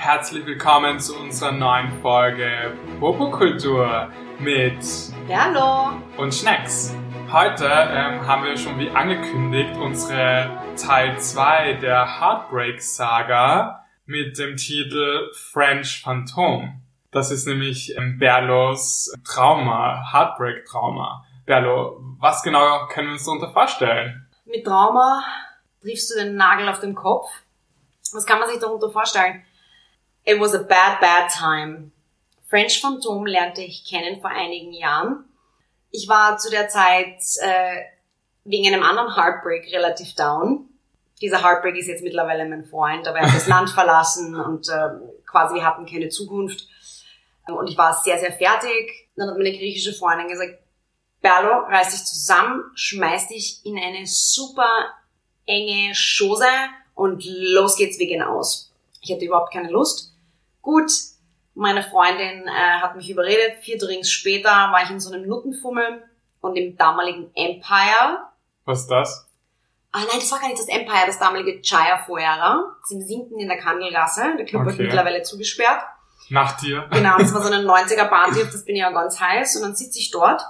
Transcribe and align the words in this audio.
herzlich 0.00 0.46
willkommen 0.46 0.98
zu 0.98 1.14
unserer 1.14 1.52
neuen 1.52 2.00
Folge 2.00 2.74
Popokultur 2.98 4.10
mit 4.38 4.82
Hallo. 5.28 5.92
und 6.16 6.34
Schnacks. 6.34 6.96
Heute 7.30 7.66
ähm, 7.66 8.26
haben 8.26 8.44
wir 8.44 8.56
schon 8.56 8.78
wie 8.78 8.88
angekündigt 8.88 9.76
unsere 9.76 10.58
Teil 10.82 11.20
2 11.20 11.74
der 11.74 12.18
Heartbreak 12.18 12.80
Saga 12.80 13.84
mit 14.06 14.38
dem 14.38 14.56
Titel 14.56 15.30
French 15.34 16.00
Phantom. 16.02 16.80
Das 17.10 17.30
ist 17.30 17.46
nämlich 17.46 17.94
ähm, 17.98 18.18
Berlos 18.18 19.12
Trauma, 19.22 20.10
Heartbreak 20.10 20.64
Trauma. 20.64 21.26
Berlo, 21.44 22.00
was 22.18 22.42
genau 22.42 22.86
können 22.86 23.08
wir 23.08 23.12
uns 23.12 23.26
darunter 23.26 23.52
vorstellen? 23.52 24.26
Mit 24.46 24.64
Trauma 24.64 25.22
triffst 25.82 26.10
du 26.10 26.14
den 26.18 26.36
Nagel 26.36 26.70
auf 26.70 26.80
den 26.80 26.94
Kopf. 26.94 27.28
Was 28.14 28.24
kann 28.24 28.40
man 28.40 28.48
sich 28.48 28.58
darunter 28.58 28.90
vorstellen? 28.90 29.44
It 30.30 30.38
was 30.38 30.54
a 30.54 30.60
bad, 30.60 31.00
bad 31.00 31.28
time. 31.28 31.90
French 32.48 32.80
Phantom 32.80 33.26
lernte 33.26 33.62
ich 33.62 33.84
kennen 33.84 34.20
vor 34.20 34.30
einigen 34.30 34.72
Jahren. 34.72 35.24
Ich 35.90 36.08
war 36.08 36.38
zu 36.38 36.50
der 36.50 36.68
Zeit 36.68 37.20
äh, 37.40 37.80
wegen 38.44 38.72
einem 38.72 38.84
anderen 38.84 39.16
Heartbreak 39.16 39.72
relativ 39.72 40.14
down. 40.14 40.68
Dieser 41.20 41.42
Heartbreak 41.42 41.74
ist 41.74 41.88
jetzt 41.88 42.04
mittlerweile 42.04 42.48
mein 42.48 42.64
Freund, 42.64 43.08
aber 43.08 43.18
er 43.18 43.26
hat 43.26 43.34
das 43.34 43.48
Land 43.54 43.70
verlassen 43.70 44.36
und 44.36 44.68
äh, 44.68 44.90
quasi 45.26 45.56
wir 45.56 45.66
hatten 45.66 45.84
keine 45.84 46.10
Zukunft. 46.10 46.68
Und 47.48 47.68
ich 47.68 47.76
war 47.76 47.92
sehr, 47.94 48.20
sehr 48.20 48.32
fertig. 48.32 49.08
Dann 49.16 49.30
hat 49.30 49.36
meine 49.36 49.50
griechische 49.50 49.94
Freundin 49.94 50.28
gesagt, 50.28 50.60
Berlo, 51.20 51.64
reiß 51.66 51.90
dich 51.90 52.04
zusammen, 52.04 52.62
schmeiß 52.76 53.26
dich 53.26 53.66
in 53.66 53.76
eine 53.76 54.06
super 54.06 54.94
enge 55.46 55.92
Schose 55.96 56.46
und 56.94 57.24
los 57.26 57.76
geht's, 57.76 57.98
wir 57.98 58.06
gehen 58.06 58.22
aus. 58.22 58.72
Ich 59.00 59.10
hatte 59.12 59.24
überhaupt 59.24 59.52
keine 59.52 59.70
Lust. 59.70 60.09
Gut, 60.70 60.92
meine 61.54 61.82
Freundin 61.82 62.46
äh, 62.46 62.80
hat 62.80 62.94
mich 62.94 63.10
überredet. 63.10 63.56
Vier 63.60 63.76
Drinks 63.76 64.08
später 64.08 64.50
war 64.50 64.84
ich 64.84 64.90
in 64.90 65.00
so 65.00 65.12
einem 65.12 65.26
Nuttenfummel 65.26 66.04
und 66.40 66.54
im 66.54 66.76
damaligen 66.76 67.28
Empire. 67.34 68.20
Was 68.66 68.82
ist 68.82 68.86
das? 68.88 69.26
Ah 69.90 69.98
nein, 69.98 70.20
das 70.20 70.30
war 70.30 70.38
gar 70.38 70.46
nicht 70.46 70.60
das 70.60 70.68
Empire, 70.68 71.06
das 71.06 71.18
damalige 71.18 71.60
Chaya 71.60 71.98
Fuera. 72.06 72.62
Das 72.82 72.92
im 72.92 73.00
siebten 73.00 73.40
in 73.40 73.48
der 73.48 73.58
Kandelgasse. 73.58 74.36
Der 74.38 74.44
Club 74.46 74.64
wird 74.64 74.74
Okay. 74.74 74.84
mittlerweile 74.84 75.22
zugesperrt. 75.22 75.82
Nach 76.28 76.56
dir? 76.60 76.86
Genau, 76.92 77.18
das 77.18 77.34
war 77.34 77.42
so 77.42 77.48
eine 77.52 77.66
90er 77.66 78.06
Party, 78.08 78.40
auf 78.40 78.50
das 78.52 78.64
bin 78.64 78.76
ich 78.76 78.82
ja 78.82 78.92
ganz 78.92 79.18
heiß. 79.18 79.56
Und 79.56 79.62
dann 79.62 79.74
sitze 79.74 79.98
ich 79.98 80.12
dort 80.12 80.40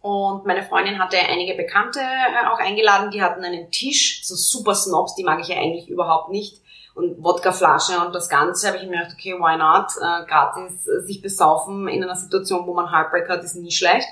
und 0.00 0.46
meine 0.46 0.62
Freundin 0.62 0.98
hatte 0.98 1.18
einige 1.18 1.54
Bekannte 1.54 2.00
äh, 2.00 2.46
auch 2.46 2.58
eingeladen, 2.58 3.10
die 3.10 3.20
hatten 3.22 3.44
einen 3.44 3.70
Tisch, 3.70 4.22
so 4.24 4.34
super 4.34 4.74
Snobs, 4.74 5.16
die 5.16 5.24
mag 5.24 5.38
ich 5.40 5.48
ja 5.48 5.58
eigentlich 5.58 5.90
überhaupt 5.90 6.30
nicht. 6.30 6.62
Und 6.94 7.22
Wodkaflasche 7.22 7.98
und 8.04 8.14
das 8.14 8.28
Ganze 8.28 8.68
habe 8.68 8.78
ich 8.78 8.84
mir 8.84 8.98
gedacht, 8.98 9.14
okay, 9.14 9.34
why 9.34 9.56
not? 9.56 9.90
Äh, 9.96 10.26
gratis 10.26 10.86
äh, 10.86 11.00
sich 11.02 11.22
besaufen 11.22 11.88
in 11.88 12.02
einer 12.02 12.16
Situation, 12.16 12.66
wo 12.66 12.74
man 12.74 12.90
Heartbreak 12.90 13.28
hat, 13.28 13.44
ist 13.44 13.56
nie 13.56 13.70
schlecht. 13.70 14.08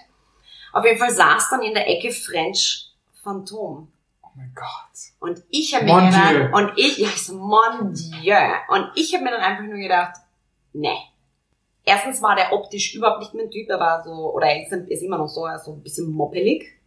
Auf 0.72 0.84
jeden 0.84 0.98
Fall 0.98 1.10
saß 1.10 1.50
dann 1.50 1.62
in 1.62 1.74
der 1.74 1.88
Ecke 1.88 2.12
French 2.12 2.92
Phantom. 3.22 3.90
Oh 4.22 4.28
mein 4.36 4.52
Gott. 4.54 4.68
Und 5.18 5.42
ich 5.50 5.74
habe 5.74 5.86
mir 5.86 6.06
gedacht, 6.06 6.52
und 6.52 6.72
ich, 6.76 6.98
ja, 6.98 7.08
ich 7.08 7.26
so, 7.26 7.34
mon 7.34 7.92
Dieu. 7.92 8.36
Und 8.68 8.90
ich 8.94 9.12
habe 9.14 9.24
mir 9.24 9.30
dann 9.30 9.40
einfach 9.40 9.64
nur 9.64 9.78
gedacht, 9.78 10.16
nee. 10.72 10.98
Erstens 11.84 12.22
war 12.22 12.36
der 12.36 12.52
optisch 12.52 12.94
überhaupt 12.94 13.20
nicht 13.20 13.34
mein 13.34 13.50
Typ, 13.50 13.68
er 13.70 13.80
war 13.80 14.04
so, 14.04 14.10
oder 14.34 14.46
er 14.46 14.62
ist, 14.62 14.72
ist 14.72 15.02
immer 15.02 15.16
noch 15.16 15.28
so, 15.28 15.46
er 15.46 15.56
ist 15.56 15.64
so 15.64 15.72
ein 15.72 15.82
bisschen 15.82 16.10
moppelig. 16.10 16.78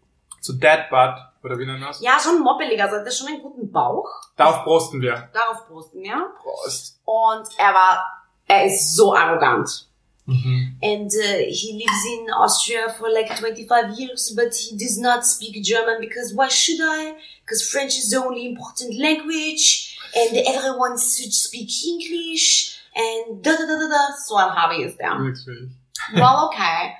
Zu 0.42 0.54
Deadbutt, 0.54 1.16
oder 1.44 1.58
wie 1.58 1.66
nennt 1.66 1.80
man 1.80 1.90
das? 1.90 2.02
Ja, 2.02 2.20
schon 2.20 2.42
moppelig, 2.42 2.82
also 2.82 2.98
er 2.98 3.12
schon 3.12 3.28
einen 3.28 3.42
guten 3.42 3.72
Bauch. 3.72 4.08
Darauf 4.36 4.64
brosten 4.64 5.02
wir. 5.02 5.30
Darauf 5.34 5.68
posten, 5.68 6.04
ja. 6.04 6.26
Prost. 6.42 7.00
Und 7.06 7.48
er 7.58 7.74
war, 7.74 8.06
er 8.48 8.66
ist 8.66 8.96
so 8.96 9.14
arrogant. 9.14 9.88
Mhm. 10.26 10.78
And 10.82 11.12
uh, 11.12 11.44
he 11.50 11.74
lives 11.74 12.06
in 12.06 12.32
Austria 12.32 12.90
for 12.90 13.10
like 13.10 13.28
25 13.28 14.00
years, 14.00 14.34
but 14.36 14.54
he 14.54 14.78
does 14.78 15.00
not 15.00 15.26
speak 15.26 15.62
German 15.64 16.00
because 16.00 16.34
why 16.34 16.48
should 16.48 16.80
I? 16.80 17.16
Because 17.44 17.68
French 17.68 17.98
is 17.98 18.12
the 18.12 18.18
only 18.18 18.46
important 18.48 18.98
language, 18.98 19.98
and 20.16 20.38
everyone 20.48 20.98
should 20.98 21.34
speak 21.34 21.70
English, 21.86 22.80
and 22.96 23.44
da 23.44 23.52
da 23.52 23.66
da 23.66 23.80
da 23.80 23.88
da. 23.90 24.16
So 24.26 24.36
ein 24.36 24.56
Hobby 24.56 24.84
ist 24.84 25.00
er. 25.00 25.18
Wirklich. 25.20 25.72
Well, 26.14 26.48
okay. 26.48 26.94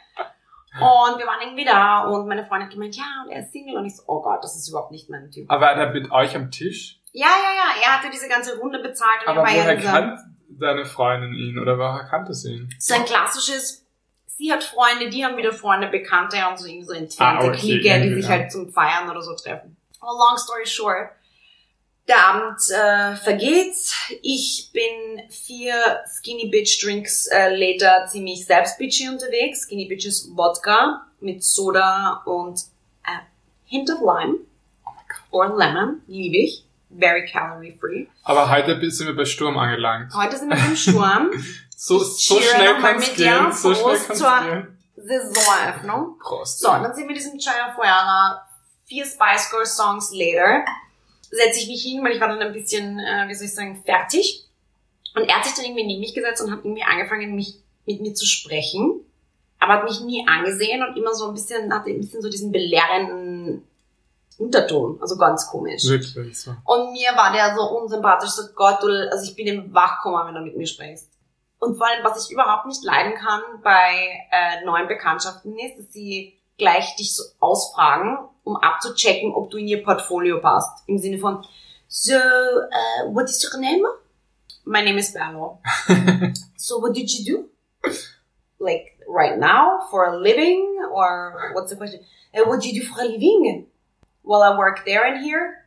Und 0.74 1.20
wir 1.20 1.26
waren 1.28 1.42
irgendwie 1.42 1.66
da 1.66 2.06
und 2.06 2.28
meine 2.28 2.46
Freundin 2.46 2.68
hat 2.68 2.74
gemeint, 2.74 2.96
ja, 2.96 3.04
und 3.26 3.32
er 3.32 3.42
ist 3.42 3.52
Single. 3.52 3.76
Und 3.78 3.86
ich 3.86 3.96
so, 3.98 4.04
oh 4.08 4.22
Gott, 4.22 4.42
das 4.44 4.56
ist 4.56 4.70
überhaupt 4.70 4.92
nicht 4.92 5.10
mein 5.10 5.30
Typ. 5.30 5.50
Aber 5.52 5.62
war 5.62 5.72
er 5.74 5.92
mit 5.92 6.10
euch 6.12 6.34
am 6.36 6.50
Tisch? 6.50 7.00
Ja, 7.12 7.28
ja, 7.28 7.34
ja, 7.82 7.82
er 7.90 7.98
hatte 8.00 8.10
diese 8.10 8.30
ganze 8.30 8.58
Runde 8.58 8.80
bezahlt 8.80 9.22
und 9.26 9.28
Aber 9.30 9.42
er 9.42 9.46
war 9.48 9.52
ja 9.54 9.64
woher 9.66 9.76
dieser- 9.76 9.92
kannt 9.92 10.20
deine 10.50 10.86
Freundin 10.86 11.34
ihn 11.34 11.60
oder 11.60 11.78
woher 11.78 12.06
kannte 12.10 12.34
sie 12.34 12.54
ihn? 12.56 12.70
so 12.80 12.94
ein 12.94 13.04
klassisches, 13.04 13.86
sie 14.28 14.52
hat 14.54 14.64
Freunde, 14.64 15.10
die 15.10 15.26
haben 15.26 15.36
wieder 15.36 15.52
Freunde, 15.52 15.88
Bekannte 15.88 16.38
und 16.50 16.58
so 16.58 16.66
irgendwie 16.68 16.86
so 16.86 16.94
entfernte 16.94 17.46
Ah, 17.48 17.50
okay, 17.50 17.58
Clique, 17.60 18.02
die 18.04 18.14
sich 18.14 18.24
ja. 18.26 18.30
halt 18.32 18.52
zum 18.52 18.70
Feiern 18.70 19.10
oder 19.10 19.22
so 19.22 19.36
treffen. 19.36 19.76
Well, 20.02 20.12
long 20.18 20.38
story 20.38 20.66
short, 20.66 21.10
der 22.08 22.28
Abend 22.28 22.60
äh, 22.70 23.16
vergeht. 23.16 23.76
Ich 24.22 24.70
bin 24.74 25.30
vier 25.30 26.04
Skinny 26.08 26.50
Bitch 26.50 26.84
Drinks 26.84 27.28
äh, 27.28 27.56
later 27.56 28.08
ziemlich 28.08 28.46
selbst 28.46 28.78
bitchy 28.78 29.08
unterwegs. 29.10 29.64
Skinny 29.64 29.86
Bitches 29.86 30.30
Wodka 30.36 31.06
mit 31.20 31.44
Soda 31.44 32.22
und 32.26 32.60
a 33.04 33.22
hint 33.66 33.90
of 33.90 34.00
lime 34.00 34.40
Oh 34.86 35.38
or 35.38 35.58
lemon, 35.58 36.02
liebe 36.08 36.38
ich. 36.38 36.66
Very 36.90 37.26
calorie 37.26 37.78
free. 37.80 38.08
Aber 38.24 38.50
heute 38.50 38.92
sind 38.92 39.08
wir 39.08 39.16
bei 39.16 39.26
Sturm 39.26 39.58
angelangt. 39.58 40.14
Heute 40.14 40.38
sind 40.38 40.50
wir 40.50 40.58
im 40.58 40.76
Sturm. 40.76 41.32
So, 41.84 41.98
so 41.98 42.40
schnell 42.40 42.76
kann's 42.80 43.08
mit 43.08 43.18
gehen. 43.18 43.52
So 43.52 43.74
schnell 43.74 43.96
Prost 43.96 44.08
kann's 44.08 44.20
gehen. 44.22 44.78
Saisoneröffnung. 44.98 46.20
Prost. 46.20 46.60
So, 46.60 46.68
dann 46.68 46.94
sind 46.94 47.08
wir 47.08 47.16
diesem 47.16 47.40
Chaya 47.40 47.74
Fuera, 47.74 48.48
vier 48.86 49.04
Spice 49.04 49.50
Girl 49.50 49.66
Songs 49.66 50.12
later, 50.14 50.64
setze 51.32 51.60
ich 51.60 51.68
mich 51.68 51.82
hin, 51.82 52.04
weil 52.04 52.14
ich 52.14 52.22
war 52.22 52.28
dann 52.28 52.40
ein 52.40 52.54
bisschen, 52.54 53.00
äh, 53.00 53.28
wie 53.28 53.34
soll 53.34 53.48
ich 53.48 53.56
sagen, 53.56 53.82
fertig. 53.86 54.46
Und 55.16 55.24
er 55.24 55.38
hat 55.38 55.46
sich 55.46 55.54
dann 55.56 55.66
irgendwie 55.66 55.86
neben 55.86 56.02
mich 56.02 56.14
gesetzt 56.14 56.42
und 56.42 56.52
hat 56.52 56.60
irgendwie 56.64 56.84
angefangen, 56.84 57.36
mich 57.36 57.56
mit 57.86 58.02
mir 58.02 58.14
zu 58.14 58.26
sprechen, 58.26 59.02
aber 59.60 59.74
hat 59.74 59.84
mich 59.84 60.02
nie 60.02 60.26
angesehen 60.28 60.84
und 60.84 60.96
immer 60.98 61.14
so 61.14 61.28
ein 61.28 61.34
bisschen, 61.34 61.74
hatte 61.74 61.90
ein 61.90 62.00
bisschen 62.00 62.22
so 62.22 62.30
diesen 62.30 62.52
belehrenden 62.52 63.64
Unterton, 64.38 64.98
also 65.02 65.18
ganz 65.18 65.48
komisch. 65.48 65.86
Wirklich 65.86 66.40
so. 66.40 66.52
Und 66.66 66.94
mir 66.94 67.12
war 67.16 67.32
der 67.32 67.56
so 67.56 67.64
unsympathisch, 67.78 68.32
so 68.32 68.44
Gott, 68.56 68.82
du, 68.82 68.88
also 69.12 69.24
ich 69.24 69.36
bin 69.36 69.48
im 69.48 69.74
Wachkoma, 69.74 70.26
wenn 70.28 70.36
du 70.36 70.42
mit 70.42 70.58
mir 70.58 70.68
sprichst. 70.68 71.10
Und 71.60 71.78
vor 71.78 71.88
allem, 71.88 72.04
was 72.04 72.26
ich 72.26 72.32
überhaupt 72.32 72.66
nicht 72.66 72.84
leiden 72.84 73.14
kann 73.16 73.42
bei 73.62 74.26
äh, 74.32 74.66
neuen 74.66 74.88
Bekanntschaften 74.88 75.58
ist, 75.60 75.78
dass 75.78 75.94
sie 75.94 76.41
gleich 76.62 76.96
dich 76.96 77.16
so 77.16 77.24
ausfragen, 77.40 78.20
um 78.44 78.56
abzuchecken, 78.56 79.34
ob 79.34 79.50
du 79.50 79.58
in 79.58 79.68
ihr 79.68 79.84
Portfolio 79.84 80.40
passt. 80.40 80.88
Im 80.88 81.00
Sinne 81.00 81.18
von, 81.18 81.44
so, 81.88 82.16
uh, 82.16 83.10
what 83.12 83.28
is 83.30 83.44
your 83.44 83.60
name? 83.60 83.84
My 84.64 84.84
name 84.84 85.00
is 85.00 85.12
Bello. 85.12 85.60
so 86.56 86.78
what 86.78 86.94
did 86.94 87.12
you 87.12 87.26
do? 87.26 87.50
Like, 88.60 89.00
right 89.08 89.40
now, 89.40 89.88
for 89.90 90.06
a 90.06 90.16
living? 90.16 90.78
Or 90.94 91.52
what's 91.56 91.72
the 91.72 91.78
question? 91.78 92.02
Uh, 92.32 92.44
what 92.46 92.62
do 92.62 92.70
you 92.70 92.80
do 92.80 92.88
for 92.88 93.02
a 93.02 93.06
living? 93.06 93.66
Well, 94.24 94.44
I 94.44 94.56
work 94.56 94.86
there 94.86 95.04
and 95.04 95.24
here. 95.24 95.66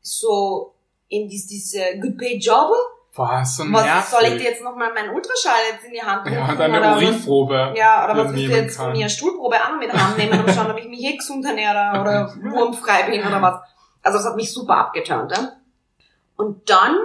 So, 0.00 0.72
in 1.10 1.28
this, 1.28 1.50
this 1.50 1.76
uh, 1.76 2.00
good 2.00 2.18
paid 2.18 2.40
job. 2.40 2.72
Boah, 3.14 3.44
so 3.44 3.64
Was 3.70 3.84
nervig. 3.84 4.04
soll 4.10 4.24
ich 4.24 4.42
dir 4.42 4.50
jetzt 4.50 4.62
nochmal 4.62 4.92
meinen 4.94 5.10
Ultraschall 5.10 5.60
jetzt 5.72 5.84
in 5.84 5.92
die 5.92 6.02
Hand 6.02 6.24
drücken? 6.24 6.36
ja, 6.38 6.48
und 6.50 6.60
eine 6.60 6.78
oder 6.78 6.90
was? 6.92 7.02
Urinprobe. 7.02 7.74
Ja, 7.76 8.04
oder 8.04 8.16
was 8.16 8.32
willst 8.32 8.32
du 8.32 8.40
nehmen 8.40 8.64
jetzt 8.64 8.76
von 8.76 8.86
kann. 8.86 8.96
mir? 8.96 9.08
Stuhlprobe 9.10 9.56
auch 9.56 9.70
noch 9.72 9.78
mit 9.78 9.92
rannehmen 9.92 10.40
und 10.40 10.50
schauen, 10.54 10.70
ob 10.70 10.78
ich 10.78 10.88
mich 10.88 11.00
eh 11.00 11.16
gesund 11.16 11.44
ernähre 11.44 12.00
oder 12.00 12.34
wurmfrei 12.42 13.02
bin 13.10 13.20
oder 13.20 13.42
was. 13.42 13.60
Also 14.02 14.18
das 14.18 14.26
hat 14.26 14.36
mich 14.36 14.50
super 14.50 14.76
abgeturnt. 14.78 15.30
Ja? 15.30 15.52
Und 16.36 16.70
dann, 16.70 16.96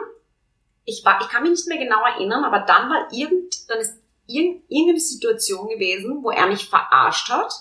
ich 0.85 1.03
war, 1.03 1.19
ich 1.19 1.27
kann 1.27 1.43
mich 1.43 1.51
nicht 1.51 1.67
mehr 1.67 1.77
genau 1.77 2.01
erinnern, 2.05 2.45
aber 2.45 2.59
dann 2.59 2.89
war 2.89 3.07
irgend, 3.11 3.69
dann 3.69 3.79
ist 3.79 3.97
irgend, 4.27 4.63
irgendeine 4.69 4.99
Situation 5.01 5.67
gewesen, 5.67 6.19
wo 6.23 6.31
er 6.31 6.47
mich 6.47 6.69
verarscht 6.69 7.29
hat 7.29 7.53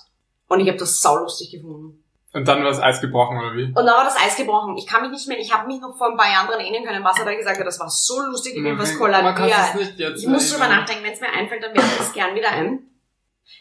und 0.47 0.61
ich 0.61 0.69
habe 0.69 0.79
das 0.79 1.01
saulustig 1.03 1.51
gefunden. 1.51 2.05
Und 2.37 2.47
dann 2.47 2.63
war 2.63 2.69
das 2.69 2.83
Eis 2.83 3.01
gebrochen, 3.01 3.39
oder 3.39 3.55
wie? 3.55 3.65
Und 3.65 3.77
dann 3.77 3.87
war 3.87 4.05
das 4.05 4.15
Eis 4.15 4.37
gebrochen. 4.37 4.77
Ich 4.77 4.87
kann 4.87 5.01
mich 5.01 5.11
nicht 5.11 5.27
mehr, 5.27 5.39
ich 5.39 5.51
habe 5.55 5.67
mich 5.67 5.81
noch 5.81 5.97
vor 5.97 6.11
ein 6.11 6.19
paar 6.19 6.31
Jahren 6.31 6.47
dran 6.47 6.61
erinnern 6.61 6.85
können, 6.85 7.03
was 7.03 7.19
er 7.19 7.25
da 7.25 7.35
gesagt 7.35 7.59
hat. 7.59 7.67
Das 7.67 7.81
war 7.81 7.89
so 7.89 8.21
lustig, 8.27 8.57
ich 8.57 8.63
bin 8.63 8.79
was 8.79 8.91
es 8.91 8.99
kollabiert. 8.99 10.19
Ich 10.19 10.27
muss 10.27 10.53
drüber 10.53 10.69
nachdenken, 10.69 11.03
wenn 11.03 11.15
es 11.15 11.21
mir 11.23 11.31
einfällt, 11.31 11.63
dann 11.65 11.75
werde 11.75 11.89
ich 11.89 11.97
das 11.97 12.13
gern 12.13 12.35
wieder 12.35 12.51
ein. 12.51 12.81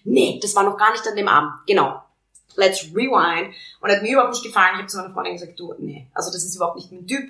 Nee, 0.04 0.40
das 0.42 0.54
war 0.58 0.64
noch 0.64 0.76
gar 0.76 0.92
nicht 0.92 1.08
an 1.08 1.16
dem 1.16 1.30
Abend. 1.30 1.54
Genau. 1.66 2.04
Let's 2.58 2.84
rewind. 2.94 3.56
Und 3.80 3.92
hat 3.92 4.02
mir 4.02 4.12
überhaupt 4.12 4.34
nicht 4.34 4.44
gefallen. 4.44 4.72
Ich 4.74 4.80
habe 4.80 4.88
zu 4.88 4.98
meiner 4.98 5.14
Freundin 5.14 5.34
gesagt, 5.36 5.58
du, 5.58 5.74
nee, 5.80 6.08
also 6.14 6.30
das 6.30 6.44
ist 6.44 6.58
überhaupt 6.58 6.76
nicht 6.76 6.92
mein 6.92 7.08
Typ. 7.08 7.30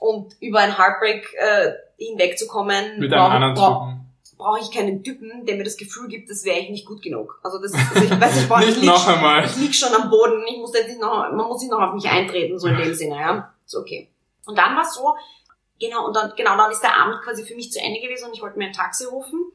Und 0.00 0.32
über 0.40 0.60
ein 0.60 0.78
Heartbreak 0.78 1.34
äh, 1.34 1.72
hinwegzukommen, 1.98 2.98
Mit 2.98 3.12
einem 3.12 3.30
anderen 3.30 3.54
brauch, 3.54 3.92
Typen. 4.38 4.44
brauch 4.44 4.58
ich 4.60 4.70
keinen 4.70 5.02
Typen, 5.02 5.44
der 5.46 5.56
mir 5.56 5.64
das 5.64 5.76
Gefühl 5.76 6.08
gibt, 6.08 6.30
das 6.30 6.44
wäre 6.44 6.58
ich 6.58 6.70
nicht 6.70 6.86
gut 6.86 7.02
genug. 7.02 7.40
Also 7.42 7.58
das, 7.60 7.72
also 7.74 8.04
ich 8.04 8.20
weiß, 8.20 8.36
ich, 8.36 8.42
ich 8.44 8.56
Nicht 8.66 8.80
lieg, 8.80 8.86
noch 8.86 9.06
einmal. 9.06 9.44
ich 9.44 9.56
lieg 9.56 9.74
schon 9.74 9.94
am 9.94 10.08
Boden, 10.08 10.42
ich 10.48 10.58
muss 10.58 10.74
jetzt 10.74 10.88
nicht 10.88 11.00
noch, 11.00 11.30
man 11.32 11.46
muss 11.46 11.60
nicht 11.60 11.70
noch 11.70 11.80
auf 11.80 11.94
mich 11.94 12.08
eintreten, 12.08 12.58
so 12.58 12.68
in 12.68 12.76
dem 12.76 12.94
Sinne, 12.94 13.16
ja. 13.16 13.54
So, 13.66 13.80
okay. 13.80 14.08
Und 14.46 14.56
dann 14.56 14.74
war 14.76 14.82
es 14.82 14.94
so, 14.94 15.14
genau, 15.80 16.06
und 16.06 16.16
dann, 16.16 16.32
genau, 16.36 16.56
dann 16.56 16.70
ist 16.70 16.80
der 16.80 16.96
Abend 16.96 17.22
quasi 17.22 17.44
für 17.44 17.54
mich 17.54 17.70
zu 17.70 17.80
Ende 17.80 18.00
gewesen 18.00 18.28
und 18.28 18.34
ich 18.34 18.42
wollte 18.42 18.58
mir 18.58 18.66
ein 18.66 18.72
Taxi 18.72 19.04
rufen. 19.04 19.52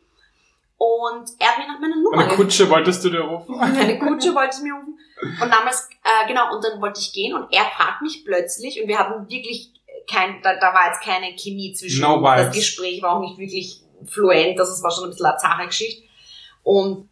Und 0.77 1.29
er 1.39 1.47
hat 1.47 1.57
mir 1.59 1.67
nach 1.67 1.79
meiner 1.79 1.95
Nummer 1.95 2.17
Eine 2.17 2.35
Kutsche 2.35 2.69
wolltest 2.69 3.05
du 3.05 3.09
dir 3.09 3.21
rufen? 3.21 3.55
Eine 3.59 3.97
Kutsche 3.99 4.35
wollte 4.35 4.57
ich 4.57 4.63
mir 4.63 4.73
rufen. 4.73 4.99
Und 5.41 5.49
damals, 5.49 5.87
äh, 6.03 6.27
genau, 6.27 6.53
und 6.53 6.63
dann 6.63 6.81
wollte 6.81 6.99
ich 6.99 7.13
gehen 7.13 7.33
und 7.33 7.47
er 7.53 7.63
fragt 7.65 8.01
mich 8.01 8.25
plötzlich 8.25 8.81
und 8.81 8.89
wir 8.89 8.99
hatten 8.99 9.29
wirklich 9.29 9.71
kein, 10.11 10.41
da, 10.41 10.55
da 10.59 10.73
war 10.73 10.87
jetzt 10.87 11.01
keine 11.01 11.33
Chemie 11.37 11.73
zwischen 11.73 12.01
No 12.01 12.15
uns. 12.15 12.25
Das. 12.25 12.55
Gespräch 12.55 13.01
war 13.01 13.15
auch 13.15 13.21
nicht 13.21 13.37
wirklich 13.37 13.81
fluent, 14.07 14.59
also 14.59 14.71
es 14.71 14.83
war 14.83 14.91
schon 14.91 15.05
ein 15.05 15.09
bisschen 15.11 15.25
eine 15.25 15.37
zahre 15.37 15.67
Geschichte. 15.67 16.03
Und 16.63 17.09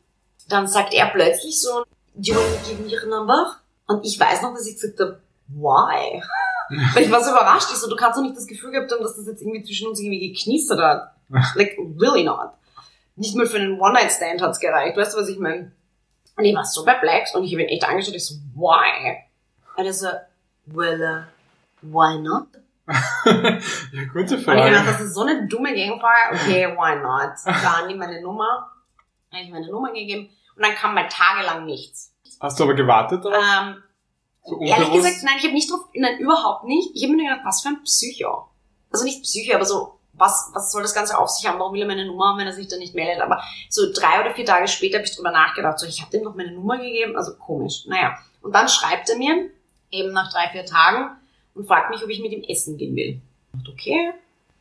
dann 0.50 0.68
sagt 0.68 0.94
er 0.94 1.08
plötzlich 1.08 1.60
so, 1.60 1.84
do 2.16 2.34
you 2.34 2.36
want 2.36 2.64
to 2.64 2.70
give 2.70 2.82
me 2.82 2.92
your 2.92 3.08
number? 3.08 3.58
Und 3.88 4.06
ich 4.06 4.20
weiß 4.20 4.42
noch, 4.42 4.54
dass 4.54 4.68
ich 4.68 4.76
gesagt 4.76 5.00
habe, 5.00 5.22
why? 5.48 6.22
Weil 6.94 7.04
ich 7.04 7.12
war 7.12 7.24
so 7.24 7.32
überrascht. 7.32 7.70
Ich 7.72 7.78
so, 7.78 7.90
du 7.90 7.96
kannst 7.96 8.18
doch 8.18 8.24
nicht 8.24 8.38
das 8.38 8.48
Gefühl 8.48 8.72
gehabt 8.72 8.92
haben, 8.92 9.02
dass 9.02 9.16
das 9.16 9.28
jetzt 9.28 9.42
irgendwie 9.42 9.64
zwischen 9.64 9.88
uns 9.88 10.00
irgendwie 10.00 10.32
geknistert 10.32 10.80
hat. 10.80 11.16
Like, 11.56 11.78
really 12.00 12.24
not. 12.24 12.52
Nicht 13.16 13.36
mal 13.36 13.46
für 13.46 13.58
einen 13.58 13.80
One-Night-Stand 13.80 14.42
hat's 14.42 14.60
gereicht. 14.60 14.98
Weißt 14.98 15.14
du, 15.14 15.20
was 15.20 15.28
ich 15.28 15.38
meine? 15.38 15.72
Und 16.38 16.46
ich 16.46 16.56
war 16.56 16.64
so 16.64 16.84
perplex 16.86 17.36
und 17.36 17.44
ich 17.44 17.54
habe 17.54 17.64
ihn 17.64 17.70
echt 17.70 17.84
angeschaut. 17.84 18.16
Ich 18.16 18.26
so, 18.26 18.36
why? 18.56 19.18
Und 19.76 19.86
er 19.86 19.94
so, 19.94 20.08
well, 20.66 21.02
uh, 21.02 21.24
why 21.82 22.18
not? 22.20 22.48
ja, 23.26 24.04
gute 24.12 24.34
Und 24.34 24.40
ich 24.40 24.44
Frage. 24.44 24.72
dachte, 24.72 24.92
das 24.92 25.02
ist 25.02 25.14
so 25.14 25.22
eine 25.22 25.48
dumme 25.48 25.74
Gegenfrage. 25.74 26.36
Okay, 26.36 26.68
why 26.76 26.96
not? 27.02 27.34
Dann 27.46 27.88
nimm 27.88 27.98
meine 27.98 28.22
Nummer. 28.22 28.72
Habe 29.32 29.44
ich 29.44 29.52
meine 29.52 29.68
Nummer 29.70 29.94
gegeben. 29.94 30.30
Und 30.56 30.66
dann 30.66 30.76
kam 30.76 30.94
mal 30.94 31.08
tagelang 31.08 31.66
nichts. 31.66 32.14
Hast 32.40 32.60
du 32.60 32.64
aber 32.64 32.74
gewartet 32.74 33.24
darauf? 33.24 33.38
Ähm, 33.42 33.84
so 34.44 34.60
ehrlich 34.60 34.92
gesagt, 34.92 35.18
nein, 35.24 35.36
ich 35.38 35.44
habe 35.44 35.54
nicht 35.54 35.72
drauf, 35.72 35.82
nein, 35.94 36.18
überhaupt 36.18 36.66
nicht. 36.66 36.92
Ich 36.96 37.04
habe 37.04 37.14
mir 37.14 37.24
nur 37.24 37.30
gedacht, 37.30 37.46
was 37.46 37.62
für 37.62 37.70
ein 37.70 37.84
Psycho. 37.84 38.50
Also 38.92 39.06
nicht 39.06 39.22
Psycho, 39.22 39.56
aber 39.56 39.66
so, 39.66 40.00
was, 40.14 40.50
was 40.54 40.72
soll 40.72 40.82
das 40.82 40.94
Ganze 40.96 41.18
auf 41.18 41.30
sich 41.30 41.48
haben? 41.48 41.60
Warum 41.60 41.74
will 41.74 41.82
er 41.82 41.88
meine 41.88 42.06
Nummer 42.06 42.30
haben, 42.30 42.40
wenn 42.40 42.48
er 42.48 42.54
sich 42.54 42.68
dann 42.68 42.80
nicht 42.80 42.96
meldet? 42.96 43.22
Aber 43.22 43.42
so 43.70 43.84
drei 43.94 44.20
oder 44.22 44.34
vier 44.34 44.46
Tage 44.46 44.68
später 44.68 44.98
habe 44.98 45.06
ich 45.06 45.16
drüber 45.16 45.32
nachgedacht, 45.32 45.80
so, 45.80 45.86
ich 45.86 46.02
habe 46.02 46.12
dem 46.12 46.24
noch 46.24 46.36
meine 46.36 46.52
Nummer 46.52 46.78
gegeben, 46.78 47.16
also 47.16 47.36
komisch. 47.38 47.86
Naja, 47.86 48.18
und 48.42 48.54
dann 48.54 48.68
schreibt 48.68 49.10
er 49.10 49.18
mir, 49.18 49.50
eben 49.92 50.12
nach 50.12 50.32
drei, 50.32 50.50
vier 50.50 50.66
Tagen, 50.66 51.16
und 51.56 51.68
fragt 51.68 51.90
mich, 51.90 52.04
ob 52.04 52.10
ich 52.10 52.22
mit 52.22 52.32
ihm 52.32 52.44
essen 52.44 52.78
gehen 52.78 52.96
will. 52.96 53.22
Ich 53.54 53.60
dachte, 53.60 53.72
okay, 53.72 54.12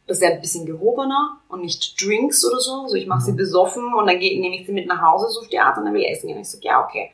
das 0.07 0.19
ist 0.19 0.23
ja 0.25 0.31
ein 0.31 0.41
bisschen 0.41 0.67
gehobener 0.67 1.41
und 1.49 1.61
nicht 1.63 2.01
Drinks 2.01 2.45
oder 2.45 2.59
so. 2.59 2.83
Also 2.83 2.97
ich 2.97 3.07
mache 3.07 3.21
sie 3.23 3.33
Mhm. 3.33 3.37
besoffen 3.37 3.95
und 3.95 4.07
dann 4.07 4.19
nehme 4.19 4.57
ich 4.57 4.67
sie 4.67 4.73
mit 4.73 4.87
nach 4.87 5.01
Hause, 5.01 5.29
so 5.29 5.41
auf 5.41 5.49
die 5.49 5.59
Art, 5.59 5.79
und 5.79 5.85
dann 5.85 5.95
will 5.95 6.03
er 6.03 6.11
essen 6.13 6.27
gehen. 6.27 6.41
Ich 6.41 6.49
sage, 6.49 6.65
ja, 6.67 6.85
okay. 6.85 7.13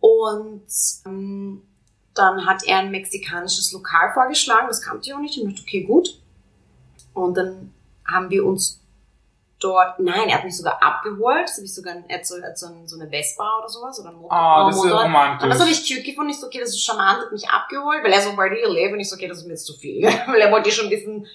Und 0.00 0.62
ähm, 1.06 1.62
dann 2.14 2.46
hat 2.46 2.64
er 2.64 2.78
ein 2.78 2.90
mexikanisches 2.90 3.72
Lokal 3.72 4.12
vorgeschlagen, 4.14 4.68
das 4.68 4.80
kannte 4.80 5.08
ich 5.08 5.14
auch 5.14 5.18
nicht. 5.20 5.36
Ich 5.36 5.42
dachte, 5.44 5.62
okay, 5.62 5.82
gut. 5.82 6.20
Und 7.14 7.36
dann 7.36 7.72
haben 8.06 8.30
wir 8.30 8.44
uns 8.46 8.80
dort, 9.58 9.98
nein, 9.98 10.28
er 10.28 10.38
hat 10.38 10.44
mich 10.44 10.56
sogar 10.56 10.82
abgeholt. 10.82 11.44
Das 11.44 11.56
hab 11.56 11.64
ich 11.64 11.74
sogar, 11.74 11.94
er 12.08 12.18
hat 12.18 12.26
so, 12.26 12.36
er 12.36 12.50
hat 12.50 12.58
so, 12.58 12.66
ein, 12.66 12.86
so 12.86 12.98
eine 12.98 13.08
Vespa 13.08 13.58
oder 13.58 13.68
sowas 13.68 13.98
oder 14.00 14.10
ein 14.10 14.16
Motor. 14.16 14.32
Ah, 14.32 14.66
das 14.66 14.76
ist 14.76 14.84
ja 14.84 15.02
romantisch. 15.02 15.44
Und 15.44 15.50
das 15.50 15.60
habe 15.60 15.70
ich 15.70 15.88
cute 15.88 16.04
gefunden. 16.04 16.30
Ich 16.30 16.40
so, 16.40 16.46
okay, 16.46 16.60
das 16.60 16.70
ist 16.70 16.84
charmant, 16.84 17.22
hat 17.22 17.32
mich 17.32 17.48
abgeholt, 17.48 18.04
weil 18.04 18.12
er 18.12 18.20
so, 18.20 18.36
where 18.36 18.50
do 18.50 18.56
you 18.56 18.68
live? 18.68 18.92
Und 18.92 19.00
ich 19.00 19.08
so, 19.08 19.16
okay, 19.16 19.28
das 19.28 19.38
ist 19.38 19.44
mir 19.44 19.52
jetzt 19.52 19.66
zu 19.66 19.74
viel. 19.74 20.04
weil 20.26 20.40
er 20.40 20.52
wollte 20.52 20.70
schon 20.70 20.90
wissen, 20.90 21.26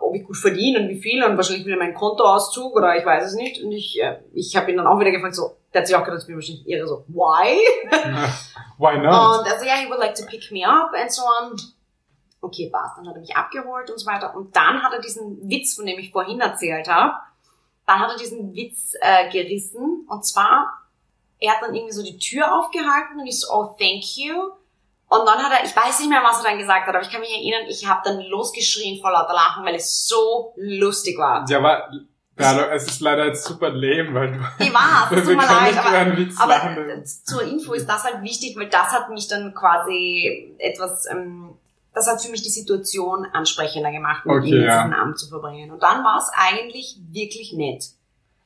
ob 0.00 0.14
ich 0.14 0.24
gut 0.24 0.36
verdiene 0.36 0.80
und 0.80 0.88
wie 0.88 1.00
viel 1.00 1.22
und 1.22 1.36
wahrscheinlich 1.36 1.64
will 1.64 1.74
er 1.74 1.78
meinen 1.78 1.94
Kontoauszug 1.94 2.74
oder 2.74 2.96
ich 2.96 3.06
weiß 3.06 3.24
es 3.24 3.34
nicht. 3.34 3.62
Und 3.62 3.72
ich, 3.72 4.00
äh, 4.02 4.18
ich 4.32 4.56
habe 4.56 4.70
ihn 4.70 4.76
dann 4.76 4.86
auch 4.86 4.98
wieder 4.98 5.12
gefragt, 5.12 5.36
so, 5.36 5.56
der 5.72 5.82
hat 5.82 5.86
sich 5.86 5.96
auch 5.96 6.04
gedacht, 6.04 6.22
ich 6.22 6.26
bin 6.26 6.36
wahrscheinlich 6.36 6.68
irre, 6.68 6.86
so, 6.86 7.04
why? 7.08 7.58
Why 8.78 8.98
not? 8.98 9.40
Und 9.40 9.46
er 9.46 9.58
so, 9.60 9.64
ja, 9.64 9.74
he 9.74 9.88
would 9.88 10.00
like 10.00 10.14
to 10.14 10.26
pick 10.26 10.50
me 10.50 10.66
up 10.66 10.90
and 11.00 11.12
so 11.12 11.22
on. 11.22 11.56
Okay, 12.40 12.68
passt. 12.70 12.98
Dann 12.98 13.08
hat 13.08 13.14
er 13.14 13.20
mich 13.20 13.36
abgeholt 13.36 13.88
und 13.88 13.98
so 13.98 14.06
weiter. 14.06 14.34
Und 14.34 14.56
dann 14.56 14.82
hat 14.82 14.92
er 14.92 15.00
diesen 15.00 15.48
Witz, 15.48 15.76
von 15.76 15.86
dem 15.86 16.00
ich 16.00 16.10
vorhin 16.10 16.40
erzählt 16.40 16.88
habe, 16.88 17.14
dann 17.86 17.98
hat 18.00 18.10
er 18.10 18.18
diesen 18.18 18.54
Witz 18.54 18.94
äh, 19.00 19.30
gerissen. 19.30 20.06
Und 20.08 20.24
zwar, 20.24 20.70
er 21.38 21.52
hat 21.52 21.62
dann 21.62 21.74
irgendwie 21.74 21.92
so 21.92 22.02
die 22.02 22.18
Tür 22.18 22.58
aufgehalten 22.58 23.20
und 23.20 23.26
ich 23.26 23.40
so, 23.40 23.52
oh, 23.52 23.76
thank 23.78 24.16
you. 24.16 24.34
Und 25.08 25.26
dann 25.26 25.38
hat 25.38 25.52
er, 25.52 25.64
ich 25.66 25.76
weiß 25.76 26.00
nicht 26.00 26.08
mehr, 26.08 26.22
was 26.22 26.38
er 26.38 26.50
dann 26.50 26.58
gesagt 26.58 26.86
hat, 26.86 26.94
aber 26.94 27.04
ich 27.04 27.10
kann 27.10 27.20
mich 27.20 27.30
erinnern, 27.30 27.68
ich 27.68 27.86
habe 27.86 28.00
dann 28.04 28.20
losgeschrien 28.20 29.00
vor 29.00 29.10
lauter 29.10 29.34
Lachen, 29.34 29.64
weil 29.64 29.74
es 29.74 30.06
so 30.06 30.54
lustig 30.56 31.18
war. 31.18 31.44
ja, 31.48 31.58
aber 31.58 31.90
Carlo, 32.34 32.62
es 32.70 32.84
ist 32.84 33.00
leider 33.00 33.26
jetzt 33.26 33.44
super 33.44 33.68
lame, 33.68 34.14
weil 34.14 34.32
du... 34.32 34.38
Ich 34.58 34.72
war, 34.72 35.12
es 35.12 35.24
tut 35.24 35.36
mir 35.36 35.46
leid, 35.46 35.76
aber 35.76 36.58
Aber 36.64 37.04
zur 37.04 37.42
Info 37.42 37.74
ist 37.74 37.86
das 37.86 38.04
halt 38.04 38.22
wichtig, 38.22 38.56
weil 38.56 38.70
das 38.70 38.90
hat 38.90 39.10
mich 39.10 39.28
dann 39.28 39.52
quasi 39.54 40.54
etwas, 40.58 41.06
ähm, 41.10 41.51
das 41.94 42.08
hat 42.08 42.22
für 42.22 42.30
mich 42.30 42.42
die 42.42 42.50
Situation 42.50 43.26
ansprechender 43.32 43.90
gemacht, 43.90 44.24
mit 44.26 44.36
Okay, 44.36 44.48
ihm 44.48 44.62
ja. 44.62 44.82
diesen 44.82 44.94
Abend 44.94 45.18
zu 45.18 45.28
verbringen. 45.28 45.70
Und 45.70 45.82
dann 45.82 46.04
war 46.04 46.18
es 46.18 46.30
eigentlich 46.34 46.98
wirklich 47.10 47.52
nett. 47.52 47.84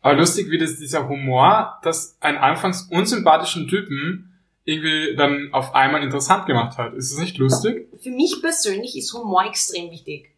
Aber 0.02 0.14
lustig, 0.14 0.50
wie 0.50 0.58
das 0.58 0.76
dieser 0.76 1.08
Humor, 1.08 1.78
das 1.82 2.16
einen 2.20 2.38
anfangs 2.38 2.88
unsympathischen 2.90 3.68
Typen 3.68 4.32
irgendwie 4.64 5.14
dann 5.16 5.50
auf 5.52 5.74
einmal 5.74 6.02
interessant 6.02 6.46
gemacht 6.46 6.76
hat. 6.76 6.94
Ist 6.94 7.12
es 7.12 7.18
nicht 7.18 7.38
lustig? 7.38 7.88
Für 8.02 8.10
mich 8.10 8.40
persönlich 8.42 8.96
ist 8.96 9.12
Humor 9.14 9.44
extrem 9.46 9.90
wichtig. 9.90 10.34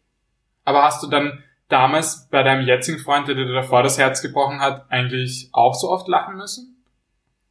Aber 0.65 0.83
hast 0.83 1.01
du 1.01 1.07
dann 1.07 1.43
damals 1.67 2.27
bei 2.29 2.43
deinem 2.43 2.65
jetzigen 2.65 2.99
Freund, 2.99 3.27
der 3.27 3.35
dir 3.35 3.51
davor 3.51 3.81
das 3.81 3.97
Herz 3.97 4.21
gebrochen 4.21 4.59
hat, 4.59 4.85
eigentlich 4.89 5.49
auch 5.51 5.73
so 5.73 5.89
oft 5.89 6.07
lachen 6.07 6.37
müssen? 6.37 6.68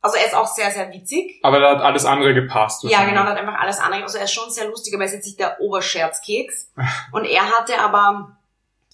Also 0.09 0.19
er 0.19 0.27
ist 0.27 0.35
auch 0.35 0.47
sehr, 0.47 0.71
sehr 0.71 0.91
witzig. 0.93 1.39
Aber 1.43 1.61
da 1.61 1.71
hat 1.77 1.83
alles 1.83 2.05
andere 2.05 2.35
gepasst. 2.35 2.83
Ja, 2.85 3.05
genau, 3.05 3.23
er 3.23 3.31
hat 3.31 3.37
einfach 3.39 3.61
alles 3.61 3.79
andere. 3.79 4.03
Also 4.03 4.19
er 4.19 4.25
ist 4.25 4.33
schon 4.33 4.51
sehr 4.51 4.67
lustig, 4.67 4.95
aber 4.95 5.03
er 5.05 5.07
ist 5.09 5.15
jetzt 5.15 5.27
nicht 5.27 5.39
der 5.39 5.61
Oberscherzkeks. 5.61 6.73
Und 7.13 7.25
er 7.25 7.43
hatte 7.43 7.79
aber 7.79 8.37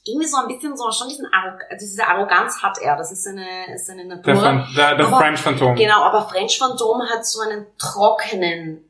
irgendwie 0.07 0.27
so 0.27 0.37
ein 0.37 0.49
bisschen 0.49 0.77
so, 0.77 0.91
schon 0.93 1.09
diesen 1.09 1.27
Arrog 1.33 1.61
also 1.71 1.87
diese 1.87 2.07
Arroganz 2.07 2.63
hat 2.63 2.77
er. 2.79 2.97
Das 2.97 3.11
ist 3.11 3.25
seine, 3.25 3.47
seine 3.77 4.05
Natur. 4.05 4.23
Der, 4.35 4.37
Phan- 4.37 4.67
der, 4.77 4.95
der 4.97 5.07
Aber- 5.07 5.17
French 5.19 5.41
Phantom. 5.41 5.75
Genau, 5.75 6.03
aber 6.03 6.29
French 6.29 6.59
Phantom 6.59 7.01
hat 7.11 7.25
so 7.25 7.41
einen 7.41 7.67
trockenen 7.79 8.85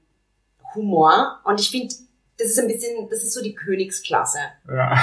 Humor 0.75 1.39
und 1.45 1.61
ich 1.61 1.71
finde, 1.71 1.95
das 2.39 2.49
ist 2.49 2.59
ein 2.59 2.67
bisschen, 2.67 3.09
das 3.09 3.23
ist 3.23 3.33
so 3.33 3.43
die 3.43 3.55
Königsklasse. 3.55 4.39
Ja. 4.69 4.99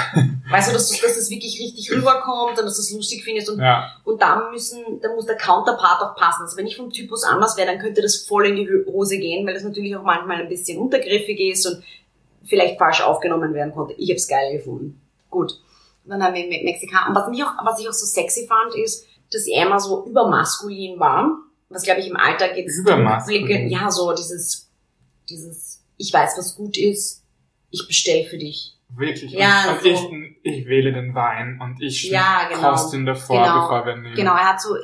Weißt 0.50 0.68
du, 0.68 0.72
dass, 0.74 0.90
du, 0.90 1.00
dass 1.00 1.16
das 1.16 1.30
wirklich 1.30 1.58
richtig 1.58 1.90
rüberkommt 1.90 2.58
und 2.58 2.64
dass 2.66 2.76
du 2.76 2.82
es 2.82 2.92
lustig 2.92 3.24
findest 3.24 3.48
und, 3.48 3.58
ja. 3.58 3.90
und 4.04 4.20
da 4.20 4.50
müssen, 4.50 5.00
da 5.00 5.14
muss 5.14 5.24
der 5.24 5.36
Counterpart 5.36 6.02
auch 6.02 6.14
passen. 6.14 6.42
Also 6.42 6.58
wenn 6.58 6.66
ich 6.66 6.76
vom 6.76 6.90
Typus 6.90 7.24
anders 7.24 7.56
wäre, 7.56 7.68
dann 7.68 7.78
könnte 7.78 8.02
das 8.02 8.16
voll 8.16 8.46
in 8.46 8.56
die 8.56 8.68
Hose 8.86 9.18
gehen, 9.18 9.46
weil 9.46 9.54
das 9.54 9.62
natürlich 9.62 9.96
auch 9.96 10.02
manchmal 10.02 10.42
ein 10.42 10.48
bisschen 10.48 10.78
untergriffig 10.78 11.40
ist 11.40 11.66
und 11.66 11.82
vielleicht 12.44 12.78
falsch 12.78 13.00
aufgenommen 13.00 13.54
werden 13.54 13.72
konnte. 13.72 13.94
Ich 13.94 14.10
hab's 14.10 14.28
geil 14.28 14.58
gefunden. 14.58 15.00
Gut. 15.30 15.52
Und 16.04 16.10
dann 16.10 16.22
haben 16.22 16.34
wir 16.34 16.46
mit 16.46 16.64
Mexikaner. 16.64 17.08
Und 17.08 17.14
was 17.14 17.28
mich 17.28 17.42
auch, 17.42 17.52
was 17.64 17.80
ich 17.80 17.88
auch 17.88 17.94
so 17.94 18.04
sexy 18.04 18.46
fand, 18.46 18.74
ist, 18.74 19.06
dass 19.30 19.46
er 19.46 19.66
immer 19.66 19.80
so 19.80 20.04
übermaskulin 20.04 21.00
war. 21.00 21.38
Was 21.70 21.84
glaube 21.84 22.00
ich 22.00 22.08
im 22.08 22.16
Alltag 22.16 22.58
jetzt 22.58 22.76
Übermaskulin? 22.76 23.68
Ja, 23.70 23.90
so 23.90 24.12
dieses, 24.12 24.68
dieses, 25.30 25.80
ich 25.96 26.12
weiß, 26.12 26.36
was 26.36 26.56
gut 26.56 26.76
ist, 26.76 27.21
ich 27.72 27.86
bestell 27.88 28.24
für 28.26 28.38
dich. 28.38 28.74
Wirklich. 28.94 29.32
Ja, 29.32 29.72
und 29.72 29.82
so. 29.82 29.88
ich, 29.88 30.36
ich 30.42 30.66
wähle 30.66 30.92
den 30.92 31.14
Wein 31.14 31.58
und 31.60 31.82
ich 31.82 32.04
Ja, 32.10 32.48
genau. 32.48 32.70
koste 32.70 32.96
ihn 32.96 33.06
davor, 33.06 33.42
Genau. 33.42 33.62
bevor 33.62 33.86
wir 33.86 33.96
nehmen. 33.96 34.14
Genau, 34.14 34.32
er 34.34 34.50
hat 34.50 34.60
so, 34.60 34.76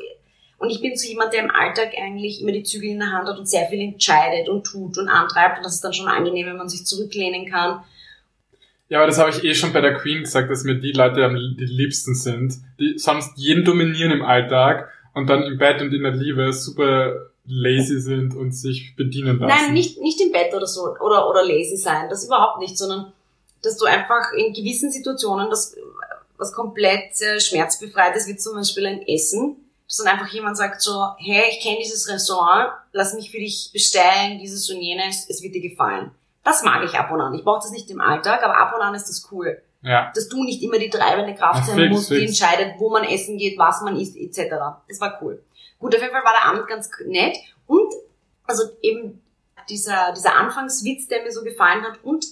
und 0.58 0.70
ich 0.70 0.80
bin 0.80 0.96
so 0.96 1.06
jemand, 1.06 1.32
der 1.32 1.44
im 1.44 1.50
Alltag 1.50 1.92
eigentlich 1.96 2.40
immer 2.40 2.52
die 2.52 2.62
Zügel 2.64 2.90
in 2.90 2.98
der 2.98 3.12
Hand 3.12 3.28
hat 3.28 3.38
und 3.38 3.48
sehr 3.48 3.66
viel 3.68 3.80
entscheidet 3.80 4.48
und 4.48 4.64
tut 4.64 4.98
und 4.98 5.08
antreibt 5.08 5.58
und 5.58 5.64
das 5.64 5.74
ist 5.76 5.84
dann 5.84 5.92
schon 5.92 6.08
angenehm, 6.08 6.46
wenn 6.46 6.56
man 6.56 6.68
sich 6.68 6.84
zurücklehnen 6.84 7.46
kann. 7.48 7.82
Ja, 8.88 8.98
aber 8.98 9.06
das 9.06 9.18
habe 9.18 9.30
ich 9.30 9.44
eh 9.44 9.54
schon 9.54 9.72
bei 9.74 9.82
der 9.82 9.94
Queen 9.98 10.20
gesagt, 10.20 10.50
dass 10.50 10.64
mir 10.64 10.76
die 10.76 10.92
Leute 10.92 11.22
am 11.24 11.34
die 11.34 11.64
liebsten 11.66 12.14
sind, 12.14 12.54
die 12.80 12.98
sonst 12.98 13.36
jeden 13.36 13.64
dominieren 13.64 14.10
im 14.10 14.22
Alltag 14.22 14.88
und 15.12 15.28
dann 15.28 15.42
im 15.42 15.58
Bett 15.58 15.82
und 15.82 15.92
in 15.92 16.02
der 16.02 16.12
Liebe 16.12 16.52
super 16.54 17.26
lazy 17.48 18.00
sind 18.00 18.34
und 18.34 18.52
sich 18.52 18.94
bedienen 18.96 19.38
lassen. 19.38 19.64
Nein, 19.64 19.72
nicht, 19.72 20.00
nicht 20.00 20.20
im 20.20 20.32
Bett 20.32 20.54
oder 20.54 20.66
so, 20.66 20.94
oder, 21.00 21.28
oder 21.28 21.44
lazy 21.44 21.76
sein, 21.76 22.08
das 22.08 22.26
überhaupt 22.26 22.60
nicht, 22.60 22.76
sondern, 22.76 23.12
dass 23.62 23.76
du 23.76 23.86
einfach 23.86 24.32
in 24.36 24.52
gewissen 24.52 24.92
Situationen 24.92 25.50
das, 25.50 25.74
was 26.36 26.52
komplett 26.52 27.20
äh, 27.20 27.40
schmerzbefreit 27.40 28.14
ist, 28.16 28.28
wie 28.28 28.36
zum 28.36 28.54
Beispiel 28.54 28.86
ein 28.86 29.02
Essen, 29.06 29.56
dass 29.86 29.96
dann 29.96 30.08
einfach 30.08 30.28
jemand 30.28 30.56
sagt 30.56 30.82
so, 30.82 31.06
hey, 31.16 31.44
ich 31.50 31.60
kenne 31.60 31.78
dieses 31.82 32.08
Restaurant, 32.08 32.70
lass 32.92 33.14
mich 33.14 33.30
für 33.30 33.38
dich 33.38 33.70
bestellen, 33.72 34.38
dieses 34.38 34.68
und 34.70 34.80
jenes, 34.80 35.28
es 35.28 35.42
wird 35.42 35.54
dir 35.54 35.62
gefallen. 35.62 36.10
Das 36.44 36.62
mag 36.62 36.84
ich 36.84 36.94
ab 36.94 37.10
und 37.10 37.20
an. 37.20 37.34
Ich 37.34 37.44
brauche 37.44 37.62
das 37.62 37.70
nicht 37.70 37.90
im 37.90 38.00
Alltag, 38.00 38.42
aber 38.42 38.58
ab 38.58 38.74
und 38.74 38.82
an 38.82 38.94
ist 38.94 39.08
das 39.08 39.28
cool. 39.32 39.60
Ja. 39.82 40.12
Dass 40.14 40.28
du 40.28 40.42
nicht 40.44 40.62
immer 40.62 40.78
die 40.78 40.90
treibende 40.90 41.34
Kraft 41.34 41.60
Ja, 41.60 41.64
sein 41.64 41.76
fix, 41.76 41.90
musst, 41.90 42.10
die 42.10 42.26
entscheidet, 42.26 42.74
wo 42.78 42.90
man 42.90 43.04
essen 43.04 43.38
geht, 43.38 43.58
was 43.58 43.80
man 43.82 43.96
isst, 43.96 44.16
etc. 44.16 44.54
Das 44.88 45.00
war 45.00 45.18
cool. 45.22 45.42
Gut, 45.78 45.94
auf 45.94 46.00
jeden 46.00 46.12
Fall 46.12 46.24
war 46.24 46.32
der 46.32 46.46
Abend 46.46 46.66
ganz 46.66 46.90
nett. 47.04 47.36
Und 47.66 47.92
also 48.44 48.64
eben 48.82 49.22
dieser, 49.68 50.12
dieser 50.12 50.34
Anfangswitz, 50.34 51.08
der 51.08 51.22
mir 51.22 51.32
so 51.32 51.44
gefallen 51.44 51.84
hat. 51.84 52.02
Und 52.02 52.26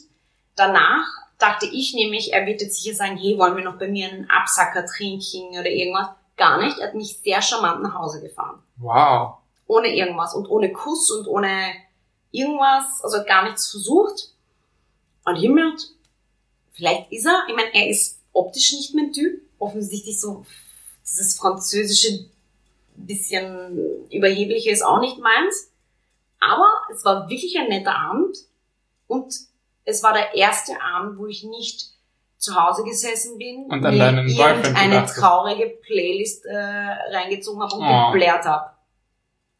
danach 0.56 1.06
dachte 1.38 1.66
ich 1.66 1.94
nämlich, 1.94 2.32
er 2.32 2.46
wird 2.46 2.60
jetzt 2.60 2.82
sicher 2.82 2.96
sagen, 2.96 3.18
hey, 3.18 3.38
wollen 3.38 3.56
wir 3.56 3.64
noch 3.64 3.78
bei 3.78 3.88
mir 3.88 4.08
einen 4.08 4.28
Absacker 4.30 4.86
trinken 4.86 5.50
oder 5.50 5.68
irgendwas. 5.68 6.08
Gar 6.36 6.62
nicht. 6.62 6.78
Er 6.78 6.88
hat 6.88 6.94
mich 6.94 7.18
sehr 7.18 7.40
charmant 7.40 7.82
nach 7.82 7.94
Hause 7.94 8.20
gefahren. 8.20 8.62
Wow. 8.76 9.36
Ohne 9.66 9.94
irgendwas 9.94 10.34
und 10.34 10.46
ohne 10.48 10.72
Kuss 10.72 11.10
und 11.10 11.26
ohne 11.26 11.72
irgendwas, 12.30 13.02
also 13.02 13.18
hat 13.18 13.26
gar 13.26 13.44
nichts 13.44 13.70
versucht. 13.70 14.32
Und 15.24 15.40
gedacht, 15.40 15.90
vielleicht 16.72 17.10
ist 17.10 17.26
er, 17.26 17.44
ich 17.48 17.56
meine, 17.56 17.74
er 17.74 17.88
ist 17.88 18.20
optisch 18.32 18.72
nicht 18.72 18.94
mein 18.94 19.12
Typ. 19.12 19.42
Offensichtlich 19.58 20.20
so 20.20 20.44
dieses 21.02 21.38
französische 21.38 22.26
bisschen 22.96 23.78
überhebliche 24.10 24.70
ist 24.70 24.82
auch 24.84 25.00
nicht 25.00 25.18
meins. 25.18 25.72
Aber 26.40 26.66
es 26.92 27.04
war 27.04 27.28
wirklich 27.28 27.58
ein 27.58 27.68
netter 27.68 27.96
Abend 27.96 28.36
und 29.06 29.34
es 29.84 30.02
war 30.02 30.12
der 30.12 30.34
erste 30.34 30.80
Abend, 30.82 31.18
wo 31.18 31.26
ich 31.26 31.44
nicht 31.44 31.90
zu 32.38 32.54
Hause 32.54 32.84
gesessen 32.84 33.38
bin, 33.38 33.64
Und 33.64 33.84
an 33.84 33.98
deinen 33.98 34.28
irgendeine 34.28 35.06
traurige 35.06 35.66
Playlist 35.82 36.44
äh, 36.44 36.54
reingezogen 36.56 37.62
habe 37.62 37.74
und 37.76 37.82
Oh. 37.82 38.12
geblärt 38.12 38.44
habe. 38.44 38.70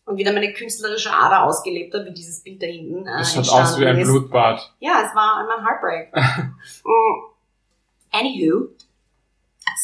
Und 0.05 0.19
wieder 0.19 0.33
meine 0.33 0.53
künstlerische 0.53 1.11
Ader 1.13 1.45
ausgelebt 1.45 1.95
habe, 1.95 2.05
wie 2.07 2.13
dieses 2.15 2.43
Bild 2.45 2.63
da 2.63 2.67
hinten. 2.67 3.07
Äh, 3.07 3.19
Das 3.19 3.33
schaut 3.35 3.49
aus 3.51 3.81
wie 3.81 3.87
ein 3.87 3.99
ist. 3.99 4.07
Blutbad. 4.09 4.73
Ja, 4.79 5.03
es 5.05 5.15
war 5.17 5.45
mein 5.49 5.65
Heartbreak. 5.67 6.13
Mm. 6.85 7.25
Anywho. 8.13 8.69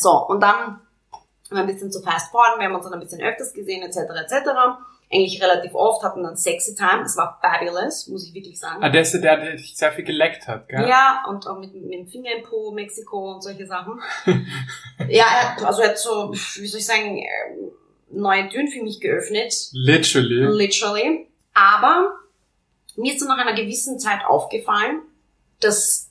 So, 0.01 0.27
und 0.29 0.41
dann 0.41 0.81
ein 1.57 1.67
bisschen 1.67 1.91
zu 1.91 2.01
fast 2.03 2.31
forward, 2.31 2.59
wir 2.59 2.67
haben 2.67 2.75
uns 2.75 2.85
dann 2.85 2.95
ein 2.95 3.01
bisschen 3.01 3.21
öfters 3.21 3.53
gesehen, 3.53 3.83
etc., 3.83 3.99
etc. 3.99 4.51
Eigentlich 5.13 5.43
relativ 5.43 5.75
oft, 5.75 6.03
hatten 6.03 6.23
dann 6.23 6.37
sexy 6.37 6.75
time, 6.75 7.03
es 7.05 7.17
war 7.17 7.39
fabulous, 7.43 8.09
muss 8.09 8.27
ich 8.27 8.35
wirklich 8.35 8.59
sagen. 8.59 8.83
Ah, 8.83 8.89
der 8.89 9.03
ist 9.03 9.13
der, 9.13 9.21
der 9.21 9.37
der 9.37 9.57
dich 9.57 9.77
sehr 9.77 9.93
viel 9.93 10.05
geleckt 10.05 10.49
hat, 10.49 10.69
gell? 10.69 10.89
Ja, 10.89 11.25
und 11.29 11.47
auch 11.47 11.59
mit, 11.59 11.75
mit 11.75 11.93
dem 11.93 12.07
Finger 12.07 12.31
im 12.37 12.45
Po, 12.45 12.71
Mexiko 12.71 13.35
und 13.35 13.43
solche 13.43 13.67
Sachen. 13.67 14.01
ja, 15.09 15.25
er 15.25 15.57
hat, 15.57 15.65
also 15.65 15.83
er 15.83 15.91
hat 15.91 15.99
so, 15.99 16.33
wie 16.33 16.67
soll 16.67 16.81
ich 16.81 16.87
sagen, 16.87 17.19
ähm, 17.19 17.73
neue 18.11 18.49
Türen 18.49 18.69
für 18.69 18.83
mich 18.83 19.01
geöffnet. 19.01 19.55
Literally. 19.73 20.47
Literally. 20.57 21.29
Aber 21.55 22.15
mir 22.97 23.13
ist 23.13 23.21
dann 23.21 23.29
nach 23.29 23.39
einer 23.39 23.55
gewissen 23.55 23.99
Zeit 23.99 24.25
aufgefallen, 24.27 25.03
dass 25.61 26.11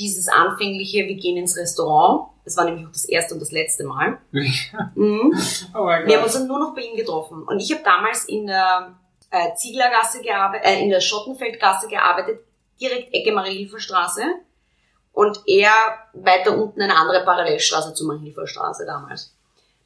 dieses 0.00 0.28
anfängliche, 0.28 1.06
wir 1.06 1.16
gehen 1.16 1.36
ins 1.36 1.56
Restaurant, 1.56 2.30
das 2.44 2.56
war 2.56 2.64
nämlich 2.64 2.86
auch 2.86 2.92
das 2.92 3.04
erste 3.04 3.34
und 3.34 3.40
das 3.40 3.52
letzte 3.52 3.84
Mal, 3.84 4.18
mhm. 4.32 5.32
oh 5.74 5.86
wir 5.86 6.16
haben 6.16 6.24
uns 6.24 6.32
dann 6.32 6.48
nur 6.48 6.58
noch 6.58 6.74
bei 6.74 6.82
ihm 6.82 6.96
getroffen. 6.96 7.42
Und 7.44 7.60
ich 7.60 7.70
habe 7.72 7.84
damals 7.84 8.24
in 8.24 8.46
der 8.46 8.96
äh, 9.30 9.54
Zieglergasse 9.54 10.22
gearbeitet, 10.22 10.66
äh, 10.66 10.82
in 10.82 10.90
der 10.90 11.00
Schottenfeldgasse 11.00 11.88
gearbeitet, 11.88 12.40
direkt 12.80 13.14
Ecke 13.14 13.32
Mariehilferstraße. 13.32 14.22
Und 15.12 15.40
er 15.46 15.72
weiter 16.14 16.56
unten 16.56 16.80
eine 16.80 16.96
andere 16.96 17.24
Parallelstraße 17.24 17.94
zur 17.94 18.06
Mariehilferstraße 18.08 18.86
damals. 18.86 19.34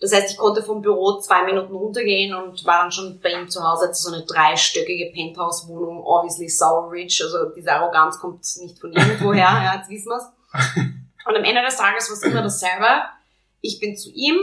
Das 0.04 0.12
heißt, 0.12 0.32
ich 0.32 0.36
konnte 0.36 0.62
vom 0.62 0.82
Büro 0.82 1.18
zwei 1.18 1.44
Minuten 1.44 1.74
runtergehen 1.74 2.34
und 2.34 2.62
war 2.66 2.82
dann 2.82 2.92
schon 2.92 3.18
bei 3.22 3.30
ihm 3.30 3.48
zu 3.48 3.62
Hause. 3.66 3.86
Hatte 3.86 3.94
so 3.94 4.12
eine 4.12 4.22
dreistöckige 4.26 5.10
Penthouse-Wohnung, 5.14 6.02
obviously 6.04 6.46
sour 6.46 6.90
rich. 6.90 7.22
Also 7.24 7.46
diese 7.56 7.72
Arroganz 7.72 8.18
kommt 8.18 8.44
nicht 8.60 8.78
von 8.78 8.92
irgendwoher, 8.92 9.36
ja, 9.38 9.76
jetzt 9.76 9.88
wissen 9.88 10.10
wir's. 10.10 10.24
Und 11.26 11.36
am 11.36 11.42
Ende 11.44 11.62
des 11.62 11.76
Tages 11.76 12.08
war 12.10 12.16
es 12.18 12.22
immer 12.22 12.42
dasselbe. 12.42 12.86
Ich 13.62 13.80
bin 13.80 13.96
zu 13.96 14.10
ihm. 14.10 14.36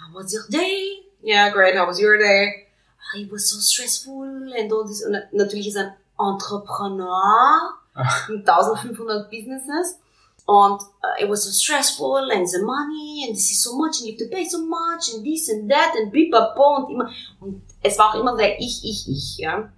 How 0.00 0.14
was 0.22 0.34
your 0.34 0.42
day? 0.48 1.04
Yeah, 1.22 1.50
great. 1.50 1.78
How 1.78 1.86
was 1.86 2.00
your 2.02 2.18
day? 2.18 2.66
"Ah, 2.98 3.18
It 3.18 3.30
was 3.30 3.48
so 3.48 3.60
stressful 3.60 4.52
and 4.58 4.72
all 4.72 4.84
this. 4.84 5.04
Und 5.06 5.16
natürlich 5.30 5.68
ist 5.68 5.76
er 5.76 5.94
ein 6.18 6.34
Entrepreneur 6.34 7.74
mit 8.28 8.48
1500 8.48 9.30
Businesses. 9.30 10.00
Und 10.46 10.80
uh, 10.80 11.20
it 11.20 11.28
was 11.28 11.44
so 11.44 11.50
stressful 11.50 12.30
and 12.30 12.48
the 12.48 12.62
money 12.62 13.26
and 13.26 13.34
this 13.34 13.50
is 13.50 13.62
so 13.62 13.76
much 13.76 13.98
and 13.98 14.06
you 14.06 14.12
have 14.12 14.24
to 14.24 14.30
pay 14.32 14.48
so 14.48 14.64
much 14.64 15.12
and 15.12 15.24
this 15.24 15.50
and 15.50 15.68
that 15.68 15.92
and 15.96 16.12
bipapo 16.12 16.76
und 16.76 16.90
immer. 16.90 17.10
Und 17.40 17.62
es 17.82 17.98
war 17.98 18.14
auch 18.14 18.20
immer 18.20 18.36
sehr 18.36 18.58
ich, 18.60 18.80
ich, 18.84 19.08
ich, 19.08 19.38
ja. 19.38 19.68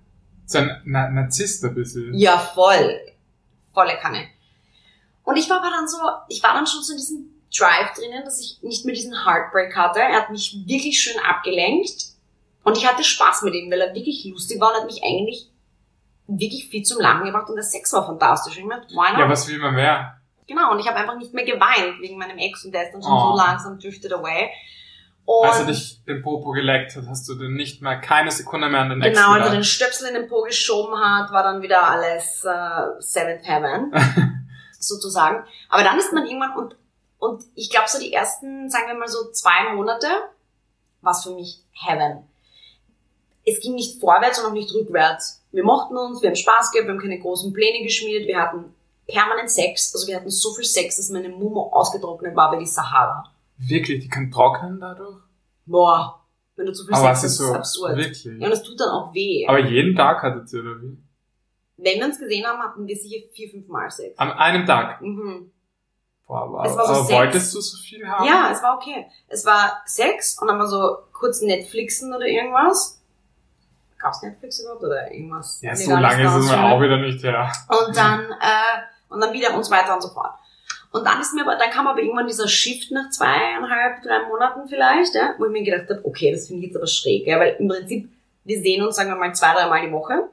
So 0.45 0.59
ein 0.59 0.83
Na 0.85 1.09
Narzisst 1.09 1.65
ein 1.65 1.75
bisschen. 1.75 2.13
Ja, 2.13 2.37
voll. 2.39 3.01
Volle 3.73 3.97
Kanne. 3.97 4.29
Und 5.25 5.37
ich 5.37 5.49
war 5.49 5.59
aber 5.59 5.71
dann 5.71 5.89
so, 5.89 5.99
ich 6.29 6.43
war 6.43 6.53
dann 6.53 6.67
schon 6.67 6.83
so 6.83 6.93
in 6.93 6.99
diesem 6.99 7.31
Drive 7.57 7.95
drinnen, 7.95 8.25
dass 8.25 8.41
ich 8.41 8.63
nicht 8.63 8.85
mehr 8.85 8.95
diesen 8.95 9.25
Heartbreak 9.25 9.75
hatte. 9.75 10.01
Er 10.01 10.21
hat 10.21 10.31
mich 10.31 10.55
wirklich 10.67 11.01
schön 11.01 11.19
abgelenkt. 11.23 12.13
Und 12.63 12.77
ich 12.77 12.87
hatte 12.87 13.03
Spaß 13.05 13.43
mit 13.43 13.55
ihm, 13.55 13.71
weil 13.71 13.81
er 13.81 13.95
wirklich 13.95 14.23
lustig 14.27 14.61
war 14.61 14.71
und 14.71 14.83
hat 14.83 14.87
mich 14.87 15.03
eigentlich 15.03 15.49
wirklich 16.27 16.69
viel 16.69 16.83
zum 16.83 17.01
Lachen 17.01 17.25
gebracht 17.25 17.49
und 17.49 17.57
der 17.57 17.65
Sex 17.65 17.91
war 17.95 18.05
fantastisch. 18.05 18.59
Ich 18.59 18.65
meine, 18.65 18.83
why 18.91 19.13
not? 19.13 19.21
Ja, 19.21 19.29
was 19.31 19.49
will 19.49 19.59
man 19.59 19.75
mehr? 19.75 20.18
Genau, 20.49 20.73
und 20.73 20.81
ich 20.81 20.89
habe 20.89 20.97
einfach 20.97 21.17
nicht 21.17 21.33
mehr 21.35 21.45
geweint 21.45 22.01
wegen 22.01 22.19
meinem 22.19 22.39
Ex 22.39 22.65
und 22.65 22.73
der 22.73 22.85
ist 22.87 22.93
dann 22.95 23.03
schon 23.03 23.13
Oh. 23.13 23.31
so 23.33 23.37
langsam 23.37 23.79
drifted 23.79 24.13
away. 24.13 24.51
Und 25.27 25.47
Als 25.47 25.59
er 25.61 25.67
dich 25.67 26.03
den 26.07 26.23
Popo 26.23 26.53
geleckt 26.53 26.97
hat, 26.97 27.05
hast 27.07 27.29
du 27.29 27.35
dann 27.35 27.53
nicht 27.53 27.83
mehr 27.83 28.01
keine 28.01 28.31
Sekunde 28.31 28.71
mehr 28.71 28.81
an 28.81 28.89
den 28.89 29.03
Ex 29.03 29.15
genau, 29.15 29.33
als 29.33 29.45
er 29.47 29.53
den 29.53 29.63
Stöpsel 29.65 30.09
in 30.09 30.15
den 30.15 30.27
Po 30.29 30.41
geschoben 30.43 30.99
hat, 30.99 31.31
war 31.33 31.43
dann 31.43 31.61
wieder 31.61 31.87
alles 31.87 32.45
äh, 32.45 33.01
Seventh 33.01 33.47
Heaven, 33.47 33.93
sozusagen. 34.79 35.45
Aber 35.69 35.85
dann 35.85 35.99
ist 35.99 36.15
man 36.15 36.25
irgendwann, 36.27 36.57
und, 36.57 36.77
und 37.19 37.45
ich 37.55 37.69
glaube 37.69 37.89
so 37.89 37.99
die 38.01 38.11
ersten, 38.13 38.71
sagen 38.71 38.87
wir 38.89 38.95
mal 38.95 39.07
so 39.09 39.31
zwei 39.33 39.75
Monate, 39.75 40.07
war 41.03 41.13
es 41.13 41.23
für 41.25 41.35
mich 41.35 41.61
Heaven. 41.73 42.25
Es 43.45 43.61
ging 43.61 43.75
nicht 43.75 44.01
vorwärts 44.01 44.39
und 44.39 44.47
auch 44.47 44.53
nicht 44.53 44.73
rückwärts. 44.75 45.45
Wir 45.53 45.63
mochten 45.65 45.97
uns, 45.99 46.23
wir 46.23 46.31
haben 46.31 46.37
Spaß 46.37 46.73
gehabt, 46.73 46.87
wir 46.89 46.95
haben 46.95 47.01
keine 47.03 47.19
großen 47.21 47.53
Pläne 47.53 47.83
geschmiedet, 47.85 48.27
wir 48.27 48.39
hatten 48.41 48.75
permanent 49.09 49.51
Sex, 49.51 49.93
also 49.95 50.07
wir 50.07 50.17
hatten 50.17 50.31
so 50.31 50.53
viel 50.55 50.65
Sex, 50.65 50.97
dass 50.97 51.11
meine 51.11 51.29
Mumu 51.31 51.63
ausgetrocknet 51.73 52.37
war 52.37 52.53
wie 52.53 52.59
die 52.61 52.67
Sahara. 52.67 53.25
Wirklich, 53.57 54.01
die 54.03 54.09
kann 54.09 54.31
trocknen 54.31 54.79
dadurch? 54.79 55.17
Boah, 55.67 56.21
wenn 56.57 56.67
du 56.67 56.73
zu 56.73 56.85
viel 56.85 56.95
Aber 56.95 57.15
Sex 57.15 57.25
ist 57.25 57.33
hast, 57.33 57.39
so, 57.39 57.51
ist 57.53 57.57
absurd. 57.57 57.97
wirklich. 57.97 58.25
Ja, 58.25 58.47
und 58.47 58.53
es 58.53 58.63
tut 58.63 58.79
dann 58.81 58.91
auch 58.91 59.13
weh. 59.15 59.47
Aber 59.49 59.59
jeden 59.61 59.97
Tag 59.97 60.23
hattet 60.23 60.53
ihr, 60.53 60.61
oder 60.61 60.83
wie? 60.83 60.99
Wenn 61.81 61.99
wir 62.01 62.07
uns 62.07 62.19
gesehen 62.19 62.45
haben, 62.47 62.61
hatten 62.61 62.87
wir 62.87 62.97
sicher 62.97 63.25
vier, 63.33 63.51
fünf 63.51 63.69
Mal 63.69 63.91
Sex. 63.91 64.19
An 64.19 64.33
einem 64.33 64.67
Tag? 64.67 65.01
Mhm. 65.01 65.51
Boah, 66.27 66.51
wow. 66.53 66.67
Es 66.67 66.77
war 66.77 66.87
so 66.87 66.93
Aber 66.93 67.05
Sex. 67.05 67.19
wolltest 67.19 67.55
du 67.55 67.61
so 67.61 67.77
viel 67.79 68.07
haben? 68.07 68.27
Ja, 68.27 68.51
es 68.53 68.63
war 68.63 68.77
okay. 68.77 69.07
Es 69.29 69.47
war 69.47 69.81
Sex 69.87 70.39
und 70.41 70.49
dann 70.49 70.59
war 70.59 70.67
so 70.67 70.99
kurz 71.13 71.41
Netflixen 71.41 72.13
oder 72.13 72.27
irgendwas. 72.27 73.01
Gab's 73.99 74.23
Netflix 74.23 74.61
überhaupt 74.61 74.83
oder 74.85 75.11
irgendwas? 75.11 75.61
Ja, 75.63 75.75
so 75.75 75.91
lange 75.91 76.23
nichts 76.23 76.37
ist 76.37 76.45
es 76.45 76.51
da. 76.51 76.57
mir 76.57 76.75
auch 76.75 76.81
wieder 76.81 76.99
nicht 76.99 77.23
her. 77.25 77.51
Und 77.69 77.97
dann, 77.97 78.21
äh, 78.31 78.83
und 79.09 79.21
dann 79.21 79.33
wieder 79.33 79.55
und 79.55 79.65
so 79.65 79.71
weiter 79.71 79.95
und 79.95 80.03
so 80.03 80.09
fort. 80.09 80.35
Und 80.91 81.05
dann 81.05 81.21
ist 81.21 81.35
mir 81.35 81.43
aber, 81.43 81.57
dann 81.57 81.71
kam 81.71 81.87
aber 81.87 82.01
irgendwann 82.01 82.27
dieser 82.27 82.49
Shift 82.49 82.91
nach 82.91 83.11
zweieinhalb, 83.11 84.03
drei 84.03 84.27
Monaten 84.29 84.69
vielleicht, 84.69 85.15
ja, 85.15 85.35
wo 85.39 85.47
ich 85.47 85.53
mir 85.53 85.63
gedacht 85.63 85.91
habe, 85.91 86.05
okay, 86.05 86.33
das 86.33 86.47
finde 86.47 86.63
ich 86.63 86.69
jetzt 86.69 86.77
aber 86.77 86.87
schräg, 86.87 87.27
ja, 87.27 87.39
weil 87.39 87.57
im 87.59 87.69
Prinzip, 87.69 88.09
wir 88.45 88.61
sehen 88.61 88.83
uns, 88.83 88.97
sagen 88.97 89.11
wir 89.11 89.17
mal, 89.17 89.35
zwei, 89.35 89.53
dreimal 89.53 89.87
die 89.87 89.93
Woche. 89.93 90.29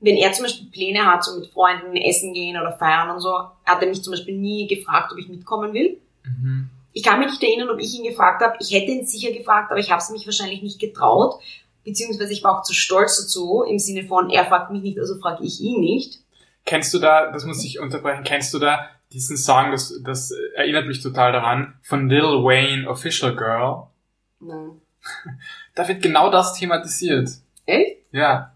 Wenn 0.00 0.16
er 0.16 0.32
zum 0.32 0.44
Beispiel 0.44 0.68
Pläne 0.70 1.06
hat, 1.06 1.24
so 1.24 1.38
mit 1.38 1.50
Freunden 1.50 1.96
essen 1.96 2.34
gehen 2.34 2.60
oder 2.60 2.76
feiern 2.76 3.10
und 3.10 3.20
so, 3.20 3.34
hat 3.64 3.80
er 3.80 3.88
mich 3.88 4.02
zum 4.02 4.12
Beispiel 4.12 4.36
nie 4.36 4.68
gefragt, 4.68 5.10
ob 5.12 5.18
ich 5.18 5.28
mitkommen 5.28 5.72
will. 5.72 5.98
Mhm. 6.24 6.68
Ich 6.92 7.02
kann 7.02 7.18
mich 7.18 7.30
nicht 7.30 7.42
erinnern, 7.42 7.70
ob 7.70 7.80
ich 7.80 7.92
ihn 7.94 8.04
gefragt 8.04 8.42
habe. 8.42 8.56
Ich 8.60 8.70
hätte 8.70 8.92
ihn 8.92 9.06
sicher 9.06 9.32
gefragt, 9.32 9.70
aber 9.70 9.80
ich 9.80 9.90
habe 9.90 10.00
es 10.00 10.10
mich 10.10 10.26
wahrscheinlich 10.26 10.62
nicht 10.62 10.78
getraut. 10.78 11.40
Beziehungsweise 11.84 12.32
ich 12.32 12.44
war 12.44 12.58
auch 12.58 12.62
zu 12.62 12.72
stolz 12.72 13.20
dazu, 13.20 13.64
im 13.68 13.78
Sinne 13.78 14.04
von, 14.04 14.30
er 14.30 14.44
fragt 14.44 14.70
mich 14.70 14.82
nicht, 14.82 14.98
also 14.98 15.18
frage 15.18 15.44
ich 15.44 15.60
ihn 15.60 15.80
nicht. 15.80 16.20
Kennst 16.66 16.94
du 16.94 16.98
da, 16.98 17.30
das 17.30 17.44
muss 17.44 17.64
ich 17.64 17.78
unterbrechen, 17.78 18.24
kennst 18.24 18.54
du 18.54 18.58
da 18.58 18.88
diesen 19.12 19.36
Song, 19.36 19.70
das, 19.70 20.00
das 20.02 20.32
erinnert 20.56 20.86
mich 20.86 21.00
total 21.02 21.32
daran, 21.32 21.74
von 21.82 22.08
Lil 22.08 22.22
Wayne, 22.22 22.88
Official 22.88 23.34
Girl? 23.36 23.84
Nein. 24.40 24.80
Da 25.74 25.88
wird 25.88 26.02
genau 26.02 26.30
das 26.30 26.54
thematisiert. 26.54 27.28
Echt? 27.66 27.98
Ja. 28.12 28.52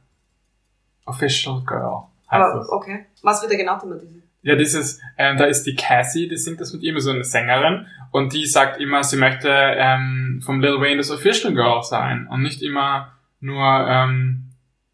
Official 1.04 1.62
Girl 1.66 2.02
heißt 2.30 2.42
Aber 2.42 2.58
das. 2.58 2.68
okay. 2.70 3.06
Was 3.22 3.42
wird 3.42 3.52
da 3.52 3.56
genau 3.56 3.76
thematisiert? 3.78 4.22
Ja, 4.42 4.54
dieses, 4.54 5.00
ähm, 5.16 5.36
da 5.36 5.46
ist 5.46 5.64
die 5.64 5.74
Cassie, 5.74 6.28
die 6.28 6.36
singt 6.36 6.60
das 6.60 6.72
mit 6.72 6.82
ihm, 6.82 6.98
so 7.00 7.10
eine 7.10 7.24
Sängerin, 7.24 7.86
und 8.12 8.32
die 8.32 8.46
sagt 8.46 8.80
immer, 8.80 9.02
sie 9.02 9.16
möchte 9.16 9.48
ähm, 9.50 10.40
vom 10.44 10.60
Lil 10.60 10.80
Wayne 10.80 10.98
das 10.98 11.10
Official 11.10 11.52
Girl 11.52 11.82
sein 11.82 12.28
und 12.30 12.42
nicht 12.42 12.62
immer 12.62 13.12
nur 13.40 13.64
ähm, 13.88 14.47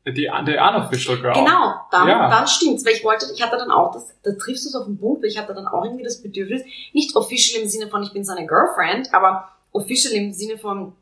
die, 0.06 0.12
die 0.12 0.58
Unofficial 0.58 1.18
Girl. 1.18 1.32
Genau, 1.32 1.75
dann, 1.90 2.08
Ja. 2.08 2.28
dann 2.28 2.46
stimmt's, 2.46 2.84
weil 2.84 2.92
ich 2.92 3.04
wollte, 3.04 3.26
ich 3.34 3.42
hatte 3.42 3.56
dann 3.56 3.70
auch, 3.70 3.92
das, 3.92 4.08
da 4.23 4.32
triffst 4.32 4.64
du 4.64 4.68
es 4.68 4.75
auf 4.75 4.84
den 4.87 4.99
Punkt, 4.99 5.23
weil 5.23 5.30
ich 5.30 5.38
hatte 5.38 5.54
dann 5.54 5.66
auch 5.66 5.84
irgendwie 5.84 6.04
das 6.04 6.20
Bedürfnis, 6.23 6.62
nicht 6.92 7.16
official 7.16 7.62
im 7.62 7.68
Sinne 7.68 7.88
von, 7.88 8.02
ich 8.02 8.12
bin 8.12 8.25
seine 8.25 8.46
Girlfriend, 8.46 9.12
aber 9.14 9.49
official 9.73 10.12
im 10.14 10.32
Sinne 10.32 10.58
von, 10.58 10.94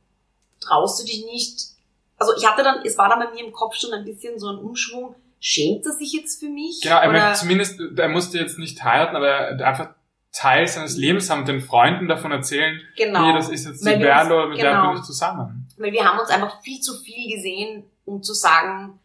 traust 0.60 1.02
du 1.02 1.06
dich 1.06 1.24
nicht, 1.26 1.70
also 2.18 2.32
ich 2.36 2.48
hatte 2.48 2.62
dann, 2.62 2.82
es 2.84 2.96
war 2.96 3.08
dann 3.08 3.18
bei 3.18 3.30
mir 3.32 3.44
im 3.44 3.52
Kopf 3.52 3.74
schon 3.74 3.92
ein 3.92 4.04
bisschen 4.04 4.38
so 4.38 4.48
ein 4.48 4.58
Umschwung, 4.58 5.16
schämt 5.40 5.84
er 5.84 5.92
sich 5.92 6.12
jetzt 6.12 6.38
für 6.38 6.48
mich? 6.48 6.80
Genau, 6.82 6.98
er 6.98 7.10
möchte 7.10 7.32
zumindest, 7.40 7.80
er 7.96 8.08
musste 8.08 8.38
jetzt 8.38 8.58
nicht 8.58 8.82
heiraten, 8.84 9.16
aber 9.16 9.26
er 9.28 9.66
einfach 9.66 9.88
Teil 10.32 10.66
seines 10.66 10.96
Lebens 10.96 11.28
haben 11.28 11.44
den 11.44 11.60
Freunden 11.60 12.08
davon 12.08 12.32
erzählen, 12.32 12.80
Genau. 12.96 13.24
hey, 13.26 13.34
das 13.34 13.50
ist 13.50 13.66
jetzt 13.66 13.84
die 13.86 13.96
Berlo, 13.96 14.48
mit 14.48 14.58
der 14.58 14.70
genau. 14.70 14.88
bin 14.92 14.98
ich 15.00 15.04
zusammen. 15.04 15.68
Weil 15.76 15.92
wir 15.92 16.04
haben 16.04 16.18
uns 16.18 16.30
einfach 16.30 16.62
viel 16.62 16.80
zu 16.80 16.94
viel 17.02 17.34
gesehen, 17.36 17.84
um 18.04 18.22
zu 18.22 18.34
sagen, 18.34 18.98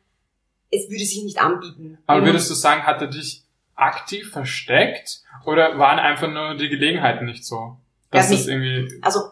es 0.71 0.89
würde 0.89 1.05
sich 1.05 1.23
nicht 1.23 1.39
anbieten. 1.39 1.97
Aber 2.07 2.25
würdest 2.25 2.49
du 2.49 2.53
sagen, 2.53 2.83
hat 2.83 3.01
er 3.01 3.07
dich 3.07 3.43
aktiv 3.75 4.31
versteckt 4.31 5.21
oder 5.45 5.77
waren 5.77 5.99
einfach 5.99 6.29
nur 6.29 6.55
die 6.55 6.69
Gelegenheiten 6.69 7.25
nicht 7.25 7.45
so? 7.45 7.77
Dass 8.11 8.29
das 8.29 8.47
irgendwie, 8.47 8.99
also 9.01 9.31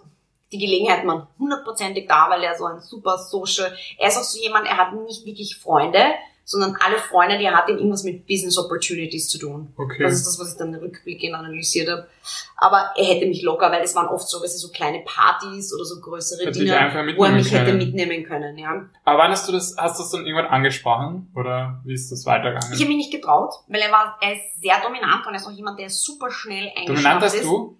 die 0.51 0.59
Gelegenheit 0.59 1.03
man 1.03 1.27
hundertprozentig 1.39 2.07
da, 2.07 2.29
weil 2.29 2.43
er 2.43 2.55
so 2.55 2.65
ein 2.65 2.79
super 2.79 3.17
Social, 3.17 3.75
er 3.97 4.07
ist 4.09 4.17
auch 4.17 4.23
so 4.23 4.39
jemand, 4.39 4.67
er 4.67 4.77
hat 4.77 4.93
nicht 4.93 5.25
wirklich 5.25 5.57
Freunde, 5.57 6.03
sondern 6.47 6.77
alle 6.79 6.97
Freunde, 6.99 7.39
die 7.39 7.45
er 7.45 7.55
hatte, 7.55 7.71
irgendwas 7.71 8.03
mit 8.03 8.27
Business 8.27 8.57
Opportunities 8.59 9.27
zu 9.27 9.39
tun. 9.39 9.73
Okay. 9.75 10.03
Das 10.03 10.13
ist 10.13 10.27
das, 10.27 10.39
was 10.39 10.51
ich 10.51 10.57
dann 10.57 10.73
rückblickend 10.75 11.33
analysiert 11.33 11.89
habe. 11.89 12.07
Aber 12.55 12.91
er 12.95 13.03
hätte 13.03 13.25
mich 13.25 13.41
locker, 13.41 13.71
weil 13.71 13.81
es 13.81 13.95
waren 13.95 14.07
oft 14.07 14.29
so, 14.29 14.41
weißt 14.41 14.55
du, 14.55 14.67
so 14.67 14.71
kleine 14.71 14.99
Partys 15.03 15.73
oder 15.73 15.83
so 15.83 15.99
größere 15.99 16.45
Hätte 16.45 16.59
Dinge, 16.59 17.15
wo 17.17 17.25
er 17.25 17.31
mich 17.31 17.51
hätte 17.51 17.65
können. 17.65 17.77
mitnehmen 17.79 18.23
können, 18.23 18.57
ja. 18.59 18.85
Aber 19.03 19.17
wann 19.17 19.31
hast 19.31 19.47
du 19.47 19.51
das, 19.51 19.75
hast 19.77 19.97
du 19.97 20.03
das 20.03 20.11
dann 20.11 20.25
irgendwann 20.25 20.45
angesprochen? 20.51 21.31
Oder 21.35 21.81
wie 21.83 21.95
ist 21.95 22.11
das 22.11 22.27
weitergegangen? 22.27 22.73
Ich 22.73 22.79
habe 22.79 22.89
mich 22.89 22.97
nicht 22.97 23.11
getraut, 23.11 23.55
weil 23.67 23.81
er 23.81 23.91
war, 23.91 24.17
er 24.21 24.33
ist 24.33 24.61
sehr 24.61 24.79
dominant 24.83 25.25
und 25.25 25.33
er 25.33 25.39
ist 25.39 25.47
auch 25.47 25.51
jemand, 25.51 25.79
der 25.79 25.89
super 25.89 26.29
schnell 26.29 26.67
eingeschnappt 26.75 26.89
Dominant 26.89 27.23
hast 27.23 27.33
ist. 27.35 27.43
du? 27.43 27.77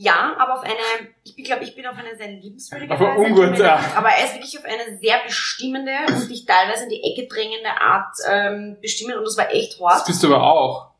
Ja, 0.00 0.36
aber 0.38 0.54
auf 0.54 0.62
eine, 0.62 1.08
ich 1.24 1.42
glaube, 1.44 1.64
ich 1.64 1.74
bin 1.74 1.84
auf 1.84 1.96
eine 1.98 2.16
sehr 2.16 2.28
liebenswürdige 2.30 2.94
Aber 2.94 3.16
Weise. 3.16 3.20
ungut, 3.20 3.58
ja. 3.58 3.80
Aber 3.96 4.08
er 4.10 4.24
ist 4.26 4.34
wirklich 4.34 4.56
auf 4.56 4.64
eine 4.64 4.96
sehr 4.98 5.16
bestimmende 5.26 5.90
und 6.06 6.30
dich 6.30 6.46
teilweise 6.46 6.84
in 6.84 6.90
die 6.90 7.02
Ecke 7.02 7.26
drängende 7.26 7.70
Art 7.80 8.14
ähm, 8.30 8.76
bestimmen 8.80 9.18
und 9.18 9.24
das 9.24 9.36
war 9.36 9.50
echt 9.52 9.72
Das 9.72 9.80
hart. 9.80 10.06
bist 10.06 10.22
du 10.22 10.28
aber 10.32 10.44
auch. 10.44 10.90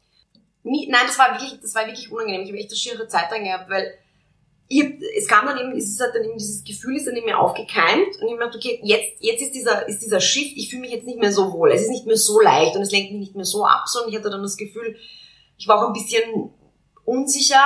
Nie, 0.65 0.89
nein, 0.91 1.03
das 1.07 1.17
war 1.17 1.31
wirklich, 1.31 1.61
das 1.61 1.77
war 1.77 1.87
wirklich 1.87 2.11
unangenehm. 2.11 2.43
Ich 2.43 2.49
habe 2.49 2.59
echt 2.59 2.71
eine 2.71 2.77
schiere 2.77 3.07
Zeit 3.07 3.31
dran 3.31 3.45
gehabt, 3.45 3.71
weil 3.71 3.95
ich, 4.67 4.83
es 5.17 5.29
kam 5.29 5.47
dann 5.47 5.57
eben, 5.59 5.71
es 5.79 5.91
ist 5.91 6.01
halt 6.01 6.17
dann 6.17 6.25
eben 6.25 6.37
dieses 6.37 6.65
Gefühl 6.65 6.97
ist 6.97 7.07
dann 7.07 7.15
in 7.15 7.25
mir 7.25 7.39
aufgekeimt 7.39 8.17
und 8.21 8.27
ich 8.27 8.33
mir 8.33 8.39
gedacht, 8.39 8.57
okay, 8.57 8.81
jetzt, 8.83 9.13
jetzt 9.21 9.43
ist 9.43 9.55
dieser, 9.55 9.89
ist 9.89 10.01
dieser 10.03 10.21
Shift, 10.21 10.57
ich 10.57 10.71
fühle 10.71 10.83
mich 10.83 10.91
jetzt 10.91 11.07
nicht 11.07 11.21
mehr 11.21 11.31
so 11.33 11.53
wohl, 11.53 11.71
es 11.71 11.83
ist 11.83 11.91
nicht 11.91 12.05
mehr 12.07 12.17
so 12.17 12.41
leicht 12.41 12.75
und 12.75 12.83
es 12.83 12.91
lenkt 12.91 13.13
mich 13.13 13.21
nicht 13.21 13.37
mehr 13.37 13.45
so 13.45 13.65
ab, 13.65 13.85
sondern 13.87 14.11
ich 14.11 14.19
hatte 14.19 14.29
dann 14.29 14.43
das 14.43 14.57
Gefühl, 14.57 14.97
ich 15.57 15.69
war 15.69 15.81
auch 15.83 15.87
ein 15.87 15.93
bisschen 15.95 16.51
unsicher, 17.05 17.63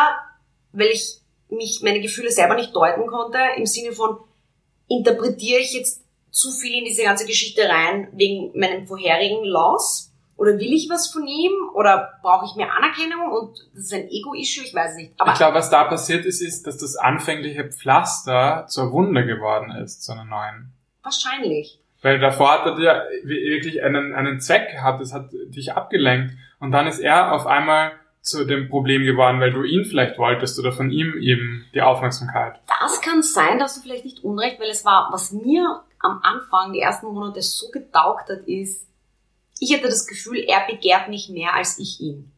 weil 0.72 0.88
ich 0.88 1.21
mich, 1.56 1.80
meine 1.82 2.00
Gefühle 2.00 2.30
selber 2.30 2.54
nicht 2.54 2.74
deuten 2.74 3.06
konnte, 3.06 3.38
im 3.56 3.66
Sinne 3.66 3.92
von, 3.92 4.18
interpretiere 4.88 5.60
ich 5.60 5.72
jetzt 5.72 6.02
zu 6.30 6.50
viel 6.50 6.78
in 6.78 6.84
diese 6.84 7.04
ganze 7.04 7.26
Geschichte 7.26 7.68
rein 7.68 8.08
wegen 8.12 8.58
meinem 8.58 8.86
vorherigen 8.86 9.44
Loss? 9.44 10.10
Oder 10.36 10.58
will 10.58 10.72
ich 10.72 10.88
was 10.90 11.12
von 11.12 11.26
ihm? 11.26 11.52
Oder 11.74 12.18
brauche 12.22 12.46
ich 12.46 12.56
mehr 12.56 12.72
Anerkennung? 12.74 13.30
Und 13.30 13.58
das 13.74 13.84
ist 13.84 13.94
ein 13.94 14.08
Ego-Issue? 14.08 14.64
Ich 14.64 14.74
weiß 14.74 14.96
nicht. 14.96 15.12
Aber 15.18 15.32
ich 15.32 15.38
glaube, 15.38 15.54
was 15.54 15.70
da 15.70 15.84
passiert 15.84 16.24
ist, 16.24 16.40
ist, 16.40 16.66
dass 16.66 16.78
das 16.78 16.96
anfängliche 16.96 17.70
Pflaster 17.70 18.66
zur 18.68 18.90
Wunde 18.92 19.24
geworden 19.24 19.70
ist, 19.70 20.02
zu 20.02 20.12
einer 20.12 20.24
neuen. 20.24 20.72
wahrscheinlich. 21.02 21.78
Weil 22.00 22.18
davor 22.18 22.50
hat 22.50 22.66
er 22.66 22.74
dir 22.74 23.04
wirklich 23.22 23.84
einen, 23.84 24.12
einen 24.14 24.40
Zweck 24.40 24.72
gehabt, 24.72 25.00
es 25.00 25.12
hat 25.12 25.30
dich 25.32 25.74
abgelenkt. 25.74 26.34
Und 26.58 26.72
dann 26.72 26.88
ist 26.88 26.98
er 26.98 27.32
auf 27.32 27.46
einmal 27.46 27.92
zu 28.22 28.44
dem 28.44 28.68
Problem 28.68 29.02
geworden, 29.02 29.40
weil 29.40 29.52
du 29.52 29.64
ihn 29.64 29.84
vielleicht 29.84 30.16
wolltest 30.16 30.58
oder 30.58 30.72
von 30.72 30.90
ihm 30.90 31.14
eben 31.20 31.66
die 31.74 31.82
Aufmerksamkeit. 31.82 32.60
Das 32.80 33.00
kann 33.00 33.22
sein, 33.22 33.58
dass 33.58 33.74
du 33.74 33.80
vielleicht 33.82 34.04
nicht 34.04 34.22
unrecht, 34.22 34.60
weil 34.60 34.70
es 34.70 34.84
war, 34.84 35.08
was 35.12 35.32
mir 35.32 35.82
am 35.98 36.20
Anfang, 36.22 36.72
die 36.72 36.80
ersten 36.80 37.06
Monate 37.06 37.42
so 37.42 37.68
getaugt 37.70 38.28
hat, 38.30 38.46
ist, 38.46 38.86
ich 39.58 39.72
hatte 39.74 39.86
das 39.86 40.06
Gefühl, 40.06 40.38
er 40.38 40.66
begehrt 40.68 41.08
mich 41.08 41.28
mehr 41.28 41.54
als 41.54 41.78
ich 41.78 42.00
ihn. 42.00 42.32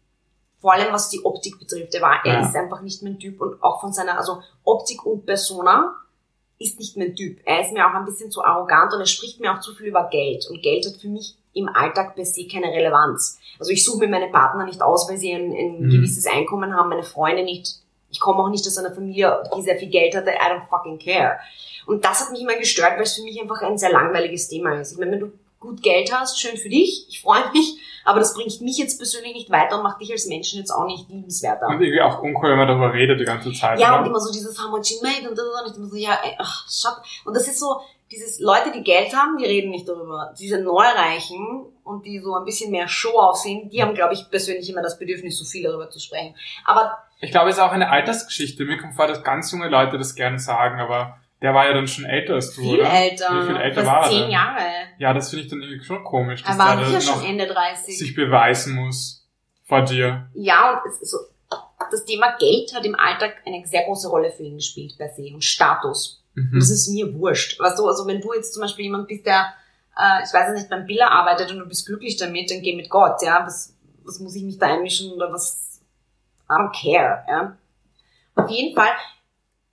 Vor 0.61 0.73
allem 0.73 0.93
was 0.93 1.11
die 1.11 1.23
Optik 1.25 1.59
betrifft. 1.59 1.95
Er, 1.95 2.01
war, 2.03 2.21
er 2.25 2.35
Ja. 2.41 2.41
ist 2.49 2.57
einfach 2.57 2.81
nicht 2.81 3.03
mein 3.03 3.19
Typ 3.19 3.41
und 3.41 3.63
auch 3.63 3.81
von 3.83 3.93
seiner, 3.93 4.17
also 4.19 4.43
Optik 4.65 5.05
und 5.05 5.27
Persona 5.27 5.95
ist 6.59 6.79
nicht 6.79 6.97
mein 6.97 7.15
Typ. 7.15 7.41
Er 7.45 7.61
ist 7.61 7.73
mir 7.73 7.87
auch 7.87 7.93
ein 7.95 8.05
bisschen 8.07 8.31
zu 8.31 8.43
arrogant 8.43 8.93
und 8.95 9.01
er 9.01 9.07
spricht 9.07 9.41
mir 9.41 9.53
auch 9.55 9.61
zu 9.61 9.75
viel 9.75 9.87
über 9.89 10.09
Geld. 10.11 10.47
Und 10.51 10.63
Geld 10.63 10.87
hat 10.87 11.01
für 11.01 11.09
mich 11.09 11.37
im 11.55 11.69
Alltag 11.69 12.15
per 12.15 12.25
se 12.25 12.47
keine 12.47 12.67
Relevanz. 12.67 13.39
Also 13.59 13.71
ich 13.73 13.85
suche 13.85 13.99
mir 14.01 14.09
meine 14.09 14.29
Partner 14.29 14.65
nicht 14.65 14.83
aus, 14.83 15.09
weil 15.09 15.17
sie 15.17 15.33
ein, 15.33 15.53
ein 15.53 15.81
Mhm. 15.87 15.91
gewisses 15.91 16.27
Einkommen 16.27 16.75
haben, 16.75 16.89
meine 16.91 17.05
Freunde 17.05 17.45
nicht. 17.45 17.77
Ich 18.11 18.21
komme 18.21 18.41
auch 18.43 18.49
nicht 18.51 18.67
aus 18.67 18.77
einer 18.79 18.93
Familie, 18.95 19.43
die 19.57 19.63
sehr 19.63 19.77
viel 19.77 19.89
Geld 19.91 20.15
hatte. 20.15 20.31
I 20.31 20.51
don't 20.53 20.67
fucking 20.69 20.99
care. 20.99 21.39
Und 21.87 22.05
das 22.05 22.21
hat 22.21 22.31
mich 22.33 22.41
immer 22.43 22.57
gestört, 22.57 22.93
weil 22.97 23.03
es 23.03 23.15
für 23.15 23.23
mich 23.23 23.41
einfach 23.41 23.63
ein 23.63 23.79
sehr 23.79 23.91
langweiliges 23.93 24.49
Thema 24.49 24.75
ist. 24.81 24.93
Ich 24.93 24.99
meine, 24.99 25.13
wenn 25.13 25.21
du 25.21 25.33
gut 25.61 25.83
Geld 25.83 26.13
hast, 26.13 26.39
schön 26.41 26.57
für 26.57 26.69
dich, 26.69 27.07
ich 27.09 27.21
freue 27.23 27.51
mich, 27.53 27.79
aber 28.05 28.19
das 28.19 28.35
bringt 28.35 28.61
mich 28.61 28.77
jetzt 28.77 28.99
persönlich 28.99 29.33
nicht 29.35 29.51
weiter 29.51 29.79
und 29.79 29.83
macht 29.83 29.99
dich 30.01 30.13
als 30.13 30.27
Menschen 30.27 30.59
jetzt 30.59 30.71
auch 30.71 30.85
nicht 30.85 31.09
liebenswerter. 31.09 31.67
Und 31.69 31.81
irgendwie 31.81 32.03
auch 32.03 32.23
uncool, 32.23 32.51
wenn 32.51 32.59
man 32.59 32.69
darüber 32.69 32.93
redet 32.93 33.19
die 33.19 33.25
ganze 33.25 33.51
Zeit. 33.53 33.81
Ja, 33.81 33.95
oder? 33.95 34.03
und 34.03 34.09
immer 34.11 34.21
so 34.21 34.31
dieses 34.31 34.63
How 34.63 34.71
much 34.71 34.91
you 34.91 34.99
made 35.03 35.29
und, 35.29 35.39
und 35.39 35.71
ich 35.71 35.77
immer 35.79 35.89
so, 35.89 35.97
ja, 35.97 36.19
ach, 36.39 36.67
shut. 36.71 36.97
Und 37.25 37.35
das 37.35 37.49
ist 37.49 37.59
so, 37.59 37.81
dieses 38.11 38.41
Leute, 38.41 38.71
die 38.73 38.83
Geld 38.83 39.15
haben, 39.15 39.37
die 39.39 39.45
reden 39.45 39.71
nicht 39.71 39.89
darüber. 39.89 40.35
Diese 40.39 40.61
Neureichen 40.63 41.67
und 41.85 42.05
die 42.07 42.21
so 42.21 42.35
ein 42.35 42.45
bisschen 42.45 42.71
mehr 42.71 42.89
Show 42.89 43.19
aussehen, 43.19 43.69
die 43.71 43.83
haben, 43.83 43.95
glaube 43.95 44.15
ich, 44.15 44.29
persönlich 44.31 44.69
immer 44.71 44.83
das 44.83 44.99
Bedürfnis, 44.99 45.39
so 45.39 45.45
viel 45.45 45.63
darüber 45.65 45.91
zu 45.91 45.99
sprechen. 45.99 46.35
Aber 46.65 46.99
Ich 47.21 47.31
glaube, 47.31 47.51
es 47.51 47.57
ist 47.57 47.63
auch 47.63 47.73
eine 47.73 47.91
Altersgeschichte. 47.91 48.65
Mir 48.65 48.79
kommt 48.79 48.95
vor, 48.95 49.07
dass 49.07 49.23
ganz 49.25 49.51
junge 49.53 49.69
Leute 49.69 49.99
das 49.99 50.15
gerne 50.15 50.39
sagen, 50.39 50.81
aber 50.81 51.19
der 51.43 51.53
war 51.55 51.67
ja 51.67 51.75
dann 51.75 51.89
schon 51.89 52.05
älter 52.05 52.35
als 52.35 52.55
du, 52.55 52.63
viel 52.63 52.81
oder? 52.81 52.91
älter, 52.91 53.43
Wie 53.43 53.47
viel 53.47 53.57
älter 53.57 53.85
fast 53.85 53.87
war 53.87 54.05
er 54.05 54.11
zehn? 54.11 54.31
Jahre. 54.31 54.63
Ja, 54.99 55.13
das 55.13 55.31
finde 55.31 55.45
ich 55.45 55.51
dann 55.51 55.61
irgendwie 55.61 55.85
schon 55.85 56.03
komisch, 56.05 56.43
dass 56.43 56.57
Er 56.57 56.59
war 56.59 56.77
der 56.77 56.89
dann 56.89 57.01
schon 57.03 57.25
Ende 57.25 57.47
30. 57.47 57.99
sich 57.99 58.15
beweisen 58.15 58.75
muss 58.77 59.27
vor 59.65 59.83
dir. 59.83 60.29
Ja, 60.35 60.83
und 60.85 60.93
so, 61.07 61.19
das 61.91 62.05
Thema 62.05 62.37
Geld 62.39 62.75
hat 62.75 62.85
im 62.87 62.95
Alltag 62.95 63.37
eine 63.47 63.67
sehr 63.67 63.85
große 63.85 64.09
Rolle 64.09 64.31
für 64.31 64.43
ihn 64.43 64.57
gespielt 64.57 64.95
per 64.97 65.09
se 65.11 65.31
und 65.35 65.45
Status. 65.45 66.24
Mhm. 66.35 66.59
das 66.59 66.71
ist 66.71 66.89
mir 66.89 67.15
wurscht. 67.15 67.59
Weißt 67.61 67.79
du, 67.79 67.87
also 67.87 68.07
wenn 68.07 68.21
du 68.21 68.33
jetzt 68.35 68.53
zum 68.55 68.63
Beispiel 68.63 68.87
jemand 68.87 69.09
bist, 69.09 69.25
der, 69.25 69.55
äh, 69.97 70.25
ich 70.25 70.33
weiß 70.33 70.53
nicht, 70.55 70.69
beim 70.69 70.87
Biller 70.87 71.11
arbeitet 71.11 71.51
und 71.51 71.59
du 71.59 71.67
bist 71.67 71.87
glücklich 71.87 72.17
damit, 72.17 72.51
dann 72.51 72.63
geh 72.63 72.75
mit 72.75 72.91
Gott, 72.91 73.23
ja. 73.23 73.45
Was, 73.47 73.75
was 74.05 74.21
muss 74.21 74.35
ich 74.35 74.43
mich 74.43 74.59
da 74.59 74.67
einmischen 74.67 75.13
oder 75.13 75.33
was? 75.33 75.81
I 76.51 76.55
don't 76.55 76.73
care, 76.73 77.25
ja. 77.29 77.57
Auf 78.35 78.51
jeden 78.51 78.75
Fall, 78.75 78.93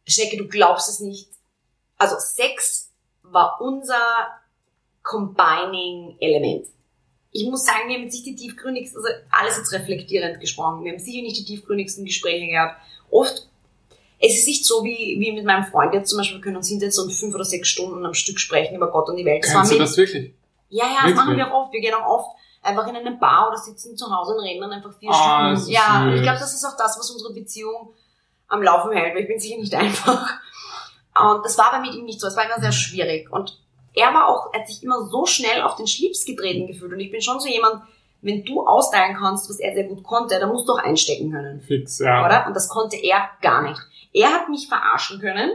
Schnecke, 0.08 0.38
du 0.38 0.48
glaubst 0.48 0.88
es 0.88 1.00
nicht. 1.00 1.30
Also 1.98 2.16
Sex 2.20 2.92
war 3.24 3.60
unser 3.60 4.02
combining 5.04 6.16
Element. 6.20 6.68
Ich 7.32 7.48
muss 7.50 7.66
sagen, 7.66 7.88
wir 7.88 7.96
haben 7.96 8.04
jetzt 8.04 8.14
nicht 8.14 8.26
die 8.26 8.36
tiefgründigsten, 8.36 9.02
also 9.02 9.10
alles 9.32 9.58
jetzt 9.58 9.72
reflektierend 9.72 10.40
gesprochen. 10.40 10.84
Wir 10.84 10.92
haben 10.92 11.00
sicher 11.00 11.22
nicht 11.22 11.40
die 11.40 11.46
tiefgründigsten 11.46 12.06
Gespräche 12.06 12.48
gehabt. 12.48 12.82
Oft 13.10 13.48
es 14.22 14.38
ist 14.38 14.48
nicht 14.48 14.66
so 14.66 14.84
wie, 14.84 15.18
wie 15.20 15.32
mit 15.32 15.46
meinem 15.46 15.66
Freund 15.66 15.94
jetzt 15.94 16.10
zum 16.10 16.18
Beispiel, 16.20 16.38
wir 16.38 16.44
können 16.44 16.58
uns 16.58 16.68
hinsetzen 16.70 17.06
und 17.06 17.12
fünf 17.12 17.34
oder 17.34 17.44
sechs 17.44 17.68
Stunden 17.68 18.06
am 18.06 18.14
Stück 18.14 18.40
sprechen 18.40 18.76
über 18.76 18.92
Gott 18.92 19.10
und 19.10 19.18
die 19.18 19.26
Welt. 19.26 19.44
Kennst 19.44 19.72
du 19.72 19.78
das 19.78 19.98
wirklich? 19.98 20.34
ja, 20.70 20.86
ja, 20.86 21.08
das 21.08 21.16
machen 21.16 21.36
wir 21.36 21.48
auch 21.52 21.66
oft. 21.66 21.74
Wir 21.74 21.82
gehen 21.82 21.94
auch 21.94 22.08
oft 22.08 22.30
einfach 22.62 22.88
in 22.88 22.96
eine 22.96 23.12
Bar 23.12 23.50
oder 23.50 23.58
sitzen 23.58 23.98
zu 23.98 24.16
Hause 24.16 24.34
und 24.36 24.40
reden 24.42 24.62
dann 24.62 24.72
einfach 24.72 24.94
vier 25.00 25.10
Ah, 25.12 25.56
Stunden. 25.56 25.72
Ja, 25.72 26.04
und 26.04 26.14
ich 26.14 26.22
glaube, 26.22 26.40
das 26.40 26.54
ist 26.54 26.64
auch 26.64 26.78
das, 26.78 26.98
was 26.98 27.10
unsere 27.10 27.34
Beziehung 27.34 27.94
am 28.48 28.62
Laufen 28.62 28.92
hält, 28.92 29.16
weil 29.16 29.24
ich 29.24 29.28
bin 29.28 29.40
sicher 29.40 29.58
nicht 29.58 29.74
einfach. 29.76 30.28
Und 31.20 31.44
das 31.44 31.58
war 31.58 31.72
bei 31.72 31.80
mit 31.80 31.96
ihm 31.96 32.06
nicht 32.06 32.22
so. 32.22 32.28
Es 32.28 32.38
war 32.38 32.46
immer 32.46 32.62
sehr 32.62 32.72
schwierig. 32.72 33.32
Und 33.32 33.60
er 33.94 34.14
war 34.14 34.28
auch, 34.28 34.54
er 34.54 34.62
hat 34.62 34.68
sich 34.68 34.84
immer 34.84 35.06
so 35.08 35.26
schnell 35.26 35.62
auf 35.64 35.76
den 35.76 35.88
Schlips 35.88 36.24
getreten 36.26 36.68
gefühlt. 36.68 36.94
Und 36.94 37.00
ich 37.00 37.12
bin 37.12 37.22
schon 37.22 37.40
so 37.40 37.48
jemand, 37.48 37.84
wenn 38.22 38.44
du 38.46 38.66
austeilen 38.66 39.16
kannst, 39.16 39.50
was 39.50 39.60
er 39.60 39.74
sehr 39.74 39.86
gut 39.86 40.04
konnte, 40.04 40.40
dann 40.40 40.50
musst 40.50 40.68
du 40.68 40.74
auch 40.74 40.84
einstecken 40.84 41.32
können 41.32 41.62
Fix, 41.62 42.00
ja. 42.00 42.26
oder? 42.26 42.48
Und 42.48 42.56
das 42.56 42.70
konnte 42.70 42.96
er 42.98 43.30
gar 43.42 43.64
nicht. 43.64 43.80
Er 44.14 44.30
hat 44.30 44.50
mich 44.50 44.68
verarschen 44.68 45.20
können. 45.20 45.52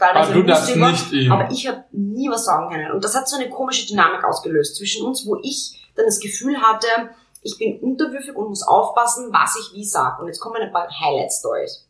Aber 0.00 0.32
du 0.32 0.42
darfst 0.44 0.74
nicht 0.74 1.12
ihn. 1.12 1.30
Aber 1.30 1.50
ich 1.50 1.66
habe 1.68 1.84
nie 1.92 2.30
was 2.30 2.44
sagen 2.44 2.72
können. 2.72 2.92
Und 2.92 3.04
das 3.04 3.14
hat 3.14 3.28
so 3.28 3.36
eine 3.36 3.50
komische 3.50 3.86
Dynamik 3.86 4.24
ausgelöst 4.24 4.76
zwischen 4.76 5.04
uns, 5.04 5.26
wo 5.26 5.38
ich 5.42 5.78
dann 5.94 6.06
das 6.06 6.20
Gefühl 6.20 6.56
hatte, 6.56 6.86
ich 7.42 7.58
bin 7.58 7.78
unterwürfig 7.80 8.34
und 8.34 8.48
muss 8.48 8.66
aufpassen, 8.66 9.32
was 9.32 9.56
ich 9.56 9.74
wie 9.74 9.84
sage. 9.84 10.22
Und 10.22 10.28
jetzt 10.28 10.40
kommen 10.40 10.62
ein 10.62 10.72
paar 10.72 10.88
Highlight-Stories. 10.88 11.86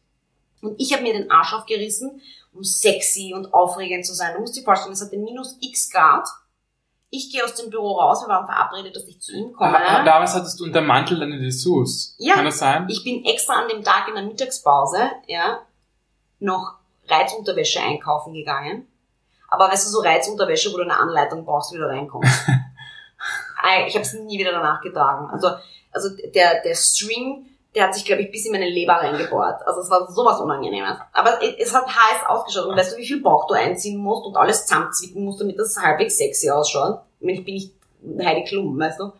Und 0.61 0.81
ich 0.81 0.93
habe 0.93 1.03
mir 1.03 1.13
den 1.13 1.31
Arsch 1.31 1.55
aufgerissen, 1.55 2.21
um 2.53 2.65
sexy 2.65 3.33
und 3.35 3.55
aufregend 3.55 4.05
zu 4.05 4.15
sein. 4.15 4.35
Du 4.35 4.41
musst 4.41 4.57
dir 4.57 4.65
vorstellen, 4.65 4.95
es 4.95 5.03
hatte 5.03 5.17
minus 5.17 5.57
x 5.61 5.91
Grad. 5.91 6.27
Ich 7.17 7.31
gehe 7.31 7.45
aus 7.45 7.55
dem 7.55 7.71
Büro 7.71 7.93
raus, 7.93 8.23
wir 8.23 8.29
waren 8.29 8.45
verabredet, 8.45 8.97
dass 8.97 9.07
ich 9.07 9.21
zu 9.21 9.33
ihm 9.33 9.53
komme. 9.53 9.79
Aber 9.79 10.05
damals 10.05 10.35
hattest 10.35 10.59
du 10.59 10.65
unter 10.65 10.81
Mantel 10.81 11.21
deine 11.21 11.39
Dessous. 11.39 12.17
Ja. 12.19 12.35
Kann 12.35 12.45
das 12.45 12.59
sein? 12.59 12.89
Ich 12.89 13.05
bin 13.05 13.25
extra 13.25 13.55
an 13.55 13.69
dem 13.69 13.85
Tag 13.85 14.09
in 14.09 14.17
der 14.17 14.25
Mittagspause, 14.25 15.13
ja, 15.29 15.61
noch 16.41 16.75
Reizunterwäsche 17.07 17.81
einkaufen 17.81 18.35
gegangen. 18.35 18.89
Aber 19.49 19.71
weißt 19.71 19.87
du, 19.87 19.91
so 19.91 20.01
Reizunterwäsche, 20.01 20.73
wo 20.73 20.77
du 20.77 20.83
eine 20.83 20.99
Anleitung 20.99 21.45
brauchst, 21.45 21.73
wie 21.73 21.79
du 21.79 21.87
reinkommst. 21.87 22.49
Ei, 23.63 23.85
ich 23.87 23.95
habe 23.95 24.05
es 24.05 24.13
nie 24.15 24.37
wieder 24.37 24.51
danach 24.51 24.81
getragen. 24.81 25.31
Also, 25.31 25.51
also 25.93 26.09
der, 26.35 26.63
der 26.63 26.75
String, 26.75 27.47
der 27.75 27.85
hat 27.85 27.95
sich, 27.95 28.05
glaube 28.05 28.23
ich, 28.23 28.31
bis 28.31 28.47
in 28.47 28.53
meine 28.53 28.69
Leber 28.69 28.95
reingebohrt. 28.95 29.67
Also 29.67 29.81
es 29.81 29.91
war 29.91 30.11
sowas 30.11 30.41
Unangenehmes. 30.41 30.97
Aber 31.13 31.43
es 31.43 31.75
hat 31.75 31.87
heiß 31.87 32.27
ausgeschaut. 32.27 32.67
Und 32.67 32.77
weißt 32.77 32.93
du, 32.93 32.99
wie 32.99 33.07
viel 33.07 33.21
Bauch 33.21 33.49
du 33.49 33.55
einziehen 33.55 33.99
musst 33.99 34.25
und 34.25 34.37
alles 34.37 34.67
zusammenzwicken 34.67 35.25
musst, 35.25 35.41
damit 35.41 35.59
das 35.59 35.77
halbwegs 35.77 36.17
sexy 36.17 36.51
ausschaut? 36.51 37.01
Ich 37.19 37.27
meine, 37.27 37.39
ich 37.39 37.45
bin 37.45 37.55
nicht 37.55 37.73
Heidi 38.25 38.45
Klum, 38.45 38.79
weißt 38.79 39.01
du? 39.01 39.13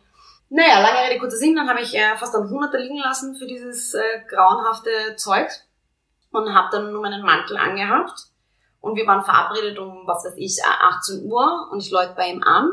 Naja, 0.51 0.81
lange 0.81 1.09
Rede, 1.09 1.19
kurzer 1.19 1.37
Sinn, 1.37 1.57
dann 1.57 1.69
habe 1.69 1.81
ich 1.81 1.95
äh, 1.97 2.17
fast 2.17 2.35
ein 2.37 2.49
Hunderter 2.49 2.79
liegen 2.79 2.99
lassen 2.99 3.35
für 3.35 3.47
dieses 3.47 3.95
äh, 3.95 4.01
grauenhafte 4.29 5.17
Zeug 5.17 5.49
und 6.31 6.55
habe 6.55 6.69
dann 6.71 6.93
nur 6.93 7.03
meinen 7.03 7.23
Mantel 7.23 7.57
angehabt. 7.57 8.27
Und 8.81 8.97
wir 8.97 9.07
waren 9.07 9.25
verabredet 9.25 9.79
um, 9.79 10.07
was 10.07 10.25
weiß 10.25 10.35
ich, 10.37 10.63
18 10.63 11.25
Uhr 11.25 11.71
und 11.73 11.81
ich 11.81 11.91
läute 11.91 12.13
bei 12.15 12.29
ihm 12.29 12.43
an, 12.43 12.69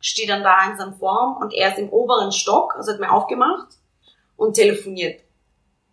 stehe 0.00 0.26
dann 0.26 0.42
da 0.42 0.68
in 0.68 0.76
seinem 0.78 0.94
Form 0.94 1.36
und 1.36 1.52
er 1.52 1.70
ist 1.70 1.78
im 1.78 1.90
oberen 1.90 2.32
Stock, 2.32 2.74
also 2.74 2.90
hat 2.90 2.98
mir 3.00 3.12
aufgemacht 3.12 3.68
und 4.36 4.54
telefoniert. 4.54 5.20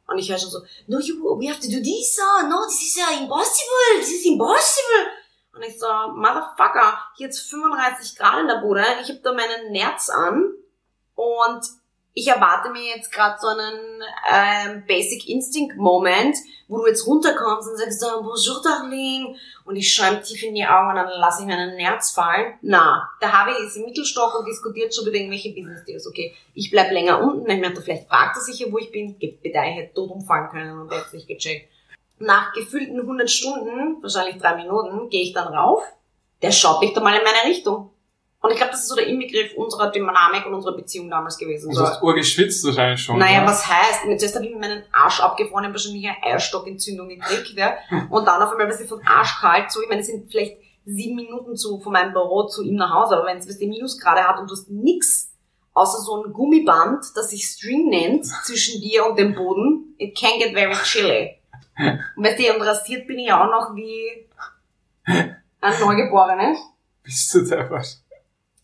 Und 0.08 0.17
ich 0.17 0.30
höre 0.30 0.39
schon 0.39 0.49
so, 0.49 0.60
no, 0.88 0.99
you, 0.99 1.15
we 1.39 1.47
have 1.47 1.60
to 1.60 1.67
do 1.67 1.82
this, 1.82 2.19
uh, 2.19 2.47
no, 2.47 2.65
this 2.65 2.82
is 2.82 2.97
uh, 2.97 3.21
impossible, 3.21 3.99
this 3.99 4.12
is 4.12 4.25
impossible. 4.25 5.06
Und 5.54 5.63
ich 5.63 5.78
so, 5.80 5.88
Motherfucker, 6.15 6.97
hier 7.15 7.28
jetzt 7.28 7.49
35 7.49 8.17
Grad 8.17 8.41
in 8.41 8.47
der 8.47 8.58
Bude, 8.58 8.84
ich 9.02 9.10
habe 9.10 9.19
da 9.21 9.34
meinen 9.34 9.71
Nerz 9.71 10.10
an, 10.10 10.54
Und 11.19 11.65
ich 12.13 12.28
erwarte 12.28 12.69
mir 12.72 12.84
jetzt 12.95 13.12
gerade 13.12 13.38
so 13.39 13.48
einen 13.48 14.04
ähm, 14.32 14.84
Basic 14.88 15.28
Instinct 15.30 15.78
Moment, 15.78 16.36
wo 16.67 16.78
du 16.78 16.88
jetzt 16.88 17.08
runterkommst 17.08 17.69
und 17.69 17.78
sagst, 17.78 18.00
so, 18.00 18.08
Bonjour 18.22 18.62
Darling, 18.63 19.36
und 19.69 19.76
ich 19.76 20.00
ihm 20.00 20.24
tief 20.24 20.41
in 20.41 20.56
die 20.56 20.65
Augen 20.65 20.89
und 20.89 20.95
dann 20.95 21.10
lasse 21.19 21.41
ich 21.41 21.48
mir 21.48 21.54
einen 21.54 21.76
Nerz 21.76 22.10
fallen. 22.10 22.56
Na, 22.63 23.08
der 23.22 23.32
Harvey 23.32 23.54
ist 23.63 23.78
im 23.78 23.86
Mittelstock 23.86 24.39
und 24.39 24.48
diskutiert 24.48 24.93
schon 24.93 25.06
über 25.06 25.15
irgendwelche 25.15 25.54
Business 25.54 25.86
Deals. 25.86 26.08
Okay, 26.08 26.34
ich 26.56 26.72
bleib 26.72 26.91
länger 26.91 27.22
unten, 27.22 27.50
ich 27.50 27.60
mir 27.60 27.76
vielleicht 27.76 28.08
fragt 28.08 28.36
er 28.36 28.41
sich 28.41 28.60
ja, 28.60 28.72
wo 28.72 28.80
ich 28.80 28.91
bin. 28.91 29.17
Bitte, 29.19 29.38
ich 29.43 29.54
hätte 29.54 29.93
tot 29.93 30.10
umfallen 30.10 30.50
können 30.50 30.80
und 30.80 30.91
hätte 30.91 31.15
nicht 31.15 31.28
gecheckt. 31.28 31.69
Nach 32.17 32.52
gefühlten 32.54 33.00
100 33.00 33.30
Stunden, 33.30 34.02
wahrscheinlich 34.02 34.41
drei 34.41 34.56
Minuten, 34.56 35.10
gehe 35.10 35.22
ich 35.22 35.34
dann 35.34 35.54
rauf. 35.54 35.84
Der 36.41 36.52
schaut 36.52 36.82
nicht 36.82 36.98
einmal 36.98 37.15
in 37.15 37.24
meine 37.24 37.48
Richtung. 37.48 37.91
Und 38.41 38.52
ich 38.52 38.58
glaube, 38.58 38.71
das 38.71 38.82
ist 38.84 38.88
so 38.88 38.95
der 38.95 39.08
Inbegriff 39.08 39.54
unserer 39.56 39.91
Dynamik 39.91 40.45
und 40.45 40.54
unserer 40.54 40.75
Beziehung 40.75 41.10
damals 41.10 41.38
gewesen. 41.38 41.69
Du 41.71 41.75
So. 41.75 41.86
hast 41.86 42.02
urgeschwitzt 42.02 42.65
wahrscheinlich 42.65 43.02
schon. 43.02 43.17
Naja, 43.19 43.39
oder? 43.39 43.52
was 43.52 43.67
heißt? 43.67 44.04
Zuerst 44.17 44.36
habe 44.36 44.45
ich 44.45 44.54
mir 44.54 44.60
meinen 44.60 44.84
Arsch 44.93 45.19
abgefroren, 45.19 45.65
habe 45.65 45.73
wahrscheinlich 45.73 46.08
eine 46.08 46.23
Eierstockentzündung 46.23 47.10
gekriegt, 47.10 47.54
ja. 47.58 47.75
Und 48.10 48.25
dann 48.25 48.41
auf 48.41 48.52
einmal, 48.52 48.69
was 48.69 48.80
ich 48.80 48.88
von 48.88 49.02
arschkalt 49.06 49.69
so, 49.71 49.82
ich 49.82 49.89
meine, 49.89 50.02
es 50.02 50.08
sind 50.08 50.32
vielleicht 50.32 50.58
sieben 50.86 51.15
Minuten 51.17 51.58
zu, 51.58 51.80
von 51.82 51.91
meinem 51.91 52.13
Büro 52.13 52.47
zu 52.47 52.63
ihm 52.63 52.75
nach 52.75 52.93
Hause, 52.93 53.17
aber 53.17 53.25
wenn 53.25 53.38
es 53.38 53.58
die 53.58 53.67
Minusgrade 53.67 54.21
hat 54.21 54.39
und 54.39 54.49
du 54.49 54.54
hast 54.54 54.69
nix, 54.69 55.32
außer 55.73 55.99
so 55.99 56.23
ein 56.23 56.32
Gummiband, 56.32 57.06
das 57.15 57.32
sich 57.32 57.45
String 57.45 57.89
nennt, 57.89 58.25
zwischen 58.45 58.80
dir 58.82 59.06
und 59.06 59.19
dem 59.19 59.36
Boden, 59.36 59.95
it 59.97 60.17
can 60.17 60.39
get 60.39 60.54
very 60.54 60.73
chilly. 60.84 61.36
Und 61.78 62.23
weißt 62.23 62.39
du, 62.39 62.54
und 62.56 62.62
rasiert 62.62 63.06
bin 63.06 63.19
ich 63.19 63.28
ja 63.28 63.41
auch 63.41 63.52
noch 63.52 63.75
wie 63.75 64.25
ein 65.06 65.80
Neugeborenes. 65.82 66.58
Bist 67.04 67.34
du 67.34 67.41
deppert. 67.45 67.99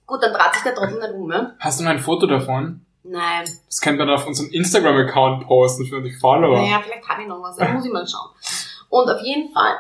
Gut, 0.06 0.22
dann 0.22 0.34
dreht 0.34 0.54
sich 0.54 0.64
der 0.64 0.76
Trottel 0.76 1.00
nicht 1.00 1.14
um, 1.14 1.28
ne? 1.28 1.56
Hast 1.60 1.80
du 1.80 1.84
noch 1.84 1.92
ein 1.92 2.00
Foto 2.00 2.28
davon? 2.28 2.86
Nein. 3.04 3.46
Das 3.68 3.82
können 3.82 3.98
wir 3.98 4.06
dann 4.06 4.16
auf 4.16 4.26
unserem 4.26 4.50
Instagram-Account 4.50 5.46
posten 5.48 5.86
für 5.86 6.02
die 6.02 6.12
Follower. 6.12 6.62
Naja, 6.62 6.82
vielleicht 6.84 7.08
habe 7.08 7.22
ich 7.22 7.28
noch 7.28 7.42
was. 7.42 7.56
Da 7.56 7.68
muss 7.70 7.86
ich 7.86 7.92
mal 7.92 8.08
schauen. 8.08 8.30
Und 8.90 9.10
auf 9.10 9.22
jeden 9.22 9.54
Fall, 9.54 9.76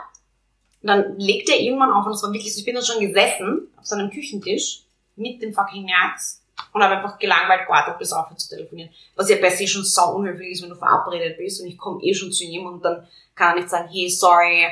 dann 0.81 1.17
legt 1.17 1.49
er 1.49 1.59
irgendwann 1.59 1.91
auf 1.91 2.05
und 2.05 2.13
es 2.13 2.23
war 2.23 2.31
wirklich 2.31 2.53
so, 2.53 2.59
ich 2.59 2.65
bin 2.65 2.75
dann 2.75 2.83
schon 2.83 2.99
gesessen 2.99 3.67
auf 3.77 3.85
seinem 3.85 4.09
Küchentisch 4.11 4.83
mit 5.15 5.41
dem 5.41 5.53
fucking 5.53 5.85
Nerz 5.85 6.43
und 6.73 6.83
habe 6.83 6.97
einfach 6.97 7.17
gelangweilt 7.17 7.65
gewartet, 7.65 7.97
bis 7.97 8.13
aufhört 8.13 8.39
zu 8.39 8.49
telefonieren. 8.49 8.91
Was 9.15 9.29
ja 9.29 9.37
per 9.37 9.51
se 9.51 9.67
schon 9.67 9.83
sau 9.83 10.15
unhöflich 10.15 10.51
ist, 10.51 10.63
wenn 10.63 10.69
du 10.69 10.75
verabredet 10.75 11.37
bist 11.37 11.61
und 11.61 11.67
ich 11.67 11.77
komme 11.77 12.01
eh 12.03 12.13
schon 12.13 12.31
zu 12.31 12.43
ihm 12.43 12.65
und 12.65 12.83
dann 12.83 13.07
kann 13.33 13.53
er 13.53 13.55
nicht 13.55 13.69
sagen, 13.69 13.89
hey, 13.91 14.09
sorry, 14.09 14.67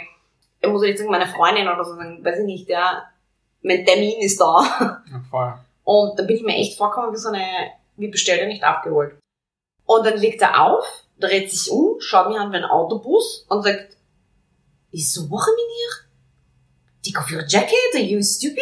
er 0.61 0.69
muss 0.69 0.85
jetzt 0.85 0.99
sagen, 0.99 1.11
meine 1.11 1.27
Freundin 1.27 1.67
oder 1.67 1.83
so 1.83 1.95
sagen, 1.95 2.23
weiß 2.23 2.39
ich 2.39 2.45
nicht, 2.45 2.69
ja, 2.69 3.03
mein 3.63 3.85
Termin 3.85 4.19
ist 4.19 4.39
da. 4.39 5.01
Ja, 5.09 5.21
voll. 5.29 5.53
Und 5.83 6.17
dann 6.17 6.27
bin 6.27 6.37
ich 6.37 6.43
mir 6.43 6.55
echt 6.55 6.77
vorgekommen 6.77 7.13
wie 7.13 7.17
so 7.17 7.29
eine, 7.29 7.71
wie 7.97 8.07
bestellt 8.07 8.41
er 8.41 8.47
nicht 8.47 8.63
abgeholt. 8.63 9.17
Und 9.85 10.05
dann 10.05 10.17
legt 10.17 10.41
er 10.41 10.63
auf, 10.63 10.85
dreht 11.19 11.51
sich 11.51 11.71
um, 11.71 11.99
schaut 11.99 12.29
mich 12.29 12.37
an 12.37 12.51
wie 12.51 12.57
ein 12.57 12.65
Autobus 12.65 13.45
und 13.49 13.63
sagt, 13.63 13.97
ist 14.91 15.13
so 15.13 15.29
wache 15.29 15.51
mir 15.51 15.63
Take 17.03 17.19
off 17.19 17.29
your 17.29 17.43
jacket, 17.45 17.95
are 17.95 18.01
you 18.01 18.21
stupid? 18.21 18.61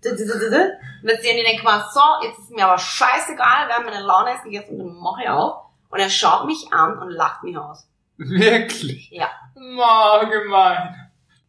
Da, 0.00 0.10
da, 0.10 0.24
da, 0.24 0.38
da, 0.38 0.48
da. 0.48 0.64
Und 1.02 1.08
jetzt 1.10 1.22
sehen 1.22 1.36
die 1.36 1.42
denken 1.42 1.64
mal, 1.64 1.84
so, 1.92 2.00
jetzt 2.26 2.38
ist 2.38 2.50
mir 2.50 2.66
aber 2.66 2.78
scheißegal, 2.78 3.68
wir 3.68 3.74
haben 3.74 3.84
meine 3.84 4.00
Laune 4.00 4.34
ist 4.34 4.44
gegessen 4.44 4.80
und 4.80 4.88
dann 4.88 4.96
mache 4.96 5.22
ich 5.22 5.28
auf. 5.28 5.64
Und 5.90 5.98
er 5.98 6.08
schaut 6.08 6.46
mich 6.46 6.72
an 6.72 6.98
und 6.98 7.10
lacht 7.10 7.42
mich 7.42 7.58
aus. 7.58 7.86
Wirklich? 8.16 9.10
Ja. 9.10 9.28
Ma, 9.54 10.24
gemein. 10.24 11.03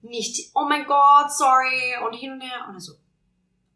Nicht, 0.05 0.51
oh 0.53 0.65
mein 0.67 0.85
Gott, 0.85 1.31
sorry, 1.31 1.95
und 2.05 2.13
hin 2.13 2.33
und 2.33 2.41
her. 2.41 2.65
Und 2.67 2.75
er 2.75 2.79
so, 2.79 2.93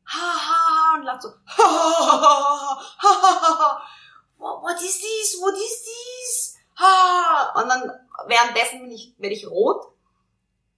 ha, 0.05 0.17
ha, 0.17 0.93
ha, 0.93 0.97
und 0.97 1.03
lacht 1.03 1.21
so, 1.21 1.29
ha, 1.29 1.63
ha, 1.63 2.21
ha, 2.21 3.01
ha, 3.01 3.41
ha, 3.41 3.59
ha. 3.59 3.81
What, 4.37 4.61
what 4.63 4.75
is 4.81 4.99
this? 4.99 5.37
What 5.41 5.53
is 5.53 5.85
this? 5.85 6.57
Ha. 6.77 7.53
Und 7.55 7.67
dann, 7.67 7.91
währenddessen 8.27 8.81
bin 8.81 8.91
ich, 8.91 9.13
werde 9.17 9.35
ich 9.35 9.45
rot 9.47 9.85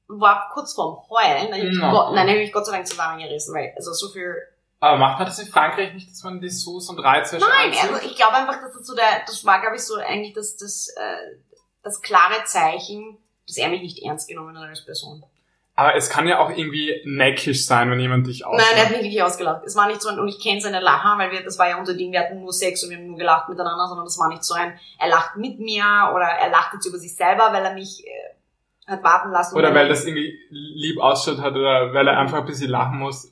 und 0.07 0.19
war 0.19 0.49
kurz 0.53 0.73
vorm 0.73 0.97
Heulen. 1.09 1.51
Dann 1.51 1.69
No. 1.77 1.91
Gott, 1.91 2.13
nein, 2.13 2.27
dann 2.27 2.35
habe 2.35 2.43
ich 2.43 2.51
Gott 2.51 2.65
sei 2.65 2.71
Dank 2.71 2.87
zusammengerissen, 2.87 3.53
weil, 3.53 3.73
also 3.75 3.93
so 3.93 4.09
viel, 4.09 4.35
Aber 4.79 4.97
macht 4.97 5.19
man 5.19 5.27
das 5.27 5.39
in 5.39 5.47
Frankreich 5.47 5.93
nicht, 5.93 6.09
dass 6.09 6.23
man 6.23 6.41
die 6.41 6.49
Soße 6.49 6.91
und 6.91 6.99
Reizwäsche 6.99 7.45
nein, 7.45 7.69
anzieht? 7.69 7.91
also 7.91 8.05
ich 8.07 8.15
glaube 8.15 8.33
einfach, 8.33 8.61
dass 8.61 8.73
das 8.73 8.87
so 8.87 8.95
der, 8.95 9.23
das 9.25 9.45
war, 9.45 9.61
glaube 9.61 9.75
ich, 9.75 9.83
so 9.83 9.95
eigentlich 9.95 10.33
das, 10.33 10.57
das, 10.57 10.87
äh, 10.97 11.37
das 11.83 12.01
klare 12.01 12.43
Zeichen, 12.45 13.17
dass 13.47 13.57
er 13.57 13.69
mich 13.69 13.81
nicht 13.81 14.03
ernst 14.03 14.27
genommen 14.27 14.57
hat 14.57 14.67
als 14.69 14.83
Person. 14.85 15.23
Aber 15.81 15.95
es 15.95 16.09
kann 16.09 16.27
ja 16.27 16.39
auch 16.39 16.49
irgendwie 16.49 17.01
neckisch 17.05 17.65
sein, 17.65 17.89
wenn 17.91 17.99
jemand 17.99 18.27
dich 18.27 18.41
Nein, 18.41 18.51
er 18.59 18.59
hat 18.59 18.71
auslacht. 18.73 18.91
mich 18.91 19.01
wirklich 19.01 19.23
ausgelacht. 19.23 19.61
Es 19.65 19.75
war 19.75 19.87
nicht 19.87 20.01
so 20.01 20.09
ein, 20.09 20.19
und 20.19 20.27
ich 20.27 20.39
kenne 20.39 20.61
seine 20.61 20.79
Lacher, 20.79 21.15
weil 21.17 21.31
wir, 21.31 21.43
das 21.43 21.57
war 21.59 21.69
ja 21.69 21.77
unser 21.77 21.93
Ding, 21.95 22.11
wir 22.11 22.19
hatten 22.19 22.39
nur 22.39 22.53
Sex 22.53 22.83
und 22.83 22.89
wir 22.91 22.97
haben 22.97 23.07
nur 23.07 23.17
gelacht 23.17 23.49
miteinander, 23.49 23.87
sondern 23.87 24.05
das 24.05 24.17
war 24.19 24.29
nicht 24.29 24.43
so 24.43 24.53
ein, 24.53 24.73
er 24.99 25.09
lacht 25.09 25.37
mit 25.37 25.59
mir 25.59 25.83
oder 26.15 26.25
er 26.25 26.49
lacht 26.49 26.73
jetzt 26.73 26.85
über 26.85 26.97
sich 26.97 27.15
selber, 27.15 27.49
weil 27.51 27.65
er 27.65 27.73
mich 27.73 28.05
äh, 28.05 28.91
hat 28.91 29.03
warten 29.03 29.31
lassen. 29.31 29.55
Oder 29.55 29.73
weil 29.73 29.87
das 29.89 30.05
irgendwie 30.05 30.37
lieb 30.49 30.99
ausschaut 30.99 31.39
hat 31.39 31.53
oder 31.53 31.93
weil 31.93 32.07
er 32.07 32.17
einfach 32.19 32.39
ein 32.39 32.45
bisschen 32.45 32.69
lachen 32.69 32.97
muss. 32.99 33.31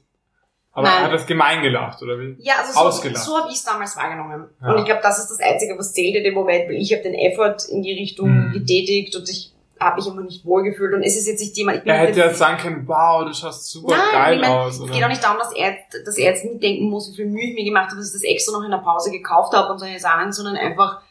Aber 0.71 0.87
Nein. 0.87 0.97
er 0.99 1.03
hat 1.05 1.13
das 1.13 1.25
gemein 1.25 1.61
gelacht, 1.63 2.01
oder 2.03 2.17
wie? 2.19 2.35
Ja, 2.39 2.53
also 2.59 2.73
so, 2.73 2.79
ausgelacht. 2.79 3.23
so 3.23 3.37
habe 3.37 3.49
ich 3.49 3.55
es 3.55 3.63
damals 3.63 3.97
wahrgenommen. 3.97 4.49
Ja. 4.61 4.71
Und 4.71 4.77
ich 4.79 4.85
glaube, 4.85 5.01
das 5.01 5.17
ist 5.19 5.27
das 5.29 5.39
Einzige, 5.39 5.77
was 5.77 5.93
zählt 5.93 6.15
in 6.15 6.23
dem 6.23 6.35
Moment, 6.35 6.69
weil 6.69 6.75
ich 6.75 6.93
habe 6.93 7.01
den 7.03 7.15
Effort 7.15 7.57
in 7.69 7.81
die 7.81 7.91
Richtung 7.93 8.29
Mhm. 8.49 8.51
getätigt 8.53 9.15
und 9.15 9.27
ich 9.27 9.51
habe 9.79 9.95
mich 9.97 10.07
immer 10.07 10.21
nicht 10.21 10.45
wohlgefühlt 10.45 10.93
und 10.93 11.03
es 11.03 11.15
ist 11.17 11.27
jetzt 11.27 11.39
nicht 11.39 11.55
jemand, 11.57 11.77
ich 11.77 11.83
bin 11.83 11.93
Er 11.93 11.99
nicht 12.01 12.09
hätte 12.09 12.19
jetzt- 12.27 12.39
ja 12.39 12.47
sagen 12.47 12.57
können, 12.61 12.87
wow, 12.87 13.25
du 13.25 13.33
schaust 13.33 13.69
super 13.71 13.95
Nein, 13.95 14.05
geil 14.11 14.35
ich 14.35 14.41
mein, 14.41 14.51
aus. 14.51 14.73
es 14.75 14.81
Oder? 14.81 14.93
geht 14.93 15.03
auch 15.03 15.07
nicht 15.09 15.23
darum, 15.23 15.37
dass 15.39 15.53
er, 15.53 15.75
dass 16.05 16.17
er 16.17 16.31
jetzt 16.31 16.43
mitdenken 16.45 16.89
muss, 16.89 17.11
wie 17.11 17.15
viel 17.15 17.25
Mühe 17.27 17.49
ich 17.49 17.55
mir 17.55 17.63
gemacht 17.65 17.87
habe, 17.89 17.97
dass 17.97 18.07
ich 18.07 18.13
das 18.21 18.23
extra 18.29 18.57
noch 18.57 18.65
in 18.65 18.71
der 18.71 18.77
Pause 18.79 19.11
gekauft 19.11 19.53
habe 19.53 19.71
und 19.71 19.79
solche 19.79 19.99
Sachen, 19.99 20.31
sondern 20.33 20.55
einfach, 20.57 21.01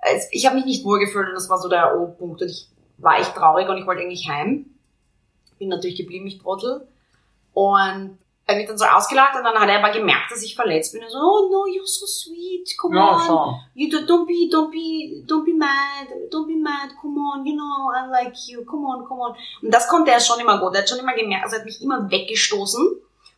es- 0.00 0.28
ich 0.32 0.46
habe 0.46 0.56
mich 0.56 0.64
nicht 0.64 0.84
wohlgefühlt 0.84 1.28
und 1.28 1.34
das 1.34 1.48
war 1.50 1.58
so 1.58 1.68
der 1.68 1.98
O-Punkt 1.98 2.40
und 2.42 2.48
ich 2.48 2.68
war 2.98 3.18
echt 3.20 3.34
traurig 3.34 3.68
und 3.68 3.76
ich 3.78 3.86
wollte 3.86 4.02
eigentlich 4.02 4.28
heim. 4.28 4.66
Bin 5.58 5.68
natürlich 5.68 5.96
geblieben, 5.96 6.26
ich 6.26 6.38
Trottel. 6.38 6.86
Und 7.52 8.18
er 8.48 8.54
hat 8.54 8.60
mich 8.60 8.66
dann 8.66 8.78
so 8.78 8.86
ausgelacht 8.86 9.36
und 9.36 9.44
dann 9.44 9.54
hat 9.58 9.68
er 9.68 9.84
aber 9.84 9.92
gemerkt, 9.92 10.30
dass 10.30 10.42
ich 10.42 10.56
verletzt 10.56 10.94
bin. 10.94 11.02
Er 11.02 11.10
so, 11.10 11.18
oh 11.18 11.50
no, 11.52 11.66
you're 11.66 11.84
so 11.84 12.06
sweet, 12.06 12.74
come 12.78 12.96
ja, 12.96 13.12
on. 13.12 13.20
schau. 13.20 13.60
You 13.74 13.90
do, 13.90 13.98
don't 13.98 14.26
be, 14.26 14.48
don't 14.50 14.70
be, 14.70 15.22
don't 15.26 15.44
be 15.44 15.52
mad, 15.52 16.08
don't 16.30 16.46
be 16.46 16.56
mad, 16.56 16.96
come 16.98 17.20
on, 17.20 17.44
you 17.44 17.54
know, 17.54 17.92
I 17.92 18.08
like 18.08 18.34
you, 18.48 18.64
come 18.64 18.86
on, 18.86 19.04
come 19.04 19.20
on. 19.20 19.36
Und 19.60 19.70
das 19.70 19.86
konnte 19.86 20.12
er 20.12 20.20
schon 20.20 20.40
immer 20.40 20.58
gut. 20.58 20.74
Er 20.74 20.80
hat 20.80 20.88
schon 20.88 20.98
immer 20.98 21.14
gemerkt, 21.14 21.44
also 21.44 21.56
er 21.56 21.60
hat 21.60 21.66
mich 21.66 21.82
immer 21.82 22.10
weggestoßen. 22.10 22.86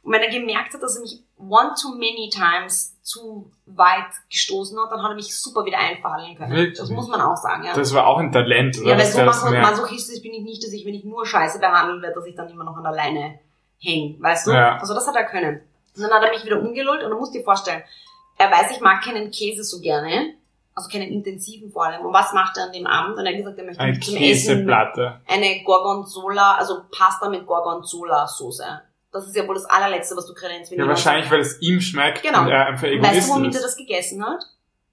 Und 0.02 0.12
wenn 0.12 0.22
er 0.22 0.30
gemerkt 0.30 0.74
hat, 0.74 0.82
dass 0.82 0.94
er 0.94 1.02
mich 1.02 1.24
one 1.36 1.72
too 1.74 1.90
many 1.90 2.30
times 2.32 2.96
zu 3.02 3.50
weit 3.66 4.14
gestoßen 4.30 4.78
hat, 4.78 4.92
dann 4.92 5.02
hat 5.02 5.10
er 5.10 5.16
mich 5.16 5.36
super 5.36 5.64
wieder 5.64 5.78
einfallen 5.78 6.36
können. 6.36 6.52
Wirklich? 6.52 6.78
Das 6.78 6.88
muss 6.88 7.08
man 7.08 7.20
auch 7.20 7.36
sagen, 7.36 7.64
ja. 7.64 7.74
Das 7.74 7.92
war 7.94 8.06
auch 8.06 8.18
ein 8.18 8.30
Talent, 8.30 8.78
oder? 8.78 8.90
ja, 8.90 8.96
weil 8.96 9.06
so 9.06 9.24
masochistisch 9.24 10.22
bin 10.22 10.34
ich 10.34 10.42
nicht, 10.42 10.62
dass 10.62 10.72
ich, 10.72 10.86
wenn 10.86 10.94
ich 10.94 11.02
nur 11.02 11.26
Scheiße 11.26 11.58
behandeln 11.58 12.00
werde, 12.00 12.14
dass 12.14 12.26
ich 12.26 12.36
dann 12.36 12.48
immer 12.48 12.62
noch 12.62 12.76
an 12.76 12.84
der 12.84 12.92
Leine 12.92 13.40
hänge, 13.80 14.16
weißt 14.20 14.46
du? 14.46 14.52
Ja. 14.52 14.78
Also 14.78 14.94
das 14.94 15.06
hat 15.08 15.16
er 15.16 15.24
können. 15.24 15.60
Und 15.96 16.02
dann 16.02 16.12
hat 16.12 16.22
er 16.22 16.30
mich 16.30 16.44
wieder 16.44 16.60
umgelullt 16.60 17.02
und 17.02 17.10
du 17.10 17.16
musst 17.18 17.34
dir 17.34 17.42
vorstellen, 17.42 17.82
er 18.38 18.50
weiß, 18.50 18.70
ich 18.70 18.80
mag 18.80 19.02
keinen 19.02 19.30
Käse 19.30 19.64
so 19.64 19.80
gerne, 19.80 20.34
also 20.74 20.88
keinen 20.88 21.10
intensiven 21.10 21.70
vor 21.70 21.84
allem. 21.84 22.06
Und 22.06 22.12
was 22.12 22.32
macht 22.32 22.56
er 22.56 22.64
an 22.64 22.72
dem 22.72 22.86
Abend? 22.86 23.16
Und 23.18 23.26
er 23.26 23.32
hat 23.32 23.38
gesagt, 23.38 23.58
er 23.58 23.64
möchte 23.64 23.82
Eine 23.82 23.98
zum 24.00 24.14
Essen 24.16 24.18
Käseplatte. 24.18 25.20
eine 25.26 25.62
Gorgonzola, 25.64 26.54
also 26.54 26.82
Pasta 26.90 27.28
mit 27.28 27.44
Gorgonzola-Soße. 27.46 28.80
Das 29.12 29.26
ist 29.26 29.34
ja 29.36 29.46
wohl 29.48 29.54
das 29.56 29.64
allerletzte, 29.64 30.16
was 30.16 30.26
du 30.26 30.34
kredenzst. 30.34 30.70
wenn 30.70 30.78
Ja, 30.78 30.84
jemand 30.84 30.96
wahrscheinlich, 31.04 31.30
weil 31.30 31.40
es 31.40 31.60
ihm 31.60 31.80
schmeckt 31.80 32.22
Genau. 32.22 32.42
und 32.42 32.48
er 32.48 32.66
einfach 32.66 32.84
Weißt 32.84 32.94
Egoist 32.94 33.28
du, 33.28 33.34
womit 33.34 33.54
er 33.56 33.62
das 33.62 33.76
gegessen 33.76 34.24
hat? 34.24 34.44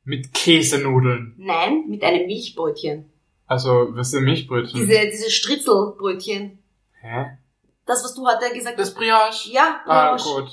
Mit 0.04 0.34
Käsenudeln. 0.34 1.36
Nein, 1.38 1.84
mit 1.88 2.02
einem 2.04 2.26
Milchbrötchen. 2.26 3.12
Also, 3.46 3.90
was 3.92 4.14
ein 4.14 4.24
Milchbrötchen? 4.24 4.80
Diese, 4.80 5.00
diese 5.12 5.30
Stritzelbrötchen. 5.30 6.58
Hä? 7.02 7.38
Das, 7.88 8.04
was 8.04 8.14
du 8.14 8.28
heute 8.28 8.54
gesagt 8.54 8.78
Das 8.78 8.90
hast. 8.90 8.96
Brioche? 8.96 9.50
Ja, 9.50 9.82
Ah, 9.86 10.12
Brioche. 10.16 10.42
gut. 10.44 10.52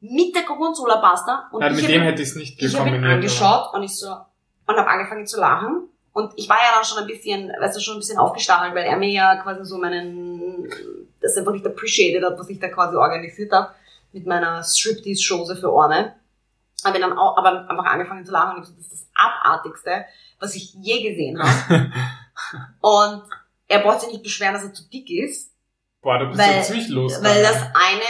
mit 0.00 0.34
der 0.34 0.42
Gorgonzola-Pasta. 0.42 1.48
Und 1.50 1.62
Ja, 1.62 1.68
ich 1.70 1.76
mit 1.76 1.88
dem 1.88 2.02
hätte 2.02 2.22
ich 2.22 2.28
es 2.28 2.36
nicht 2.36 2.62
ich 2.62 2.78
habe 2.78 2.90
ihn 2.90 3.04
angeschaut 3.04 3.72
und 3.74 3.82
ich 3.82 3.96
so 3.98 4.08
und 4.66 4.76
habe 4.76 4.88
angefangen 4.88 5.26
zu 5.26 5.40
lachen. 5.40 5.88
Und 6.12 6.32
ich 6.36 6.48
war 6.48 6.56
ja 6.58 6.74
dann 6.76 6.84
schon 6.84 6.98
ein 6.98 7.06
bisschen, 7.06 7.48
weißt 7.60 7.76
du, 7.76 7.80
schon 7.80 7.96
ein 7.96 8.00
bisschen 8.00 8.18
aufgestachelt, 8.18 8.74
weil 8.74 8.84
er 8.84 8.96
mir 8.96 9.10
ja 9.10 9.36
quasi 9.42 9.64
so 9.64 9.78
meinen, 9.78 10.70
das 11.20 11.36
einfach 11.36 11.52
nicht 11.52 11.66
appreciated 11.66 12.22
hat, 12.22 12.38
was 12.38 12.48
ich 12.50 12.60
da 12.60 12.68
quasi 12.68 12.94
organisiert 12.96 13.50
habe 13.52 13.74
mit 14.12 14.24
meiner 14.26 14.62
Striptease-Chose 14.62 15.56
für 15.56 15.68
Arme. 15.70 16.14
Habe 16.84 17.00
dann 17.00 17.18
auch, 17.18 17.36
aber 17.38 17.68
einfach 17.68 17.84
angefangen 17.86 18.24
zu 18.24 18.30
lachen 18.32 18.56
und 18.58 18.62
ich 18.62 18.68
so, 18.68 18.74
das 18.76 18.84
ist 18.86 18.92
das 18.92 19.06
Abartigste, 19.16 20.04
was 20.38 20.54
ich 20.54 20.74
je 20.74 21.08
gesehen 21.08 21.42
habe. 21.42 21.90
und 22.80 23.22
er 23.68 23.78
braucht 23.80 24.02
sich 24.02 24.10
nicht 24.12 24.22
beschweren, 24.22 24.52
dass 24.54 24.64
er 24.64 24.72
zu 24.74 24.88
dick 24.90 25.10
ist, 25.10 25.50
Boah, 26.04 26.18
du 26.18 26.26
bist 26.28 26.38
Weil- 26.38 26.56
ja 26.56 26.62
ziemlich 26.62 26.88
los. 26.90 27.18
weil 27.22 27.42
das 27.42 27.56
eine, 27.56 28.04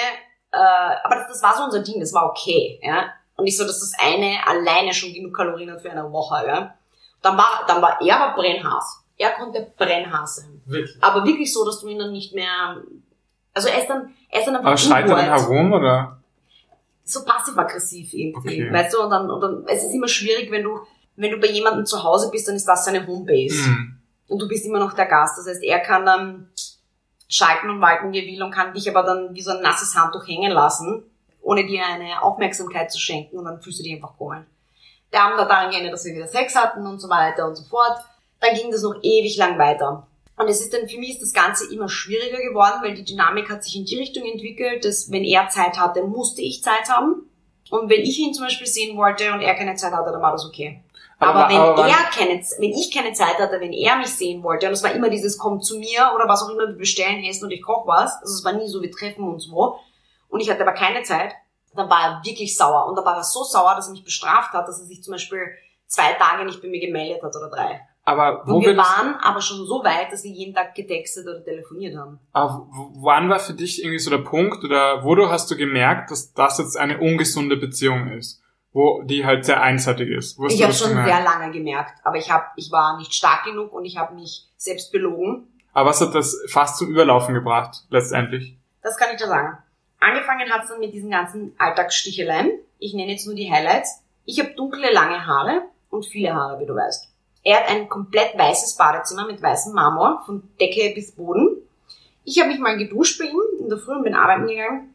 äh, 0.52 0.96
aber 1.04 1.14
das, 1.16 1.28
das 1.28 1.42
war 1.42 1.57
so 1.57 1.64
unser 1.64 1.83
Ding, 1.83 2.00
das 2.00 2.12
war 2.12 2.26
okay, 2.28 2.78
ja. 2.83 3.07
Und 3.37 3.44
nicht 3.44 3.57
so, 3.57 3.64
dass 3.64 3.80
das 3.80 3.92
eine 3.98 4.37
alleine 4.46 4.92
schon 4.92 5.12
genug 5.12 5.35
Kalorien 5.35 5.70
hat 5.72 5.80
für 5.80 5.90
eine 5.90 6.11
Woche, 6.12 6.46
ja. 6.46 6.74
Dann 7.22 7.37
war, 7.38 7.64
dann 7.66 7.80
war 7.80 7.98
er 8.02 8.20
aber 8.20 8.37
Brennhaas. 8.37 9.00
Er 9.16 9.30
konnte 9.30 9.72
Brennhaas 9.78 10.37
sein. 10.37 10.61
Wirklich. 10.66 11.02
Aber 11.02 11.24
wirklich 11.24 11.52
so, 11.52 11.64
dass 11.64 11.80
du 11.80 11.88
ihn 11.88 11.98
dann 11.98 12.12
nicht 12.12 12.35
mehr, 12.35 12.76
also 13.54 13.68
er 13.68 13.80
ist 13.80 13.88
dann, 13.88 14.12
er 14.28 14.40
ist 14.40 14.46
dann 14.46 14.57
einfach 14.57 14.68
Aber 14.68 14.76
schreit 14.76 15.09
er 15.09 15.16
dann 15.16 15.24
herum, 15.26 15.72
oder? 15.72 16.18
so 17.07 17.22
passiv-aggressiv 17.24 18.12
irgendwie, 18.14 18.62
Okay. 18.64 18.72
weißt 18.72 18.94
du, 18.94 19.02
und 19.02 19.11
dann, 19.11 19.30
und 19.30 19.40
dann, 19.40 19.64
es 19.68 19.85
ist 19.85 19.92
immer 19.94 20.09
schwierig, 20.09 20.50
wenn 20.50 20.62
du, 20.62 20.80
wenn 21.16 21.30
du 21.30 21.38
bei 21.38 21.48
jemandem 21.48 21.85
zu 21.87 22.02
Hause 22.02 22.30
bist, 22.30 22.48
dann 22.48 22.57
ist 22.57 22.66
das 22.66 22.85
seine 22.87 23.07
Homebase. 23.07 23.68
Mhm. 23.68 23.98
Und 24.28 24.38
du 24.40 24.48
bist 24.48 24.64
immer 24.64 24.78
noch 24.78 24.94
der 24.94 25.04
Gast. 25.07 25.37
Das 25.38 25.46
heißt, 25.46 25.62
er 25.62 25.80
kann 25.80 26.07
dann 26.07 26.48
schalten 27.34 27.68
und 27.68 27.80
walten, 27.80 28.12
wie 28.12 28.20
er 28.20 28.26
will 28.26 28.42
und 28.42 28.52
kann 28.52 28.72
dich 28.72 28.88
aber 28.88 29.02
dann 29.02 29.34
wie 29.34 29.42
so 29.42 29.50
ein 29.50 29.60
nasses 29.60 29.96
Handtuch 29.96 30.26
hängen 30.26 30.52
lassen, 30.52 31.02
ohne 31.42 31.66
dir 31.66 31.84
eine 31.84 32.22
Aufmerksamkeit 32.22 32.92
zu 32.92 33.00
schenken 33.00 33.38
und 33.38 33.44
dann 33.44 33.60
fühlst 33.60 33.80
du 33.80 33.82
dich 33.82 33.94
einfach 33.94 34.16
komisch. 34.16 34.44
Wir 35.10 35.22
haben 35.22 35.36
da 35.36 35.44
daran 35.44 35.70
geändert, 35.70 35.92
dass 35.92 36.04
wir 36.04 36.14
wieder 36.14 36.28
Sex 36.28 36.54
hatten 36.54 36.86
und 36.86 37.00
so 37.00 37.08
weiter 37.08 37.46
und 37.46 37.56
so 37.56 37.64
fort. 37.64 37.98
Dann 38.40 38.54
ging 38.54 38.70
das 38.70 38.82
noch 38.82 38.96
ewig 39.02 39.36
lang 39.36 39.58
weiter. 39.58 40.06
Und 40.36 40.48
es 40.48 40.60
ist 40.60 40.72
dann, 40.74 40.88
für 40.88 40.98
mich 40.98 41.10
ist 41.10 41.22
das 41.22 41.32
Ganze 41.32 41.72
immer 41.72 41.88
schwieriger 41.88 42.38
geworden, 42.38 42.80
weil 42.82 42.94
die 42.94 43.04
Dynamik 43.04 43.48
hat 43.48 43.62
sich 43.62 43.76
in 43.76 43.84
die 43.84 43.96
Richtung 43.96 44.24
entwickelt, 44.24 44.84
dass 44.84 45.10
wenn 45.10 45.22
er 45.22 45.48
Zeit 45.48 45.78
hatte, 45.78 46.02
musste 46.02 46.42
ich 46.42 46.62
Zeit 46.62 46.88
haben. 46.88 47.28
Und 47.70 47.88
wenn 47.88 48.00
ich 48.00 48.18
ihn 48.18 48.34
zum 48.34 48.44
Beispiel 48.44 48.66
sehen 48.66 48.96
wollte 48.96 49.32
und 49.32 49.40
er 49.40 49.54
keine 49.54 49.76
Zeit 49.76 49.92
hatte, 49.92 50.10
dann 50.10 50.22
war 50.22 50.32
das 50.32 50.44
okay. 50.44 50.83
Aber, 51.26 51.48
wenn 51.48 51.56
aber 51.56 51.87
er 51.87 52.10
keine, 52.12 52.40
wenn 52.58 52.70
ich 52.70 52.92
keine 52.92 53.12
Zeit 53.12 53.38
hatte, 53.38 53.60
wenn 53.60 53.72
er 53.72 53.96
mich 53.96 54.08
sehen 54.08 54.42
wollte, 54.42 54.66
und 54.66 54.72
es 54.72 54.82
war 54.82 54.92
immer 54.92 55.08
dieses, 55.08 55.38
komm 55.38 55.60
zu 55.60 55.78
mir 55.78 56.12
oder 56.14 56.28
was 56.28 56.42
auch 56.42 56.50
immer, 56.50 56.68
wir 56.68 56.76
bestellen 56.76 57.24
Essen 57.24 57.44
und 57.44 57.50
ich 57.50 57.62
koch 57.62 57.87
was, 57.87 58.20
also 58.20 58.34
es 58.34 58.44
war 58.44 58.52
nie 58.52 58.68
so, 58.68 58.80
wir 58.82 58.90
treffen 58.90 59.28
uns 59.28 59.50
wo, 59.50 59.78
und 60.28 60.40
ich 60.40 60.50
hatte 60.50 60.62
aber 60.62 60.72
keine 60.72 61.02
Zeit, 61.02 61.34
dann 61.74 61.90
war 61.90 62.02
er 62.02 62.24
wirklich 62.24 62.56
sauer. 62.56 62.87
Und 62.87 62.96
dann 62.96 63.04
war 63.04 63.16
er 63.16 63.24
so 63.24 63.44
sauer, 63.44 63.74
dass 63.74 63.88
er 63.88 63.92
mich 63.92 64.04
bestraft 64.04 64.52
hat, 64.52 64.66
dass 64.68 64.80
er 64.80 64.87
sich 64.87 65.02
zum 65.02 65.12
Beispiel 65.12 65.46
zwei 65.87 66.12
Tage 66.14 66.44
nicht 66.44 66.60
bei 66.62 66.68
mir 66.68 66.80
gemeldet 66.80 67.22
hat 67.22 67.34
oder 67.37 67.50
drei. 67.50 67.80
Aber 68.04 68.42
wo 68.44 68.56
Und 68.56 68.66
wir 68.66 68.76
waren 68.76 69.16
aber 69.22 69.40
schon 69.40 69.64
so 69.64 69.82
weit, 69.82 70.12
dass 70.12 70.24
wir 70.24 70.30
jeden 70.30 70.54
Tag 70.54 70.74
getextet 70.74 71.26
oder 71.26 71.42
telefoniert 71.42 71.96
haben. 71.96 72.18
aber 72.32 72.66
wann 72.96 73.30
war 73.30 73.38
für 73.38 73.54
dich 73.54 73.82
irgendwie 73.82 73.98
so 73.98 74.10
der 74.10 74.18
Punkt 74.18 74.62
oder 74.62 75.04
wo 75.04 75.14
du 75.14 75.30
hast 75.30 75.50
du 75.50 75.56
gemerkt, 75.56 76.10
dass 76.10 76.34
das 76.34 76.58
jetzt 76.58 76.76
eine 76.76 76.98
ungesunde 76.98 77.56
Beziehung 77.56 78.08
ist? 78.08 78.42
Wo 78.74 79.02
die 79.02 79.24
halt 79.24 79.44
sehr 79.44 79.62
einseitig 79.62 80.10
ist? 80.10 80.37
Wo 80.37 80.44
hast 80.44 80.52
Ich 80.52 80.62
habe 80.62 80.72
schon 80.74 80.88
gemerkt? 80.88 81.08
sehr 81.08 81.22
lange 81.22 81.52
gemerkt, 81.52 81.94
aber 82.02 82.16
ich 82.16 82.30
hab, 82.30 82.52
ich 82.56 82.72
war 82.72 82.98
nicht 82.98 83.14
stark 83.14 83.44
genug 83.44 83.72
und 83.72 83.84
ich 83.84 83.96
habe 83.96 84.14
mich 84.14 84.48
selbst 84.56 84.90
belogen. 84.90 85.46
Aber 85.72 85.90
was 85.90 86.00
hat 86.00 86.14
das 86.14 86.37
fast 86.48 86.78
zum 86.78 86.88
Überlaufen 86.88 87.34
gebracht, 87.34 87.84
letztendlich? 87.88 88.56
Das 88.82 88.96
kann 88.96 89.08
ich 89.12 89.18
dir 89.18 89.28
sagen. 89.28 89.56
Angefangen 90.00 90.50
hat's 90.50 90.68
dann 90.68 90.80
mit 90.80 90.92
diesen 90.92 91.10
ganzen 91.10 91.54
Alltagssticheleien. 91.56 92.50
Ich 92.80 92.94
nenne 92.94 93.12
jetzt 93.12 93.26
nur 93.26 93.37
die 93.37 93.50
Highlights. 93.50 94.02
Ich 94.24 94.40
habe 94.40 94.50
dunkle, 94.54 94.92
lange 94.92 95.24
Haare 95.24 95.62
und 95.90 96.04
viele 96.04 96.34
Haare, 96.34 96.58
wie 96.60 96.66
du 96.66 96.74
weißt. 96.74 97.08
Er 97.44 97.58
hat 97.58 97.68
ein 97.68 97.88
komplett 97.88 98.37
weißes 98.37 98.76
Badezimmer 98.76 99.26
mit 99.26 99.40
weißem 99.40 99.72
Marmor, 99.72 100.22
von 100.26 100.42
Decke 100.60 100.92
bis 100.94 101.12
Boden. 101.12 101.58
Ich 102.24 102.40
habe 102.40 102.50
mich 102.50 102.58
mal 102.58 102.76
geduscht 102.76 103.18
bei 103.20 103.26
ihm 103.26 103.40
in 103.60 103.68
der 103.68 103.78
Früh 103.78 103.92
und 103.92 104.02
bin 104.02 104.14
arbeiten 104.14 104.46
gegangen, 104.46 104.93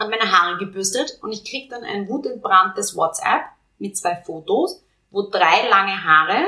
habe 0.00 0.10
meine 0.10 0.32
Haare 0.32 0.58
gebürstet 0.58 1.18
und 1.22 1.30
ich 1.30 1.44
krieg 1.44 1.68
dann 1.70 1.84
ein 1.84 2.08
wutentbranntes 2.08 2.96
WhatsApp 2.96 3.44
mit 3.78 3.96
zwei 3.96 4.16
Fotos, 4.16 4.82
wo 5.10 5.28
drei 5.28 5.68
lange 5.68 6.02
Haare 6.02 6.46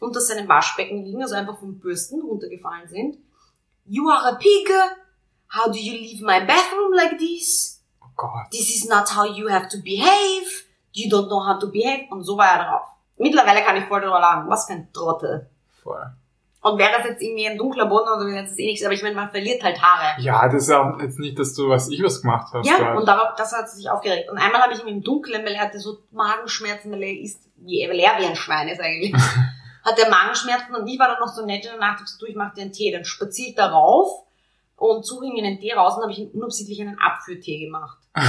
unter 0.00 0.20
seinem 0.20 0.48
Waschbecken 0.48 1.04
liegen, 1.04 1.22
also 1.22 1.34
einfach 1.34 1.58
vom 1.58 1.78
Bürsten 1.78 2.20
runtergefallen 2.20 2.88
sind. 2.88 3.18
You 3.84 4.08
are 4.08 4.28
a 4.28 4.34
pig. 4.36 4.68
How 5.54 5.70
do 5.70 5.78
you 5.78 5.92
leave 5.92 6.24
my 6.24 6.40
bathroom 6.46 6.92
like 6.94 7.18
this? 7.18 7.82
Oh 8.00 8.08
Gott. 8.16 8.50
This 8.50 8.74
is 8.74 8.88
not 8.88 9.14
how 9.14 9.24
you 9.24 9.50
have 9.50 9.68
to 9.68 9.78
behave. 9.78 10.64
You 10.92 11.10
don't 11.10 11.26
know 11.26 11.44
how 11.44 11.58
to 11.58 11.66
behave. 11.66 12.06
Und 12.10 12.22
so 12.24 12.36
war 12.36 12.46
er 12.46 12.64
drauf. 12.64 12.88
Mittlerweile 13.18 13.62
kann 13.62 13.76
ich 13.76 13.84
voll 13.84 14.00
drüber 14.00 14.20
lachen. 14.20 14.48
Was 14.48 14.66
für 14.66 14.74
ein 14.74 14.92
Trottel. 14.92 15.50
Voll. 15.82 16.10
Und 16.62 16.78
wäre 16.78 16.92
das 16.96 17.04
jetzt 17.04 17.20
irgendwie 17.20 17.48
ein 17.48 17.58
dunkler 17.58 17.86
Boden 17.86 18.08
oder 18.08 18.20
so, 18.20 18.26
wäre 18.26 18.44
das 18.44 18.56
eh 18.56 18.66
nichts. 18.66 18.84
Aber 18.84 18.94
ich 18.94 19.02
meine, 19.02 19.16
man 19.16 19.30
verliert 19.30 19.62
halt 19.64 19.82
Haare. 19.82 20.20
Ja, 20.22 20.46
das 20.48 20.62
ist 20.62 20.68
ja 20.68 20.80
auch 20.80 21.00
jetzt 21.00 21.18
nicht, 21.18 21.36
dass 21.36 21.54
du 21.54 21.68
was 21.68 21.90
ich 21.90 22.00
was 22.02 22.22
gemacht 22.22 22.52
hast. 22.52 22.66
Ja, 22.68 22.78
dort. 22.78 22.98
und 22.98 23.06
darauf, 23.06 23.34
das 23.36 23.52
hat 23.52 23.68
sich 23.68 23.90
aufgeregt. 23.90 24.30
Und 24.30 24.38
einmal 24.38 24.62
habe 24.62 24.72
ich 24.72 24.80
ihn 24.80 24.86
im 24.88 25.02
Dunkeln, 25.02 25.44
weil 25.44 25.54
er 25.54 25.62
hatte 25.62 25.80
so 25.80 25.98
Magenschmerzen, 26.12 26.92
weil 26.92 27.02
er 27.02 27.20
ist, 27.20 27.40
wie, 27.56 27.84
weil 27.88 27.98
er 27.98 28.16
wie 28.20 28.26
ein 28.26 28.36
Schwein 28.36 28.68
ist 28.68 28.80
eigentlich. 28.80 29.12
hat 29.84 29.98
er 29.98 30.08
Magenschmerzen 30.08 30.76
und 30.76 30.86
ich 30.86 30.98
war 31.00 31.08
dann 31.08 31.18
noch 31.18 31.34
so 31.34 31.44
nett 31.44 31.64
in 31.64 31.72
der 31.72 31.80
Nacht, 31.80 31.98
hab 31.98 32.04
gesagt, 32.04 32.22
du, 32.22 32.26
ich 32.26 32.36
mach 32.36 32.54
dir 32.54 32.62
einen 32.62 32.72
Tee. 32.72 32.92
Dann 32.92 33.04
spaziere 33.04 33.48
ich 33.48 33.54
darauf 33.56 34.22
und 34.76 35.04
suche 35.04 35.26
ihm 35.26 35.44
einen 35.44 35.58
Tee 35.58 35.72
raus 35.72 35.96
und 35.96 36.02
habe 36.02 36.12
ich 36.12 36.20
ihm 36.20 36.30
unabsichtlich 36.32 36.80
einen 36.80 36.96
Abführtee 37.00 37.58
gemacht. 37.58 37.98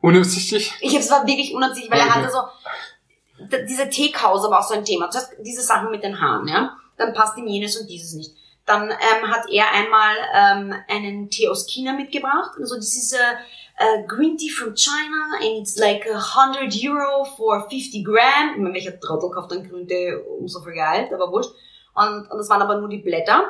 Unabsichtlich? 0.00 0.72
Ich 0.80 0.94
es 0.94 1.10
war 1.10 1.26
wirklich 1.26 1.52
unabsichtlich, 1.54 1.90
weil 1.90 2.00
er 2.00 2.06
Okay. 2.06 2.20
hatte 2.20 2.30
so, 2.30 3.58
diese 3.68 3.88
Teekause 3.88 4.50
war 4.50 4.60
auch 4.60 4.68
so 4.68 4.74
ein 4.74 4.84
Thema. 4.84 5.10
Zuerst 5.10 5.32
diese 5.40 5.62
Sachen 5.62 5.90
mit 5.90 6.04
den 6.04 6.20
Haaren, 6.20 6.46
ja. 6.46 6.76
Dann 6.96 7.14
passt 7.14 7.36
ihm 7.38 7.46
jenes 7.46 7.76
und 7.76 7.88
dieses 7.88 8.12
nicht. 8.14 8.32
Dann 8.64 8.90
ähm, 8.90 9.28
hat 9.28 9.44
er 9.50 9.72
einmal 9.72 10.16
ähm, 10.34 10.74
einen 10.88 11.30
Tee 11.30 11.48
aus 11.48 11.66
China 11.66 11.92
mitgebracht. 11.94 12.52
Also 12.58 12.76
das 12.76 12.94
ist 12.96 13.14
a, 13.14 13.38
a 13.82 14.02
Green 14.06 14.36
Tea 14.36 14.50
from 14.50 14.74
China 14.74 15.36
and 15.40 15.60
it's 15.60 15.76
like 15.76 16.06
a 16.06 16.18
100 16.18 16.72
Euro 16.84 17.24
for 17.24 17.68
50 17.68 18.04
Gramm. 18.04 18.54
Ich 18.54 18.60
meine, 18.60 18.74
welcher 18.74 18.98
Trottel 19.00 19.30
kauft 19.30 19.50
dann 19.50 19.68
Grüntee 19.68 20.14
um 20.14 20.46
so 20.46 20.60
viel 20.60 20.74
Geld, 20.74 21.12
aber 21.12 21.32
wurscht. 21.32 21.50
Und, 21.94 22.30
und 22.30 22.38
das 22.38 22.48
waren 22.48 22.62
aber 22.62 22.76
nur 22.76 22.88
die 22.88 22.98
Blätter. 22.98 23.40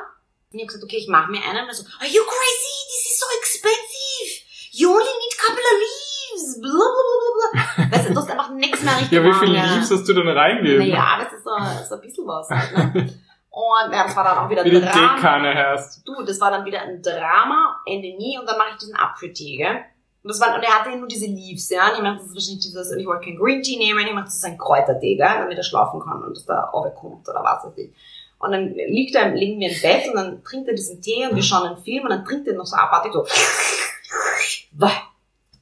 Und 0.51 0.59
ich 0.59 0.61
habe 0.61 0.67
gesagt, 0.67 0.83
okay, 0.83 0.97
ich 0.97 1.07
mache 1.07 1.31
mir 1.31 1.41
einen. 1.43 1.63
Und 1.63 1.69
er 1.69 1.73
so, 1.73 1.83
are 1.99 2.09
you 2.09 2.21
crazy? 2.23 2.77
This 2.89 3.11
is 3.11 3.19
so 3.19 3.25
expensive. 3.39 4.43
You 4.71 4.89
only 4.89 5.03
need 5.03 5.37
couple 5.37 5.61
of 5.61 5.77
leaves. 5.79 6.59
Blah, 6.59 6.71
blah, 6.71 7.05
blah, 7.21 7.33
blah. 7.37 7.91
Weißt 7.97 8.09
du, 8.09 8.13
du 8.13 8.19
hast 8.19 8.31
einfach 8.31 8.49
nichts 8.49 8.81
mehr 8.81 8.95
richtig 8.95 9.11
Ja, 9.11 9.23
wie 9.23 9.33
viel 9.33 9.49
machen, 9.49 9.53
ja. 9.53 9.75
Leaves 9.75 9.91
hast 9.91 10.07
du 10.07 10.13
denn 10.13 10.27
reingegeben? 10.27 10.89
Naja, 10.89 11.19
das 11.23 11.33
ist 11.33 11.43
so, 11.43 11.89
so 11.89 11.95
ein 11.95 12.01
bisschen 12.01 12.25
was. 12.25 12.49
Halt, 12.49 12.95
ne? 12.95 13.19
Und 13.55 13.93
ja, 13.93 14.03
das 14.05 14.15
war 14.15 14.23
dann 14.23 14.37
auch 14.39 14.49
wieder 14.49 14.65
Wie 14.65 14.71
die 14.71 14.81
Drama. 14.81 15.13
Teekanne 15.15 15.53
hast. 15.53 16.07
Du, 16.07 16.23
das 16.23 16.41
war 16.41 16.49
dann 16.49 16.65
wieder 16.65 16.81
ein 16.81 17.03
Drama, 17.03 17.75
Ende 17.85 18.17
nie, 18.17 18.35
und 18.39 18.47
dann 18.49 18.57
mache 18.57 18.69
ich 18.71 18.77
diesen 18.77 18.95
Apfeltee, 18.95 19.57
gell? 19.57 19.75
Und 20.23 20.29
das 20.29 20.41
war, 20.41 20.55
und 20.55 20.63
er 20.63 20.79
hatte 20.79 20.97
nur 20.97 21.07
diese 21.07 21.27
Leaves, 21.27 21.69
ja, 21.69 21.89
und 21.89 21.97
ich 21.97 22.01
mache 22.01 22.15
das 22.15 22.33
wahrscheinlich 22.33 22.63
dieses, 22.63 22.91
und 22.91 22.97
ich 22.99 23.05
wollte 23.05 23.25
kein 23.25 23.37
Green 23.37 23.61
Tea 23.61 23.77
nehmen, 23.77 23.99
ich 24.07 24.11
mache 24.13 24.25
das 24.25 24.43
ein 24.43 24.57
Kräutertee, 24.57 25.17
gell, 25.17 25.27
damit 25.37 25.55
er 25.55 25.63
schlafen 25.63 25.99
kann 25.99 26.23
und 26.23 26.35
das 26.35 26.45
da 26.47 26.61
runterkommt 26.61 27.29
oder 27.29 27.43
was 27.43 27.63
weiß 27.63 27.77
ich. 27.77 27.93
Und 28.39 28.51
dann 28.53 28.73
liegt 28.73 29.13
er, 29.13 29.29
liegen 29.29 29.59
wir 29.59 29.69
im 29.69 29.81
Bett 29.81 30.07
und 30.09 30.15
dann 30.15 30.43
trinkt 30.43 30.67
er 30.67 30.73
diesen 30.73 30.99
Tee 30.99 31.27
und 31.27 31.35
wir 31.35 31.43
schauen 31.43 31.67
einen 31.67 31.77
Film 31.83 32.05
und 32.05 32.09
dann 32.09 32.25
trinkt 32.25 32.47
er 32.47 32.55
noch 32.55 32.65
so 32.65 32.75
abartig 32.75 33.13
so. 33.13 33.23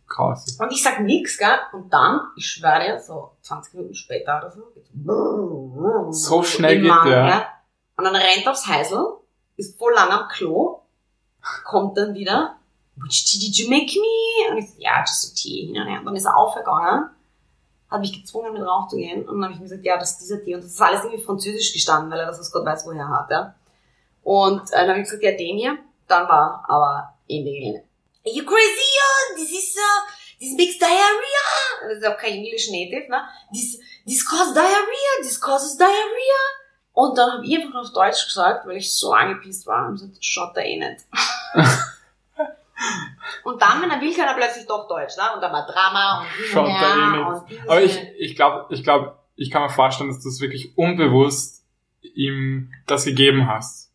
Krass. 0.07 0.57
Und 0.59 0.71
ich 0.71 0.81
sag 0.81 0.99
nix, 1.01 1.37
gell? 1.37 1.59
Und 1.73 1.91
dann, 1.91 2.21
ich 2.37 2.45
schwöre 2.47 2.85
dir, 2.85 2.99
so 2.99 3.31
20 3.41 3.73
Minuten 3.73 3.95
später 3.95 4.37
oder 4.37 4.51
so, 4.51 4.63
So 6.11 6.43
schnell 6.43 6.81
geht 6.81 6.91
der. 7.05 7.25
gell? 7.25 7.45
Und 8.01 8.05
dann 8.05 8.15
rennt 8.15 8.47
aufs 8.47 8.65
Heisel, 8.65 9.17
ist 9.57 9.77
voll 9.77 9.93
lang 9.93 10.09
am 10.09 10.27
Klo, 10.27 10.81
kommt 11.63 11.95
dann 11.99 12.15
wieder, 12.15 12.57
which 12.95 13.25
tea 13.25 13.37
did 13.37 13.55
you 13.55 13.69
make 13.69 13.93
me? 13.93 14.49
Und 14.49 14.57
ich 14.57 14.71
so, 14.71 14.75
ja, 14.79 15.01
just 15.01 15.31
a 15.31 15.35
tea. 15.35 15.69
und 15.69 16.05
dann 16.05 16.15
ist 16.15 16.25
er 16.25 16.35
aufgegangen, 16.35 17.11
hat 17.91 18.01
mich 18.01 18.19
gezwungen, 18.19 18.53
mit 18.53 18.63
raufzugehen. 18.63 19.29
Und 19.29 19.35
dann 19.35 19.43
habe 19.43 19.53
ich 19.53 19.59
ihm 19.59 19.65
gesagt, 19.65 19.85
ja, 19.85 19.99
das 19.99 20.13
ist 20.13 20.21
dieser 20.21 20.43
Tee. 20.43 20.55
Und 20.55 20.63
das 20.63 20.71
ist 20.71 20.81
alles 20.81 21.03
irgendwie 21.03 21.23
französisch 21.23 21.73
gestanden, 21.73 22.09
weil 22.09 22.21
er 22.21 22.25
das 22.25 22.39
aus 22.39 22.51
Gott 22.51 22.65
weiß 22.65 22.87
woher 22.87 23.07
hat, 23.07 23.29
ja. 23.29 23.53
Und 24.23 24.61
äh, 24.71 24.77
dann 24.77 24.89
habe 24.89 24.99
ich 24.99 25.05
gesagt, 25.05 25.21
ja, 25.21 25.33
den 25.33 25.57
hier. 25.57 25.77
Dann 26.07 26.27
war 26.27 26.65
aber 26.67 27.13
in 27.27 27.45
die 27.45 27.53
Gelände. 27.53 27.83
Are 28.25 28.33
you 28.33 28.43
crazy? 28.43 29.35
This 29.35 29.51
is, 29.51 29.77
uh, 29.77 30.11
this 30.39 30.57
makes 30.57 30.79
diarrhea. 30.79 31.87
Das 31.87 31.99
ist 31.99 32.05
auch 32.07 32.17
kein 32.17 32.33
English 32.33 32.67
Native, 32.71 33.11
ne? 33.11 33.21
This, 33.53 33.79
this 34.07 34.25
causes 34.25 34.55
diarrhea, 34.55 35.21
this 35.21 35.39
causes 35.39 35.77
diarrhea. 35.77 36.60
Und 36.93 37.17
dann 37.17 37.31
habe 37.31 37.45
ich 37.45 37.57
einfach 37.57 37.79
auf 37.79 37.93
Deutsch 37.93 38.25
gesagt, 38.25 38.67
weil 38.67 38.77
ich 38.77 38.93
so 38.93 39.13
angepisst 39.13 39.65
war, 39.65 39.87
und 39.87 39.93
gesagt, 39.93 40.17
schaut 40.19 40.57
er 40.57 40.65
eh 40.65 40.77
nicht. 40.77 41.05
und 43.43 43.61
dann, 43.61 43.81
wenn 43.81 43.91
er 43.91 44.01
will, 44.01 44.13
kann 44.13 44.27
er 44.27 44.33
plötzlich 44.35 44.67
doch 44.67 44.87
Deutsch, 44.87 45.15
ne? 45.17 45.23
Und 45.33 45.41
dann 45.41 45.53
war 45.53 45.65
Drama 45.65 46.21
und 46.21 46.27
Schaut 46.51 46.67
er 46.67 46.95
eh 46.95 47.49
nicht. 47.49 47.61
Aber 47.67 47.81
ich, 47.81 47.97
ich 48.19 48.35
glaube, 48.35 48.65
ich 48.73 48.83
glaube, 48.83 49.17
ich 49.35 49.49
kann 49.49 49.61
mir 49.61 49.69
vorstellen, 49.69 50.09
dass 50.09 50.21
du 50.21 50.29
es 50.29 50.41
wirklich 50.41 50.77
unbewusst 50.77 51.65
ihm 52.01 52.73
das 52.87 53.05
gegeben 53.05 53.47
hast. 53.47 53.91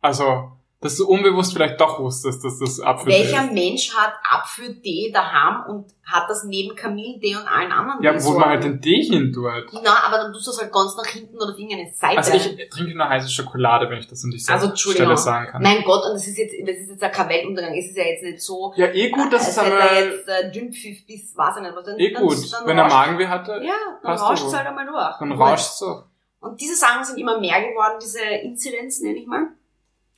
Also, 0.00 0.52
dass 0.82 0.96
du 0.96 1.06
unbewusst 1.08 1.52
vielleicht 1.54 1.80
doch 1.80 1.98
wusstest, 2.00 2.44
dass 2.44 2.58
das 2.58 2.80
Apfel 2.80 3.12
Welcher 3.12 3.44
ist. 3.44 3.52
Mensch 3.52 3.94
hat 3.94 4.12
Apfeltee 4.28 5.10
daheim 5.14 5.64
und 5.70 5.86
hat 6.04 6.28
das 6.28 6.44
neben 6.44 6.74
Kamillentee 6.74 7.36
und 7.36 7.46
allen 7.46 7.70
anderen 7.72 8.02
Ja, 8.02 8.22
wo 8.24 8.32
man 8.32 8.48
halt 8.50 8.64
den 8.64 8.82
Tee 8.82 9.00
hin 9.02 9.32
tut. 9.32 9.44
Na, 9.82 10.02
aber 10.04 10.18
dann 10.18 10.32
tust 10.32 10.48
du 10.48 10.50
es 10.50 10.60
halt 10.60 10.72
ganz 10.72 10.96
nach 10.96 11.06
hinten 11.06 11.36
oder 11.36 11.52
auf 11.52 11.58
irgendeine 11.58 11.90
Seite. 11.94 12.18
Also 12.18 12.32
ich 12.34 12.68
trinke 12.68 12.96
nur 12.96 13.08
heiße 13.08 13.28
Schokolade, 13.30 13.88
wenn 13.88 13.98
ich 13.98 14.08
das 14.08 14.24
an 14.24 14.30
dieser 14.32 14.52
Also. 14.54 14.74
Stelle 14.74 15.16
sagen 15.16 15.46
kann. 15.52 15.62
Mein 15.62 15.82
Gott, 15.84 16.04
und 16.04 16.14
das 16.14 16.26
ist 16.26 16.36
jetzt, 16.36 16.54
das 16.66 16.76
ist 16.76 16.90
jetzt 16.90 17.02
ein 17.02 17.12
Karwelluntergang. 17.12 17.74
Es 17.78 17.86
ist 17.86 17.96
ja 17.96 18.02
jetzt 18.04 18.24
nicht 18.24 18.40
so, 18.42 18.72
Ja, 18.76 18.86
eh 18.88 19.08
gut, 19.10 19.32
dass 19.32 19.48
es 19.48 19.56
hätte 19.56 19.70
er 19.74 19.80
einmal, 19.90 20.04
jetzt 20.12 20.28
äh, 20.28 20.50
Dünnpfiff 20.50 21.06
bis, 21.06 21.36
weiß 21.36 21.56
ich 21.56 21.62
nicht 21.62 21.76
was. 21.76 21.84
Dann, 21.86 21.98
eh 21.98 22.12
dann- 22.12 22.22
gut. 22.22 22.52
dann 22.52 22.66
Wenn 22.66 22.78
er 22.78 22.88
Magenweh 22.88 23.28
hatte, 23.28 23.60
Ja, 23.64 23.72
dann 24.02 24.18
rauscht 24.18 24.46
es 24.46 24.52
halt 24.54 24.66
einmal 24.66 24.84
durch. 24.86 25.18
dann 25.20 25.32
rauscht 25.32 25.72
so. 25.78 26.02
Und 26.40 26.60
diese 26.60 26.74
Sachen 26.74 27.04
sind 27.04 27.18
immer 27.18 27.38
mehr 27.38 27.60
geworden, 27.60 28.00
diese 28.02 28.18
Inzidenz, 28.20 29.00
nenne 29.00 29.18
ich 29.20 29.26
mal. 29.28 29.46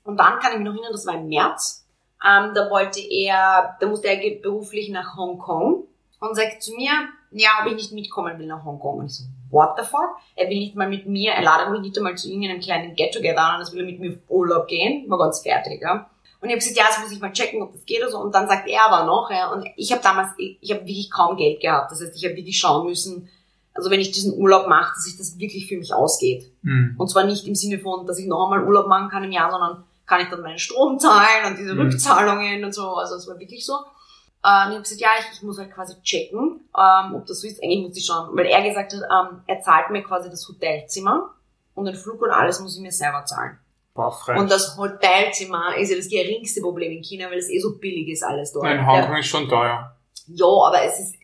Und 0.05 0.17
dann 0.19 0.39
kann 0.39 0.53
ich 0.53 0.59
mich 0.59 0.67
noch 0.67 0.75
erinnern, 0.75 0.93
das 0.93 1.07
war 1.07 1.15
im 1.15 1.29
März. 1.29 1.87
Ähm, 2.25 2.53
da 2.55 2.71
wollte 2.71 3.01
er, 3.01 3.77
da 3.81 3.87
musste 3.87 4.09
er 4.09 4.41
beruflich 4.41 4.91
nach 4.91 5.17
Hongkong 5.17 5.85
und 6.21 6.35
sagt 6.37 6.63
zu 6.63 6.75
mir, 6.75 6.93
ja, 7.33 7.51
ob 7.61 7.67
ich 7.67 7.75
nicht 7.75 7.93
mitkommen 7.93 8.39
will 8.39 8.47
nach 8.47 8.65
Hongkong. 8.65 9.01
Und 9.01 9.07
ich 9.07 9.17
so, 9.17 9.25
what 9.51 9.71
the 9.77 9.85
fuck? 9.85 10.17
Er 10.37 10.49
will 10.49 10.59
nicht 10.59 10.77
mal 10.77 10.89
mit 10.89 11.07
mir, 11.07 11.33
er 11.33 11.43
ladet 11.43 11.71
mich 11.71 11.81
nicht 11.81 11.99
einmal 11.99 12.17
zu 12.17 12.29
irgendeinem 12.29 12.61
kleinen 12.61 12.95
Get-Together 12.95 13.43
an, 13.43 13.61
das 13.61 13.73
will 13.73 13.81
er 13.81 13.87
mit 13.87 13.99
mir 13.99 14.13
auf 14.13 14.19
Urlaub 14.29 14.69
gehen. 14.69 15.11
War 15.11 15.19
ganz 15.19 15.43
fertig, 15.43 15.83
ja. 15.83 16.09
Und 16.41 16.45
Und 16.45 16.51
ich 16.51 16.57
habe 16.57 16.59
gesagt, 16.59 16.77
ja, 16.77 16.85
das 16.89 17.01
muss 17.01 17.11
ich 17.11 17.21
mal 17.21 17.33
checken, 17.33 17.63
ob 17.63 17.73
das 17.73 17.87
geht 17.87 18.03
oder 18.03 18.11
so. 18.11 18.19
Und 18.19 18.35
dann 18.35 18.47
sagt 18.47 18.69
er 18.69 18.85
aber 18.85 19.07
noch, 19.07 19.31
ja, 19.31 19.51
und 19.51 19.67
ich 19.77 19.91
habe 19.93 20.03
damals, 20.03 20.29
ich, 20.37 20.59
ich 20.61 20.73
habe 20.73 20.83
wirklich 20.83 21.11
kaum 21.11 21.39
Geld 21.39 21.59
gehabt. 21.59 21.91
Das 21.91 22.03
heißt, 22.03 22.15
ich 22.15 22.23
habe 22.27 22.37
wirklich 22.37 22.59
schauen 22.59 22.87
müssen, 22.87 23.31
also 23.73 23.91
wenn 23.91 23.99
ich 23.99 24.13
diesen 24.13 24.39
Urlaub 24.39 24.69
mache, 24.69 24.93
dass 24.95 25.05
sich 25.05 25.17
das 25.17 25.39
wirklich 25.39 25.67
für 25.67 25.79
mich 25.79 25.95
ausgeht. 25.95 26.53
Mhm. 26.61 26.97
Und 26.99 27.09
zwar 27.09 27.25
nicht 27.25 27.47
im 27.49 27.55
Sinne 27.55 27.79
von, 27.79 28.07
dass 28.07 28.19
ich 28.19 28.27
noch 28.27 28.45
einmal 28.45 28.69
Urlaub 28.69 28.89
machen 28.89 29.09
kann 29.09 29.25
im 29.25 29.33
Jahr, 29.33 29.51
sondern 29.51 29.85
kann 30.07 30.21
ich 30.21 30.29
dann 30.29 30.43
meinen 30.43 30.59
Strom 30.59 30.99
zahlen 30.99 31.47
und 31.47 31.59
diese 31.59 31.75
Mhm. 31.75 31.81
Rückzahlungen 31.83 32.65
und 32.65 32.73
so. 32.75 32.95
Also 32.95 33.17
es 33.17 33.27
war 33.29 33.39
wirklich 33.39 33.65
so. 33.65 33.75
Äh, 34.43 34.67
und 34.67 34.71
ich 34.71 34.75
habe 34.77 34.83
gesagt, 34.83 35.01
ja, 35.01 35.09
ich, 35.21 35.37
ich 35.37 35.43
muss 35.43 35.59
halt 35.59 35.73
quasi 35.73 35.95
checken, 36.03 36.61
ähm, 36.77 37.15
ob 37.15 37.25
das 37.27 37.41
so 37.41 37.47
ist. 37.47 37.63
Eigentlich 37.63 37.89
muss 37.89 37.97
ich 37.97 38.05
schauen, 38.07 38.37
weil 38.37 38.47
er 38.47 38.63
gesagt 38.63 38.93
hat, 38.93 39.01
ähm, 39.01 39.41
er 39.47 39.61
zahlt 39.61 39.91
mir 39.91 40.03
quasi 40.03 40.29
das 40.29 40.47
Hotelzimmer 40.49 41.31
und 41.75 41.87
den 41.87 41.95
Flug 41.95 42.21
und 42.21 42.31
alles 42.31 42.61
muss 42.61 42.77
ich 42.77 42.83
mir 42.83 42.93
selber 42.93 43.25
zahlen. 43.25 43.59
Boah. 43.95 44.13
Und 44.37 44.51
das 44.51 44.77
Hotelzimmer 44.77 45.77
ist 45.77 45.91
ja 45.91 45.97
das 45.97 46.09
geringste 46.09 46.61
Problem 46.61 46.93
in 46.93 47.03
China, 47.03 47.31
weil 47.31 47.39
es 47.39 47.49
eh 47.49 47.59
so 47.61 47.79
billig 47.79 48.09
ist 48.09 48.23
alles 48.25 48.53
dort. 48.53 48.67
in 48.67 48.77
Ja. 48.79 48.87
Hongkong 48.87 49.17
ist 49.17 49.27
schon 49.29 49.49
teuer. 49.49 49.97
Ja, 50.27 50.47
aber 50.47 50.83
es 50.83 50.99
ist, 50.99 51.15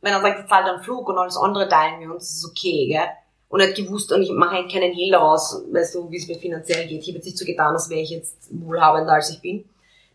wenn 0.00 0.12
er 0.12 0.20
sagt, 0.20 0.38
er 0.38 0.46
zahlt 0.46 0.66
einen 0.66 0.82
Flug 0.82 1.08
und 1.08 1.18
alles 1.18 1.36
andere 1.36 1.68
teilen 1.68 2.00
wir 2.00 2.10
uns, 2.14 2.30
ist 2.30 2.44
okay, 2.48 2.86
gell? 2.88 3.08
Und 3.50 3.60
er 3.60 3.68
hat 3.68 3.74
gewusst, 3.74 4.12
und 4.12 4.22
ich 4.22 4.30
mache 4.30 4.56
halt 4.56 4.72
keinen 4.72 4.92
Hehl 4.92 5.10
daraus, 5.10 5.64
weißt 5.70 5.96
du, 5.96 6.10
wie 6.10 6.16
es 6.16 6.28
mir 6.28 6.38
finanziell 6.38 6.86
geht. 6.86 7.02
Ich 7.02 7.08
habe 7.08 7.16
jetzt 7.16 7.24
nicht 7.26 7.36
so 7.36 7.44
getan, 7.44 7.74
als 7.74 7.90
wäre 7.90 8.00
ich 8.00 8.10
jetzt 8.10 8.48
wohlhabender, 8.50 9.12
als 9.12 9.30
ich 9.30 9.40
bin. 9.40 9.64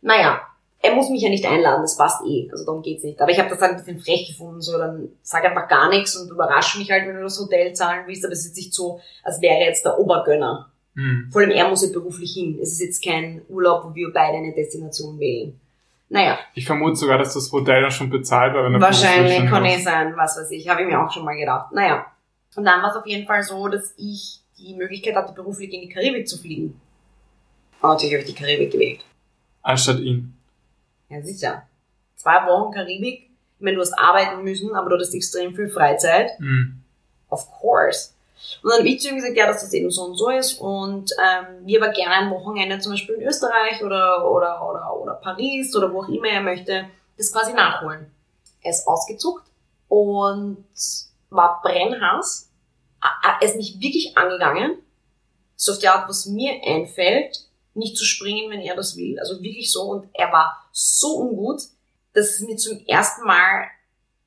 Naja, 0.01 0.39
er 0.81 0.95
muss 0.95 1.09
mich 1.09 1.21
ja 1.21 1.29
nicht 1.29 1.45
einladen, 1.45 1.81
das 1.81 1.97
passt 1.97 2.23
eh, 2.25 2.47
also 2.51 2.65
darum 2.65 2.81
geht's 2.81 3.03
nicht. 3.03 3.19
Aber 3.19 3.31
ich 3.31 3.39
habe 3.39 3.49
das 3.49 3.59
halt 3.59 3.71
ein 3.71 3.77
bisschen 3.77 3.99
frech 3.99 4.27
gefunden, 4.27 4.61
so 4.61 4.77
dann 4.77 5.09
sag 5.21 5.43
einfach 5.43 5.67
gar 5.67 5.89
nichts 5.89 6.15
und 6.15 6.31
überrasch 6.31 6.77
mich 6.77 6.89
halt, 6.89 7.07
wenn 7.07 7.15
du 7.15 7.23
das 7.23 7.39
Hotel 7.39 7.73
zahlen 7.73 8.03
willst, 8.07 8.23
aber 8.23 8.33
es 8.33 8.45
ist 8.45 8.55
nicht 8.55 8.73
so, 8.73 9.01
als 9.23 9.41
wäre 9.41 9.55
er 9.55 9.67
jetzt 9.67 9.83
der 9.83 9.99
Obergönner. 9.99 10.71
Mhm. 10.93 11.29
Vor 11.31 11.41
allem 11.41 11.51
er 11.51 11.67
muss 11.67 11.85
ja 11.85 11.91
beruflich 11.91 12.33
hin. 12.33 12.57
Es 12.61 12.71
ist 12.71 12.81
jetzt 12.81 13.03
kein 13.03 13.41
Urlaub, 13.49 13.83
wo 13.83 13.95
wir 13.95 14.13
beide 14.13 14.37
eine 14.37 14.53
Destination 14.53 15.19
wählen. 15.19 15.59
Naja, 16.07 16.37
Ich 16.53 16.65
vermute 16.65 16.95
sogar, 16.95 17.17
dass 17.17 17.33
das 17.33 17.51
Hotel 17.51 17.81
dann 17.81 17.91
schon 17.91 18.09
bezahlt 18.09 18.53
war, 18.53 18.63
wenn 18.63 18.75
er 18.75 18.81
Wahrscheinlich 18.81 19.49
kann 19.49 19.65
eh 19.65 19.79
sein, 19.79 20.13
was 20.15 20.37
weiß 20.37 20.51
ich. 20.51 20.69
Habe 20.69 20.83
ich 20.83 20.87
mir 20.87 21.03
auch 21.03 21.11
schon 21.11 21.25
mal 21.25 21.35
gedacht. 21.35 21.73
Naja. 21.73 22.05
Und 22.55 22.65
dann 22.65 22.81
war 22.81 22.91
es 22.91 22.95
auf 22.95 23.05
jeden 23.05 23.27
Fall 23.27 23.43
so, 23.43 23.67
dass 23.67 23.93
ich 23.97 24.39
die 24.57 24.73
Möglichkeit 24.73 25.15
hatte, 25.15 25.33
beruflich 25.33 25.71
in 25.73 25.81
die 25.81 25.89
Karibik 25.89 26.27
zu 26.27 26.37
fliegen. 26.37 26.79
Und 27.81 27.89
natürlich 27.89 28.13
habe 28.13 28.23
ich 28.23 28.33
die 28.33 28.41
Karibik 28.41 28.71
gewählt. 28.71 29.01
Anstatt 29.61 29.99
ihn. 29.99 30.35
Ja, 31.09 31.21
sicher. 31.21 31.63
Zwei 32.15 32.45
Wochen 32.47 32.73
Karibik. 32.73 33.29
Ich 33.57 33.63
meine, 33.63 33.75
du 33.75 33.81
hast 33.81 33.97
arbeiten 33.97 34.43
müssen, 34.43 34.73
aber 34.75 34.89
du 34.89 34.95
hattest 34.95 35.13
extrem 35.13 35.55
viel 35.55 35.69
Freizeit. 35.69 36.39
Mhm. 36.39 36.81
Of 37.29 37.47
course. 37.59 38.11
Und 38.61 38.69
dann 38.69 38.79
habe 38.79 38.89
ich 38.89 38.99
zu 39.01 39.09
ihm 39.09 39.15
gesagt, 39.15 39.35
ja, 39.35 39.47
dass 39.47 39.61
das 39.61 39.73
eben 39.73 39.89
so 39.89 40.03
und 40.03 40.15
so 40.15 40.29
ist 40.29 40.59
und 40.59 41.11
ähm, 41.11 41.65
wir 41.65 41.81
aber 41.81 41.93
gerne 41.93 42.15
ein 42.15 42.31
Wochenende 42.31 42.79
zum 42.79 42.91
Beispiel 42.91 43.15
in 43.15 43.27
Österreich 43.27 43.81
oder, 43.83 44.29
oder, 44.29 44.69
oder, 44.69 45.01
oder 45.01 45.13
Paris 45.15 45.75
oder 45.75 45.91
wo 45.91 46.03
auch 46.03 46.09
immer 46.09 46.27
er 46.27 46.41
möchte, 46.41 46.85
das 47.17 47.31
quasi 47.31 47.53
nachholen. 47.53 48.11
Er 48.61 48.71
ist 48.71 48.87
ausgezuckt 48.87 49.45
und 49.87 50.65
war 51.35 51.61
brennhaß. 51.61 52.51
Er 53.23 53.45
ist 53.45 53.55
mich 53.55 53.79
wirklich 53.79 54.17
angegangen. 54.17 54.77
So 55.55 55.73
auf 55.73 55.79
die 55.79 55.87
Art, 55.87 56.09
was 56.09 56.25
mir 56.25 56.61
einfällt, 56.65 57.45
nicht 57.73 57.97
zu 57.97 58.03
springen, 58.03 58.49
wenn 58.51 58.61
er 58.61 58.75
das 58.75 58.97
will. 58.97 59.19
Also 59.19 59.41
wirklich 59.41 59.71
so. 59.71 59.83
Und 59.83 60.09
er 60.13 60.31
war 60.31 60.65
so 60.71 61.19
ungut, 61.19 61.61
dass 62.13 62.31
es 62.31 62.39
mir 62.41 62.57
zum 62.57 62.79
ersten 62.87 63.25
Mal 63.25 63.67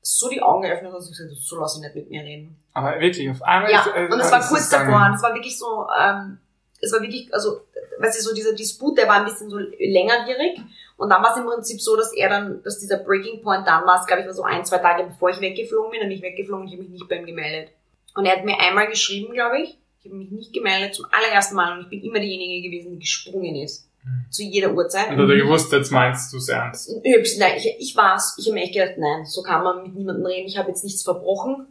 so 0.01 0.29
die 0.29 0.41
Augen 0.41 0.63
geöffnet 0.63 0.93
hat, 0.93 0.99
dass 0.99 1.07
ich 1.07 1.13
gesagt 1.13 1.31
habe, 1.31 1.41
so 1.41 1.61
lass 1.61 1.77
ich 1.77 1.83
nicht 1.83 1.95
mit 1.95 2.11
mir 2.11 2.23
reden. 2.23 2.57
Aber 2.73 2.99
wirklich, 3.01 3.29
auf 3.31 3.43
einmal 3.43 3.71
Ja, 3.71 3.81
ist, 3.81 3.95
äh, 3.95 4.09
und 4.13 4.21
es 4.21 4.31
war 4.31 4.47
kurz 4.47 4.69
davor. 4.69 5.07
Und 5.07 5.15
es 5.15 5.23
war 5.23 5.35
wirklich 5.35 5.59
so, 5.59 5.87
ähm, 5.99 6.39
es 6.81 6.93
war 6.93 7.01
wirklich, 7.01 7.33
also, 7.35 7.63
weißt 7.99 8.19
du, 8.19 8.23
so 8.23 8.35
dieser 8.35 8.55
Disput, 8.55 8.97
der 8.97 9.09
war 9.09 9.17
ein 9.17 9.25
bisschen 9.25 9.51
so 9.51 9.59
längerwierig. 9.59 10.61
Und 10.99 11.11
dann 11.11 11.23
war 11.23 11.31
es 11.31 11.39
im 11.39 11.47
Prinzip 11.47 11.81
so, 11.81 11.97
dass 11.97 12.13
er 12.13 12.29
dann, 12.29 12.61
dass 12.65 12.81
dieser 12.81 12.99
Breaking 12.99 13.41
Point 13.41 13.67
dann 13.67 13.87
war, 13.87 14.05
glaube 14.05 14.23
ich 14.23 14.27
war 14.27 14.35
so 14.35 14.43
ein, 14.43 14.65
zwei 14.65 14.79
Tage 14.79 15.05
bevor 15.05 15.31
ich 15.31 15.41
weggeflogen 15.41 15.93
bin, 15.93 16.01
dann 16.01 16.09
bin 16.09 16.19
ich 16.19 16.25
weggeflogen 16.25 16.63
und 16.63 16.69
ich 16.69 16.75
habe 16.75 16.83
mich 16.83 16.91
nicht 16.91 17.09
bei 17.09 17.17
ihm 17.17 17.27
gemeldet. 17.27 17.71
Und 18.17 18.27
er 18.27 18.37
hat 18.37 18.45
mir 18.45 18.59
einmal 18.59 18.89
geschrieben, 18.89 19.33
glaube 19.33 19.63
ich. 19.63 19.79
Ich 20.01 20.07
habe 20.07 20.17
mich 20.17 20.31
nicht 20.33 20.53
gemeldet 20.53 20.95
zum 20.95 21.07
allerersten 21.11 21.55
Mal 21.55 21.79
und 21.79 21.85
ich 21.85 21.89
bin 21.89 22.03
immer 22.03 22.19
diejenige 22.19 22.69
gewesen, 22.69 22.93
die 22.95 22.99
gesprungen 22.99 23.55
ist. 23.55 23.89
Mhm. 24.03 24.31
Zu 24.31 24.43
jeder 24.43 24.75
Uhrzeit. 24.75 25.11
Und 25.11 25.19
hat 25.19 25.31
er 25.31 25.37
gewusst, 25.37 25.71
jetzt 25.71 25.93
meinst 25.93 26.33
du 26.33 26.39
es 26.39 26.49
ernst. 26.49 26.91
Ich 27.05 27.39
Nein, 27.39 27.53
ich, 27.57 27.77
ich 27.79 27.97
war's. 27.97 28.35
Ich 28.37 28.47
habe 28.47 28.55
mir 28.55 28.65
echt 28.65 28.75
gedacht, 28.75 28.99
nein, 28.99 29.25
so 29.25 29.43
kann 29.43 29.63
man 29.63 29.85
mit 29.85 29.95
niemandem 29.95 30.27
reden. 30.27 30.49
Ich 30.49 30.59
habe 30.59 30.69
jetzt 30.69 30.83
nichts 30.83 31.05
verbrochen. 31.05 31.67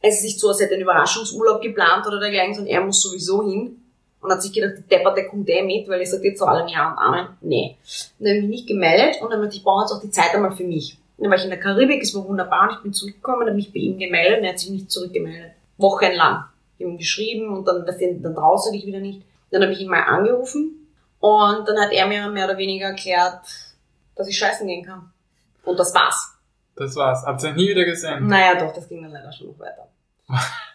Es 0.00 0.16
ist 0.16 0.24
nicht 0.24 0.40
so, 0.40 0.48
als 0.48 0.60
hätte 0.60 0.70
er 0.70 0.76
einen 0.76 0.82
Überraschungsurlaub 0.84 1.60
geplant 1.60 2.06
oder 2.06 2.20
dergleichen, 2.20 2.54
sondern 2.54 2.72
er 2.72 2.84
muss 2.84 3.02
sowieso 3.02 3.48
hin. 3.48 3.81
Und 4.22 4.30
hat 4.30 4.40
sich 4.40 4.52
gedacht, 4.52 4.74
die 4.78 4.88
Deppert, 4.88 5.16
der 5.16 5.28
kommt 5.28 5.48
eh 5.48 5.62
mit, 5.62 5.88
weil 5.88 6.00
ich 6.00 6.10
sage 6.10 6.28
jetzt 6.28 6.38
zu 6.38 6.46
allem 6.46 6.68
Ja 6.68 6.92
und 6.92 6.98
Amen. 6.98 7.28
Nee. 7.40 7.76
Und 8.18 8.24
dann 8.24 8.28
habe 8.28 8.38
ich 8.38 8.42
mich 8.42 8.60
nicht 8.60 8.68
gemeldet 8.68 9.20
und 9.20 9.30
dann 9.30 9.40
habe 9.40 9.48
ich, 9.48 9.56
ich 9.56 9.64
brauche 9.64 9.82
jetzt 9.82 9.92
auch 9.92 10.00
die 10.00 10.10
Zeit 10.10 10.34
einmal 10.34 10.52
für 10.52 10.64
mich. 10.64 10.96
Und 11.16 11.24
dann 11.24 11.30
war 11.30 11.38
ich 11.38 11.44
in 11.44 11.50
der 11.50 11.58
Karibik, 11.58 12.02
es 12.02 12.14
war 12.14 12.26
wunderbar 12.26 12.68
und 12.68 12.76
ich 12.76 12.82
bin 12.82 12.92
zurückgekommen, 12.92 13.42
habe 13.42 13.54
mich 13.54 13.72
bei 13.72 13.80
ihm 13.80 13.98
gemeldet 13.98 14.38
und 14.38 14.44
er 14.44 14.52
hat 14.52 14.60
sich 14.60 14.70
nicht 14.70 14.90
zurückgemeldet. 14.90 15.52
Wochenlang. 15.76 16.44
Ich 16.78 16.84
habe 16.84 16.92
ihm 16.94 16.98
geschrieben 16.98 17.48
und 17.48 17.66
dann, 17.66 17.84
dann 17.84 18.34
traust 18.34 18.68
du 18.68 18.72
dich 18.72 18.86
wieder 18.86 19.00
nicht. 19.00 19.22
Dann 19.50 19.62
habe 19.62 19.72
ich 19.72 19.80
ihn 19.80 19.88
mal 19.88 20.04
angerufen 20.04 20.88
und 21.18 21.68
dann 21.68 21.78
hat 21.80 21.92
er 21.92 22.06
mir 22.06 22.28
mehr 22.28 22.46
oder 22.46 22.58
weniger 22.58 22.88
erklärt, 22.88 23.40
dass 24.14 24.28
ich 24.28 24.38
scheißen 24.38 24.66
gehen 24.66 24.84
kann. 24.84 25.10
Und 25.64 25.78
das 25.78 25.94
war's. 25.94 26.32
Das 26.76 26.96
war's. 26.96 27.24
Habt 27.24 27.42
ihr 27.42 27.52
nie 27.52 27.68
wieder 27.68 27.84
gesehen? 27.84 28.26
Naja, 28.26 28.58
doch, 28.58 28.72
das 28.72 28.88
ging 28.88 29.02
dann 29.02 29.12
leider 29.12 29.32
schon 29.32 29.48
noch 29.48 29.58
weiter. 29.58 29.88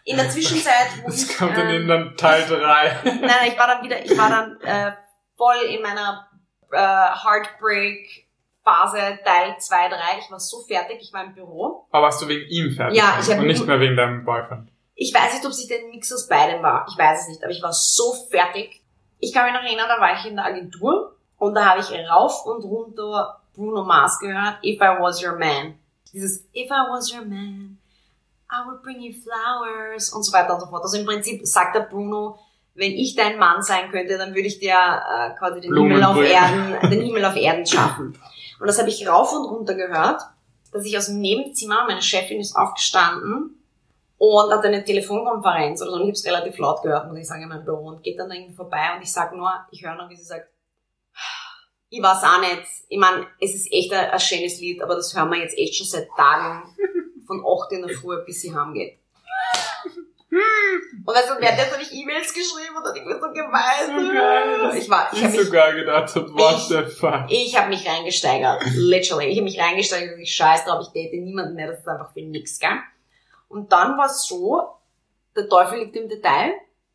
In 0.03 0.17
der 0.17 0.29
Zwischenzeit, 0.29 0.87
Das 1.05 1.29
ich, 1.29 1.37
kommt 1.37 1.57
dann 1.57 1.69
ähm, 1.69 1.81
in 1.81 1.87
dann 1.87 2.15
Teil 2.17 2.45
3. 2.47 3.01
nein, 3.21 3.51
ich 3.51 3.57
war 3.57 3.67
dann 3.67 3.83
wieder, 3.83 4.03
ich 4.03 4.17
war 4.17 4.29
dann 4.29 4.59
äh, 4.61 4.91
voll 5.35 5.57
in 5.69 5.81
meiner 5.81 6.27
äh, 6.71 6.77
Heartbreak 6.77 8.27
Phase 8.63 9.19
Teil 9.23 9.55
2, 9.59 9.89
3. 9.89 9.95
Ich 10.19 10.31
war 10.31 10.39
so 10.39 10.61
fertig, 10.67 10.97
ich 11.01 11.11
war 11.13 11.23
im 11.23 11.33
Büro. 11.33 11.87
Aber 11.91 12.03
warst 12.07 12.21
du 12.21 12.27
wegen 12.27 12.47
ihm 12.49 12.71
fertig? 12.75 12.97
Ja, 12.97 13.17
ich 13.19 13.29
hab- 13.29 13.39
Und 13.39 13.47
nicht 13.47 13.65
mehr 13.65 13.79
wegen 13.79 13.95
deinem 13.95 14.25
Boyfriend. 14.25 14.69
Ich 14.95 15.13
weiß 15.13 15.33
nicht, 15.33 15.45
ob 15.45 15.53
sich 15.53 15.67
der 15.67 15.83
Mix 15.89 16.11
aus 16.11 16.27
beidem 16.27 16.63
war. 16.63 16.85
Ich 16.89 16.97
weiß 16.97 17.21
es 17.21 17.27
nicht, 17.29 17.43
aber 17.43 17.51
ich 17.51 17.61
war 17.61 17.71
so 17.71 18.13
fertig. 18.31 18.81
Ich 19.19 19.31
kann 19.33 19.45
mich 19.45 19.53
noch 19.53 19.61
erinnern, 19.63 19.87
da 19.87 20.01
war 20.01 20.13
ich 20.19 20.25
in 20.25 20.35
der 20.35 20.45
Agentur 20.45 21.15
und 21.37 21.53
da 21.53 21.65
habe 21.65 21.81
ich 21.81 21.91
rauf 22.09 22.45
und 22.45 22.63
runter 22.63 23.41
Bruno 23.55 23.83
Mars 23.83 24.19
gehört, 24.19 24.57
If 24.63 24.77
I 24.81 24.99
Was 24.99 25.23
Your 25.23 25.37
Man. 25.37 25.79
Dieses 26.13 26.41
If 26.53 26.69
I 26.69 26.89
Was 26.89 27.11
Your 27.13 27.25
Man, 27.25 27.77
I 28.49 28.65
would 28.65 28.81
bring 28.81 29.01
you 29.01 29.13
flowers 29.13 30.11
und 30.13 30.23
so 30.23 30.31
weiter 30.31 30.53
und 30.53 30.61
so 30.61 30.67
fort. 30.67 30.83
Also 30.83 30.97
im 30.97 31.05
Prinzip 31.05 31.45
sagt 31.45 31.75
der 31.75 31.81
Bruno, 31.81 32.39
wenn 32.75 32.91
ich 32.91 33.15
dein 33.15 33.37
Mann 33.37 33.61
sein 33.61 33.91
könnte, 33.91 34.17
dann 34.17 34.33
würde 34.33 34.47
ich 34.47 34.59
dir 34.59 34.75
äh, 34.75 35.37
quasi 35.37 35.59
den 35.59 35.75
Himmel 35.75 36.03
auf. 36.03 36.17
Erden, 36.17 36.89
den 36.89 37.01
Himmel 37.01 37.25
auf 37.25 37.35
Erden 37.35 37.65
schaffen. 37.65 38.17
Und 38.59 38.67
das 38.67 38.79
habe 38.79 38.89
ich 38.89 39.07
rauf 39.07 39.33
und 39.33 39.45
runter 39.45 39.73
gehört, 39.73 40.21
dass 40.71 40.85
ich 40.85 40.97
aus 40.97 41.07
dem 41.07 41.19
Nebenzimmer, 41.19 41.85
meine 41.87 42.01
Chefin 42.01 42.39
ist 42.39 42.55
aufgestanden 42.55 43.63
und 44.17 44.51
hat 44.51 44.63
eine 44.63 44.83
Telefonkonferenz 44.83 45.81
oder 45.81 45.91
so. 45.91 45.97
Und 45.97 46.03
ich 46.03 46.07
habe 46.07 46.13
es 46.13 46.25
relativ 46.25 46.57
laut 46.59 46.81
gehört, 46.83 47.07
muss 47.07 47.17
ich 47.17 47.27
sagen, 47.27 47.43
in 47.43 47.49
meinem 47.49 47.65
Büro. 47.65 47.87
Und 47.87 48.03
geht 48.03 48.19
dann 48.19 48.31
irgendwie 48.31 48.55
vorbei 48.55 48.95
und 48.95 49.01
ich 49.01 49.11
sag 49.11 49.35
nur, 49.35 49.51
ich 49.71 49.83
höre 49.83 49.95
nur, 49.95 50.09
wie 50.09 50.15
sie 50.15 50.23
sagt, 50.23 50.47
ich 51.89 52.01
weiß 52.01 52.23
auch 52.23 52.39
nicht. 52.41 52.63
Ich 52.89 52.99
meine, 52.99 53.25
es 53.41 53.55
ist 53.55 53.71
echt 53.71 53.91
ein, 53.93 54.09
ein 54.11 54.19
schönes 54.19 54.59
Lied, 54.59 54.81
aber 54.81 54.95
das 54.95 55.15
hören 55.15 55.29
wir 55.31 55.39
jetzt 55.39 55.57
echt 55.57 55.75
schon 55.75 55.87
seit 55.87 56.07
Tagen 56.15 56.63
von 57.27 57.43
8 57.45 57.71
in 57.73 57.85
der 57.87 57.95
Früh, 57.95 58.23
bis 58.25 58.41
sie 58.41 58.55
heimgeht. 58.55 58.97
Und 60.29 61.15
du, 61.15 61.41
währenddessen 61.41 61.73
habe 61.73 61.81
ich 61.83 61.93
E-Mails 61.93 62.33
geschrieben 62.33 62.75
und 62.75 62.97
ich 62.97 63.05
mir 63.05 63.13
so 63.19 63.27
geweint. 63.31 64.71
So 64.73 64.77
Ich 64.77 64.89
war, 64.89 65.09
ich 65.13 65.21
Ich 65.23 65.29
mich, 65.29 65.41
sogar 65.45 65.73
gedacht 65.73 66.13
hab, 66.15 66.29
what 66.33 66.55
Ich- 66.57 66.67
the 66.67 66.83
fuck. 66.83 67.25
ich 67.29 67.57
habe 67.57 67.69
mich 67.69 67.87
reingesteigert. 67.87 68.61
Literally. 68.75 69.27
Ich 69.27 69.37
habe 69.37 69.45
mich 69.45 69.59
reingesteigert 69.59 70.19
ich 70.19 70.35
scheiß 70.35 70.65
drauf, 70.65 70.85
ich 70.85 70.91
date 70.93 71.13
niemanden 71.23 71.55
mehr, 71.55 71.67
das 71.67 71.79
ist 71.79 71.87
einfach 71.87 72.11
für 72.11 72.21
nix, 72.21 72.59
gell? 72.59 72.77
Und 73.47 73.71
dann 73.71 73.97
war 73.97 74.07
es 74.07 74.25
so, 74.27 74.67
der 75.35 75.47
Teufel 75.47 75.79
liegt 75.79 75.95
im 75.95 76.09
Detail. 76.09 76.51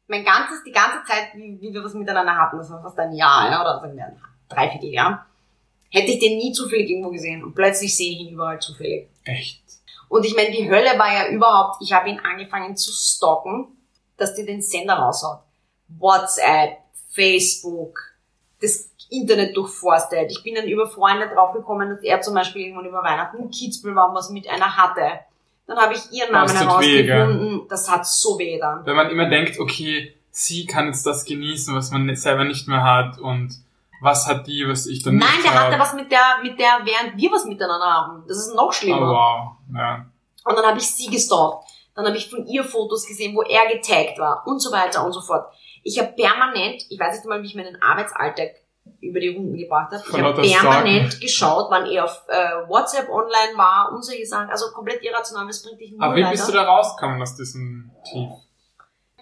Mein 0.09 0.25
ganzes, 0.25 0.63
die 0.65 0.73
ganze 0.73 1.03
Zeit, 1.07 1.29
wie, 1.35 1.59
wie 1.61 1.73
wir 1.73 1.83
was 1.83 1.95
miteinander 1.95 2.37
hatten, 2.37 2.59
das 2.59 2.69
war 2.71 2.83
fast 2.83 2.99
ein 2.99 3.13
Jahr, 3.15 3.51
ja, 3.51 3.63
oder 3.63 3.81
sagen 3.81 3.97
wir 3.97 4.05
ein 4.05 4.21
Dreivierteljahr, 4.51 5.27
hätte 5.91 6.11
ich 6.13 6.19
den 6.19 6.37
nie 6.37 6.53
zufällig 6.53 6.91
irgendwo 6.91 7.11
gesehen. 7.11 7.43
Und 7.43 7.55
plötzlich 7.55 7.97
sehe 7.97 8.13
ich 8.13 8.21
ihn 8.21 8.35
überall 8.35 8.61
zufällig. 8.61 9.09
Echt. 9.25 9.62
Und 10.13 10.27
ich 10.27 10.37
meine, 10.37 10.51
die 10.51 10.69
Hölle 10.69 10.99
war 10.99 11.11
ja 11.11 11.29
überhaupt, 11.29 11.81
ich 11.81 11.91
habe 11.95 12.11
ihn 12.11 12.21
angefangen 12.21 12.77
zu 12.77 12.93
stalken, 12.93 13.69
dass 14.19 14.35
die 14.35 14.45
den 14.45 14.61
Sender 14.61 14.93
raushaut. 14.93 15.39
WhatsApp, 15.89 16.77
Facebook, 17.09 17.99
das 18.61 18.91
Internet 19.09 19.57
durchforstet. 19.57 20.31
Ich 20.31 20.43
bin 20.43 20.55
dann 20.55 20.69
über 20.69 20.87
Freunde 20.87 21.31
draufgekommen, 21.35 21.89
dass 21.89 22.03
er 22.03 22.21
zum 22.21 22.35
Beispiel 22.35 22.61
irgendwann 22.61 22.85
über 22.85 23.03
Weihnachten 23.03 23.39
in 23.39 23.51
Kitzbühel 23.51 23.95
war 23.95 24.11
und 24.11 24.15
was 24.15 24.29
mit 24.29 24.47
einer 24.51 24.77
hatte. 24.77 25.21
Dann 25.67 25.79
habe 25.79 25.95
ich 25.95 26.13
ihren 26.13 26.31
Namen 26.31 26.49
Das 26.49 26.63
tut 26.63 26.81
weh, 26.83 27.07
herausgefunden. 27.07 27.69
das 27.71 27.91
hat 27.91 28.07
so 28.07 28.39
weh 28.39 28.59
dann. 28.59 28.85
Wenn 28.85 28.97
man 28.97 29.09
immer 29.09 29.31
denkt, 29.31 29.59
okay, 29.59 30.15
sie 30.31 30.67
kann 30.67 30.89
jetzt 30.89 31.07
das 31.07 31.25
genießen, 31.25 31.75
was 31.75 31.91
man 31.91 32.15
selber 32.17 32.45
nicht 32.45 32.69
mehr 32.69 32.85
hat 32.85 33.19
und 33.19 33.62
was 34.03 34.27
hat 34.27 34.47
die, 34.47 34.65
was 34.69 34.87
ich 34.87 35.03
dann 35.03 35.17
Nein, 35.17 35.29
nicht 35.33 35.45
der 35.45 35.55
hatte 35.55 35.79
was 35.79 35.95
mit 35.95 36.11
der, 36.11 36.39
mit 36.43 36.59
der, 36.59 36.81
während 36.85 37.17
wir 37.17 37.31
was 37.33 37.45
miteinander 37.45 37.87
haben. 37.87 38.25
Das 38.29 38.37
ist 38.39 38.55
noch 38.55 38.69
Oh, 38.69 38.73
schlimmer. 38.73 39.01
wow. 39.11 39.53
Ja. 39.75 40.07
Und 40.45 40.57
dann 40.59 40.67
habe 40.67 40.79
ich 40.79 40.87
sie 40.91 41.09
gestalkt. 41.09 41.65
Dann 41.95 42.07
habe 42.07 42.17
ich 42.17 42.29
von 42.31 42.47
ihr 42.47 42.65
Fotos 42.65 43.07
gesehen, 43.07 43.35
wo 43.37 43.43
er 43.43 43.67
getaggt 43.73 44.19
war 44.19 44.43
und 44.47 44.61
so 44.61 44.73
weiter 44.73 45.05
und 45.05 45.13
so 45.13 45.21
fort. 45.21 45.47
Ich 45.83 45.99
habe 45.99 46.13
permanent, 46.13 46.85
ich 46.89 46.99
weiß 46.99 47.17
nicht 47.17 47.27
mal, 47.27 47.43
wie 47.43 47.47
ich 47.47 47.55
meinen 47.55 47.81
Arbeitsalltag 47.83 48.51
über 49.01 49.21
die 49.21 49.29
Runden 49.29 49.57
gebracht 49.57 49.93
habe. 49.93 50.03
Ich 50.07 50.23
habe 50.23 50.41
permanent 50.43 51.21
geschaut, 51.21 51.67
wann 51.71 51.87
er 51.87 52.05
auf 52.05 52.23
äh, 52.29 52.69
WhatsApp 52.69 53.09
online 53.09 53.57
war 53.57 53.93
und 53.93 54.03
solche 54.05 54.25
Sachen. 54.27 54.49
Also 54.51 54.73
komplett 54.73 55.03
irrational, 55.05 55.47
das 55.47 55.63
bringt 55.63 55.81
dich 55.81 55.93
nur 55.93 56.03
Aber 56.03 56.17
wie 56.17 56.23
weiter. 56.23 56.31
bist 56.33 56.49
du 56.49 56.53
da 56.53 56.63
rausgekommen 56.65 57.21
aus 57.21 57.37
diesem 57.37 57.91
Tief? 58.11 58.31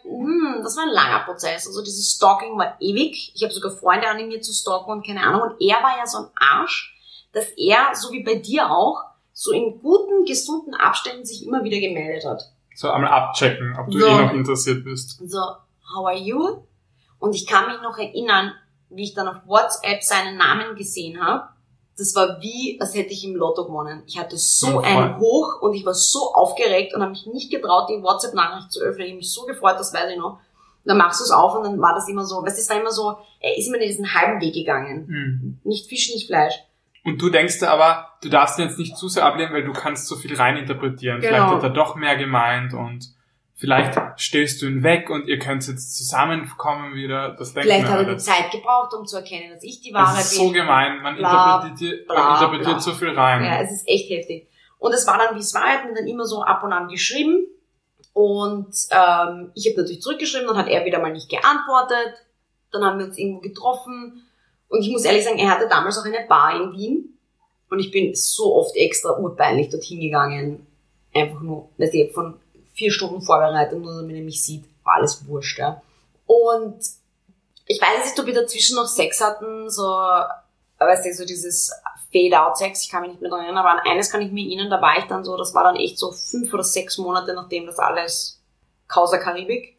Hm, 0.03 0.61
das 0.62 0.76
war 0.76 0.84
ein 0.84 0.90
langer 0.90 1.24
Prozess. 1.24 1.66
Also 1.66 1.82
dieses 1.82 2.12
Stalking 2.12 2.59
war 2.59 2.76
ewig. 2.80 3.32
Ich 3.34 3.42
habe 3.42 3.53
sogar 3.53 3.72
Freunde 3.72 4.09
animiert 4.09 4.44
zu 4.44 4.53
stalken 4.53 4.90
und 4.90 5.07
keine 5.07 5.22
Ahnung. 5.22 5.42
Und 5.42 5.61
er 5.61 5.82
war 5.82 5.96
ja 5.98 6.07
so 6.07 6.18
ein 6.18 6.26
Arsch, 6.36 6.96
dass 7.32 7.46
er, 7.57 7.94
so 7.94 8.11
wie 8.12 8.22
bei 8.22 8.36
dir 8.36 8.70
auch, 8.70 9.03
so 9.32 9.53
in 9.53 9.80
guten, 9.80 10.24
gesunden 10.24 10.74
Abständen 10.74 11.24
sich 11.24 11.46
immer 11.46 11.62
wieder 11.64 11.78
gemeldet 11.78 12.24
hat. 12.24 12.42
So 12.74 12.90
einmal 12.90 13.11
abchecken, 13.12 13.76
ob 13.78 13.90
du 13.90 13.98
So. 14.01 14.07
eh 14.07 14.22
noch 14.26 14.32
interessiert 14.32 14.84
bist. 14.84 15.18
So, 15.28 15.38
how 15.94 16.07
are 16.07 16.16
you? 16.16 16.62
Und 17.18 17.34
ich 17.34 17.46
kann 17.46 17.66
mich 17.70 17.80
noch 17.82 17.98
erinnern, 17.98 18.53
wie 18.88 19.05
ich 19.05 19.14
dann 19.14 19.28
auf 19.28 19.36
WhatsApp 19.46 20.03
seinen 20.03 20.36
Namen 20.36 20.74
gesehen 20.76 21.24
habe. 21.24 21.48
Das 22.01 22.14
war 22.14 22.40
wie, 22.40 22.78
als 22.80 22.94
hätte 22.94 23.12
ich 23.12 23.24
im 23.24 23.36
Lotto 23.36 23.64
gewonnen. 23.66 24.03
Ich 24.07 24.18
hatte 24.18 24.36
so 24.36 24.68
Oh, 24.68 24.70
voll. 24.82 24.84
ein 24.84 25.18
Hoch 25.18 25.61
und 25.61 25.74
ich 25.74 25.84
war 25.84 25.94
so 25.94 26.32
aufgeregt 26.34 26.94
und 26.94 27.03
habe 27.03 27.11
mich 27.11 27.26
nicht 27.26 27.51
getraut, 27.51 27.88
die 27.90 28.03
WhatsApp-Nachricht 28.03 28.72
zu 28.72 28.80
öffnen. 28.80 29.05
Ich 29.07 29.11
habe 29.12 29.18
mich 29.18 29.32
so 29.32 29.44
gefreut, 29.44 29.76
das 29.78 29.92
weiß 29.92 30.11
ich 30.11 30.18
noch. 30.18 30.32
Und 30.82 30.86
dann 30.86 30.96
machst 30.96 31.20
du 31.20 31.24
es 31.24 31.30
auf 31.30 31.55
und 31.57 31.64
dann 31.64 31.80
war 31.80 31.94
das 31.94 32.09
immer 32.09 32.24
so, 32.24 32.36
weißt 32.42 32.57
du, 32.57 32.61
es 32.62 32.70
war 32.70 32.80
immer 32.80 32.90
so, 32.90 33.18
er 33.40 33.57
ist 33.59 33.68
immer 33.68 33.78
diesen 33.78 34.14
halben 34.14 34.40
Weg 34.40 34.55
gegangen. 34.55 35.07
Hm. 35.07 35.61
Nicht 35.64 35.88
Fisch, 35.88 36.11
nicht 36.14 36.26
Fleisch. 36.26 36.55
Und 37.05 37.20
du 37.20 37.28
denkst 37.30 37.59
dir 37.61 37.70
aber, 37.70 38.09
du 38.22 38.28
darfst 38.30 38.59
ihn 38.59 38.66
jetzt 38.66 38.78
nicht 38.78 38.96
zu 38.96 39.09
sehr 39.09 39.24
ablehnen, 39.26 39.53
weil 39.53 39.64
du 39.64 39.72
kannst 39.72 40.07
so 40.07 40.16
viel 40.16 40.34
reininterpretieren. 40.36 41.20
Genau. 41.20 41.28
Vielleicht 41.34 41.55
hat 41.55 41.62
er 41.62 41.70
doch 41.70 41.96
mehr 41.96 42.16
gemeint 42.16 42.72
und 42.74 43.07
vielleicht 43.61 43.99
stößt 44.17 44.63
du 44.63 44.67
ihn 44.67 44.83
weg 44.83 45.11
und 45.11 45.29
ihr 45.29 45.39
könnt 45.39 45.67
jetzt 45.69 45.97
zusammenkommen 45.97 46.95
wieder. 46.95 47.37
Das 47.39 47.53
denkt 47.53 47.69
Vielleicht 47.69 47.87
hat 47.89 48.07
er 48.07 48.15
die. 48.15 48.19
Zeit 48.19 48.51
gebraucht, 48.51 48.93
um 48.95 49.07
zu 49.07 49.17
erkennen, 49.19 49.51
dass 49.55 49.63
ich 49.63 49.81
die 49.83 49.93
Wahre 49.93 50.17
Das 50.17 50.33
ist 50.33 50.39
bin. 50.39 50.49
so 50.49 50.53
gemein. 50.53 51.03
Man 51.03 51.17
Bla, 51.17 51.57
interpretiert, 51.63 52.07
bla, 52.09 52.15
man 52.25 52.35
interpretiert 52.35 52.77
bla. 52.77 52.81
so 52.81 52.93
viel 52.93 53.11
rein. 53.11 53.45
Ja, 53.45 53.61
es 53.61 53.71
ist 53.73 53.87
echt 53.89 54.11
heftig. 54.11 54.49
Und 54.79 54.93
es 54.95 55.07
war 55.07 55.19
dann, 55.19 55.37
wie 55.37 55.41
es 55.41 55.55
war, 55.55 55.63
er 55.67 55.79
hat 55.79 55.85
mir 55.85 55.95
dann 55.95 56.07
immer 56.07 56.25
so 56.25 56.43
ab 56.43 56.65
und 56.65 56.73
an 56.73 56.89
geschrieben. 56.89 57.47
Und 58.15 58.75
ähm, 58.91 59.53
ich 59.55 59.67
habe 59.69 59.77
natürlich 59.83 60.01
zurückgeschrieben, 60.03 60.49
dann 60.49 60.57
hat 60.57 60.69
er 60.69 60.85
wieder 60.85 60.99
mal 61.01 61.13
nicht 61.13 61.29
geantwortet. 61.29 62.15
Dann 62.73 62.85
haben 62.85 62.99
wir 62.99 63.07
uns 63.07 63.19
irgendwo 63.19 63.41
getroffen. 63.41 64.25
Und 64.69 64.81
ich 64.83 64.91
muss 64.91 65.05
ehrlich 65.05 65.25
sagen, 65.25 65.39
er 65.39 65.51
hatte 65.51 65.69
damals 65.69 65.99
auch 65.99 66.05
eine 66.05 66.27
Bar 66.29 66.57
in 66.61 66.73
Wien. 66.73 67.19
Und 67.69 67.79
ich 67.79 67.91
bin 67.91 68.15
so 68.15 68.57
oft 68.57 68.75
extra 68.75 69.19
urpeinlich 69.19 69.69
dorthin 69.69 70.01
gegangen. 70.01 70.67
Einfach 71.15 71.41
nur, 71.41 71.69
weißt 71.79 71.95
du, 71.95 72.09
von 72.13 72.35
vier 72.75 72.91
Stunden 72.91 73.23
vorbereitet, 73.23 73.79
nur 73.79 74.01
damit 74.01 74.16
er 74.16 74.23
mich 74.23 74.43
sieht. 74.43 74.64
War 74.85 74.97
alles 74.97 75.27
wurscht, 75.27 75.59
ja. 75.59 75.83
Und 76.27 76.79
ich 77.66 77.81
weiß 77.81 78.05
nicht, 78.05 78.18
ob 78.18 78.27
wir 78.27 78.35
dazwischen 78.35 78.77
noch 78.77 78.87
Sex 78.87 79.21
hatten, 79.21 79.71
so, 79.71 79.83
weißt 80.79 81.05
du, 81.07 81.14
so 81.14 81.25
dieses 81.25 81.73
Fade-out-Sex, 82.12 82.83
ich 82.83 82.91
kann 82.91 83.03
mich 83.03 83.12
nicht 83.12 83.21
mehr 83.21 83.31
dran 83.31 83.45
erinnern, 83.45 83.64
aber 83.64 83.81
an 83.81 83.91
eines 83.91 84.11
kann 84.11 84.23
ich 84.23 84.33
mir 84.33 84.45
erinnern, 84.45 84.71
da 84.71 84.83
war 84.83 84.99
ich 84.99 85.05
dann 85.05 85.25
so, 85.25 85.37
das 85.37 85.55
war 85.55 85.64
dann 85.64 85.77
echt 85.77 85.99
so 85.99 86.11
fünf 86.11 86.53
oder 86.53 86.64
sechs 86.64 86.99
Monate, 86.99 87.35
nachdem 87.35 87.66
das 87.66 87.79
alles 87.79 88.41
Causa 88.89 89.18
Karibik, 89.18 89.77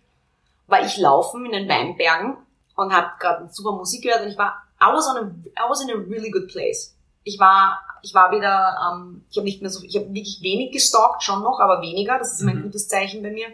war 0.67 0.85
ich 0.85 0.97
laufen 0.97 1.45
in 1.45 1.51
den 1.51 1.67
Weinbergen 1.67 2.37
und 2.75 2.93
habe 2.93 3.11
gerade 3.19 3.49
super 3.51 3.73
Musik 3.73 4.03
gehört 4.03 4.21
und 4.21 4.29
ich 4.29 4.37
war, 4.37 4.63
I 4.81 4.85
was, 4.85 5.07
on 5.07 5.17
a, 5.17 5.21
I 5.59 5.69
was 5.69 5.81
in 5.81 5.89
a 5.91 5.95
really 5.95 6.31
good 6.31 6.47
place. 6.47 6.95
Ich 7.23 7.39
war, 7.39 7.79
ich 8.01 8.13
war 8.13 8.31
wieder, 8.31 8.77
ähm, 8.93 9.23
ich 9.29 9.37
habe 9.37 9.45
nicht 9.45 9.61
mehr 9.61 9.69
so, 9.71 9.83
ich 9.83 9.95
habe 9.95 10.07
wirklich 10.07 10.41
wenig 10.41 10.71
gestalkt, 10.71 11.23
schon 11.23 11.41
noch, 11.43 11.59
aber 11.59 11.81
weniger, 11.81 12.17
das 12.17 12.33
ist 12.33 12.41
immer 12.41 12.51
ein 12.51 12.59
Mhm. 12.59 12.63
gutes 12.63 12.87
Zeichen 12.87 13.21
bei 13.21 13.29
mir. 13.31 13.47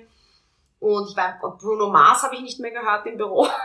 Und 0.79 1.09
ich 1.09 1.17
war, 1.17 1.37
Bruno 1.59 1.89
Mars 1.89 2.23
habe 2.23 2.35
ich 2.35 2.41
nicht 2.41 2.59
mehr 2.59 2.71
gehört 2.71 3.05
im 3.07 3.17
Büro. 3.17 3.47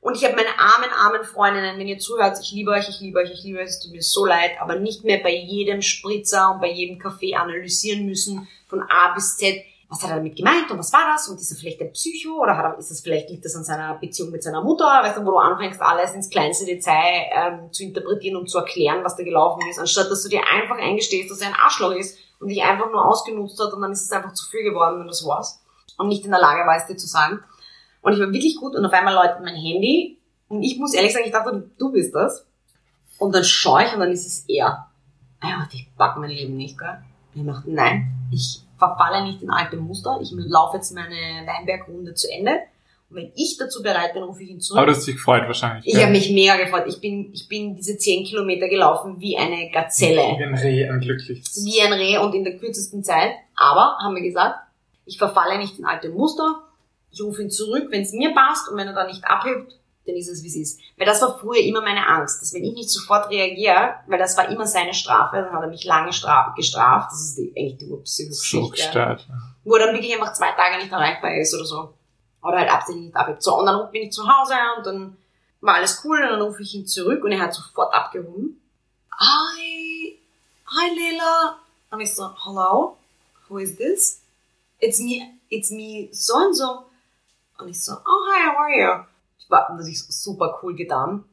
Und 0.00 0.16
ich 0.16 0.24
habe 0.24 0.36
meine 0.36 0.56
armen, 0.56 0.90
armen 0.96 1.24
Freundinnen, 1.24 1.76
wenn 1.76 1.88
ihr 1.88 1.98
zuhört, 1.98 2.38
ich 2.40 2.52
liebe 2.52 2.70
euch, 2.70 2.88
ich 2.88 3.00
liebe 3.00 3.18
euch, 3.18 3.32
ich 3.32 3.42
liebe 3.42 3.58
euch, 3.58 3.66
es 3.66 3.80
tut 3.80 3.90
mir 3.90 4.02
so 4.02 4.24
leid, 4.24 4.52
aber 4.60 4.76
nicht 4.76 5.02
mehr 5.02 5.18
bei 5.18 5.34
jedem 5.34 5.82
Spritzer 5.82 6.52
und 6.52 6.60
bei 6.60 6.70
jedem 6.70 7.00
Kaffee 7.00 7.34
analysieren 7.34 8.06
müssen, 8.06 8.46
von 8.68 8.82
A 8.82 9.12
bis 9.14 9.36
Z, 9.36 9.60
was 9.88 10.02
hat 10.02 10.10
er 10.10 10.16
damit 10.16 10.36
gemeint 10.36 10.70
und 10.70 10.78
was 10.78 10.92
war 10.92 11.12
das 11.12 11.28
und 11.28 11.40
ist 11.40 11.50
er 11.50 11.56
vielleicht 11.56 11.80
ein 11.80 11.92
Psycho 11.92 12.42
oder 12.42 12.56
hat 12.56 12.64
er, 12.64 12.78
ist 12.78 12.90
das 12.90 13.00
vielleicht, 13.00 13.30
liegt 13.30 13.44
das 13.44 13.56
an 13.56 13.64
seiner 13.64 13.94
Beziehung 13.94 14.30
mit 14.30 14.42
seiner 14.42 14.62
Mutter, 14.62 14.84
weißt 14.84 15.16
du, 15.16 15.24
wo 15.24 15.30
du 15.30 15.38
anfängst, 15.38 15.80
alles 15.80 16.12
ins 16.12 16.28
kleinste 16.28 16.66
Detail 16.66 17.24
ähm, 17.32 17.72
zu 17.72 17.84
interpretieren 17.84 18.36
und 18.36 18.50
zu 18.50 18.58
erklären, 18.58 19.02
was 19.02 19.16
da 19.16 19.24
gelaufen 19.24 19.62
ist, 19.70 19.78
anstatt 19.78 20.10
dass 20.10 20.22
du 20.22 20.28
dir 20.28 20.42
einfach 20.46 20.76
eingestehst, 20.76 21.30
dass 21.30 21.40
er 21.40 21.48
ein 21.48 21.54
Arschloch 21.54 21.92
ist 21.92 22.18
und 22.38 22.48
dich 22.48 22.62
einfach 22.62 22.90
nur 22.90 23.06
ausgenutzt 23.06 23.58
hat 23.60 23.72
und 23.72 23.80
dann 23.80 23.92
ist 23.92 24.02
es 24.02 24.12
einfach 24.12 24.34
zu 24.34 24.46
viel 24.50 24.62
geworden, 24.62 25.00
wenn 25.00 25.08
das 25.08 25.26
war's 25.26 25.62
und 25.96 26.08
nicht 26.08 26.24
in 26.24 26.30
der 26.30 26.40
Lage 26.40 26.66
war, 26.66 26.76
es 26.76 26.86
dir 26.86 26.96
zu 26.96 27.06
sagen. 27.06 27.40
Und 28.02 28.12
ich 28.12 28.20
war 28.20 28.30
wirklich 28.30 28.56
gut 28.56 28.76
und 28.76 28.84
auf 28.84 28.92
einmal 28.92 29.14
läutet 29.14 29.40
mein 29.42 29.56
Handy 29.56 30.18
und 30.48 30.62
ich 30.62 30.78
muss 30.78 30.94
ehrlich 30.94 31.12
sagen, 31.12 31.24
ich 31.26 31.32
dachte, 31.32 31.70
du 31.78 31.92
bist 31.92 32.14
das. 32.14 32.46
Und 33.18 33.34
dann 33.34 33.42
schaue 33.42 33.84
ich 33.84 33.92
und 33.92 34.00
dann 34.00 34.12
ist 34.12 34.26
es 34.26 34.44
er. 34.48 34.88
Ja, 35.42 35.68
ich 35.72 35.88
pack 35.96 36.16
mein 36.18 36.30
Leben 36.30 36.56
nicht, 36.56 36.78
gell? 36.78 37.02
Und 37.34 37.40
ich 37.40 37.46
dachte, 37.46 37.70
nein, 37.70 38.12
ich 38.30 38.62
verfalle 38.78 39.24
nicht 39.24 39.42
in 39.42 39.50
alte 39.50 39.76
Muster. 39.76 40.18
Ich 40.22 40.30
laufe 40.32 40.76
jetzt 40.76 40.94
meine 40.94 41.46
Weinbergrunde 41.46 42.14
zu 42.14 42.30
Ende. 42.30 42.52
Und 43.10 43.16
wenn 43.16 43.32
ich 43.34 43.56
dazu 43.58 43.82
bereit 43.82 44.12
bin, 44.12 44.22
rufe 44.22 44.42
ich 44.42 44.50
ihn 44.50 44.60
zurück. 44.60 44.78
Aber 44.78 44.86
du 44.90 44.96
hast 44.96 45.06
dich 45.06 45.16
gefreut 45.16 45.44
wahrscheinlich. 45.46 45.86
ich 45.86 45.94
gell? 45.94 46.02
habe 46.02 46.12
mich 46.12 46.30
mega 46.30 46.56
gefreut. 46.56 46.84
Ich 46.88 47.00
bin, 47.00 47.30
ich 47.32 47.48
bin 47.48 47.74
diese 47.74 47.96
zehn 47.96 48.24
Kilometer 48.24 48.68
gelaufen 48.68 49.16
wie 49.18 49.36
eine 49.36 49.70
Gazelle 49.70 50.20
Wie 50.36 50.44
ein 50.44 50.54
Reh, 50.54 50.88
ein 50.88 51.00
glückliches. 51.00 51.64
wie 51.64 51.80
ein 51.80 51.92
Reh 51.92 52.18
und 52.18 52.34
in 52.34 52.44
der 52.44 52.58
kürzesten 52.58 53.02
Zeit. 53.02 53.32
Aber, 53.56 53.96
haben 54.02 54.14
wir 54.14 54.22
gesagt, 54.22 54.58
ich 55.06 55.16
verfalle 55.16 55.58
nicht 55.58 55.78
in 55.78 55.86
alte 55.86 56.10
Muster. 56.10 56.62
Ich 57.10 57.22
rufe 57.22 57.42
ihn 57.42 57.50
zurück, 57.50 57.86
wenn 57.90 58.02
es 58.02 58.12
mir 58.12 58.34
passt 58.34 58.68
und 58.70 58.76
wenn 58.76 58.86
er 58.86 58.92
dann 58.92 59.06
nicht 59.06 59.24
abhebt, 59.24 59.74
dann 60.08 60.16
ist 60.16 60.28
es, 60.28 60.42
wie 60.42 60.48
es 60.48 60.56
ist. 60.56 60.80
Weil 60.96 61.06
das 61.06 61.20
war 61.20 61.38
früher 61.38 61.60
immer 61.60 61.82
meine 61.82 62.06
Angst, 62.06 62.40
dass 62.40 62.54
wenn 62.54 62.64
ich 62.64 62.72
nicht 62.72 62.90
sofort 62.90 63.30
reagiere, 63.30 63.96
weil 64.06 64.18
das 64.18 64.36
war 64.38 64.48
immer 64.48 64.66
seine 64.66 64.94
Strafe, 64.94 65.36
dann 65.36 65.52
hat 65.52 65.62
er 65.62 65.68
mich 65.68 65.84
lange 65.84 66.12
stra 66.12 66.54
gestraft. 66.56 67.12
Das 67.12 67.20
ist 67.20 67.38
die, 67.38 67.52
eigentlich 67.56 67.76
die 67.76 68.28
gestört. 68.28 69.28
Wo 69.64 69.74
er 69.74 69.86
dann 69.86 69.94
wirklich 69.94 70.14
einfach 70.14 70.32
zwei 70.32 70.50
Tage 70.52 70.78
nicht 70.78 70.90
erreichbar 70.90 71.34
ist 71.36 71.54
oder 71.54 71.64
so. 71.64 71.94
Oder 72.42 72.58
halt 72.58 72.70
absichtlich 72.70 73.06
nicht 73.06 73.16
abhebt. 73.16 73.42
So, 73.42 73.58
und 73.58 73.66
dann 73.66 73.90
bin 73.90 74.04
ich 74.04 74.12
zu 74.12 74.26
Hause 74.26 74.54
und 74.78 74.86
dann 74.86 75.16
war 75.60 75.74
alles 75.74 76.00
cool 76.04 76.22
und 76.22 76.30
dann 76.30 76.40
rufe 76.40 76.62
ich 76.62 76.74
ihn 76.74 76.86
zurück 76.86 77.22
und 77.22 77.32
er 77.32 77.40
hat 77.40 77.52
sofort 77.52 77.92
abgehoben. 77.92 78.60
Hi, 79.12 80.18
hi 80.66 80.88
Leila. 80.96 81.58
Und 81.90 82.00
ich 82.00 82.14
so, 82.14 82.30
hello, 82.44 82.96
who 83.48 83.58
is 83.58 83.76
this? 83.76 84.22
It's 84.80 85.00
me, 85.00 85.34
it's 85.50 85.70
me 85.70 86.08
so 86.12 86.36
and 86.36 86.56
so. 86.56 86.84
Und 87.58 87.68
ich 87.68 87.82
so, 87.82 87.92
oh 87.92 88.26
hi, 88.32 88.48
how 88.48 88.56
are 88.56 88.70
you? 88.70 89.07
War 89.48 89.72
natürlich 89.72 90.02
super 90.08 90.58
cool 90.62 90.74
getan. 90.74 91.24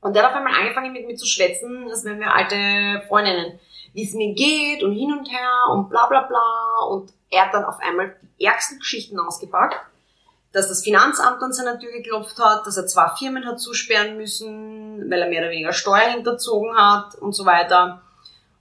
Und 0.00 0.14
der 0.14 0.22
hat 0.22 0.30
auf 0.30 0.36
einmal 0.36 0.54
angefangen 0.54 0.92
mit 0.92 1.06
mir 1.06 1.16
zu 1.16 1.26
schwätzen, 1.26 1.88
als 1.90 2.04
wären 2.04 2.20
wir 2.20 2.32
alte 2.32 3.04
Freundinnen. 3.08 3.58
Wie 3.92 4.04
es 4.04 4.14
mir 4.14 4.34
geht 4.34 4.82
und 4.82 4.92
hin 4.92 5.12
und 5.12 5.26
her 5.30 5.72
und 5.72 5.88
bla 5.88 6.06
bla 6.06 6.22
bla. 6.22 6.86
Und 6.90 7.12
er 7.30 7.46
hat 7.46 7.54
dann 7.54 7.64
auf 7.64 7.80
einmal 7.80 8.14
die 8.38 8.44
ärgsten 8.44 8.78
Geschichten 8.78 9.18
ausgepackt. 9.18 9.76
Dass 10.52 10.68
das 10.68 10.84
Finanzamt 10.84 11.42
an 11.42 11.52
seiner 11.52 11.78
Tür 11.78 11.90
geklopft 11.90 12.38
hat, 12.38 12.66
dass 12.66 12.76
er 12.76 12.86
zwei 12.86 13.08
Firmen 13.18 13.44
hat 13.46 13.58
zusperren 13.58 14.16
müssen, 14.16 15.10
weil 15.10 15.22
er 15.22 15.28
mehr 15.28 15.42
oder 15.42 15.50
weniger 15.50 15.72
Steuer 15.72 16.10
hinterzogen 16.10 16.76
hat 16.76 17.16
und 17.16 17.32
so 17.32 17.44
weiter. 17.44 18.02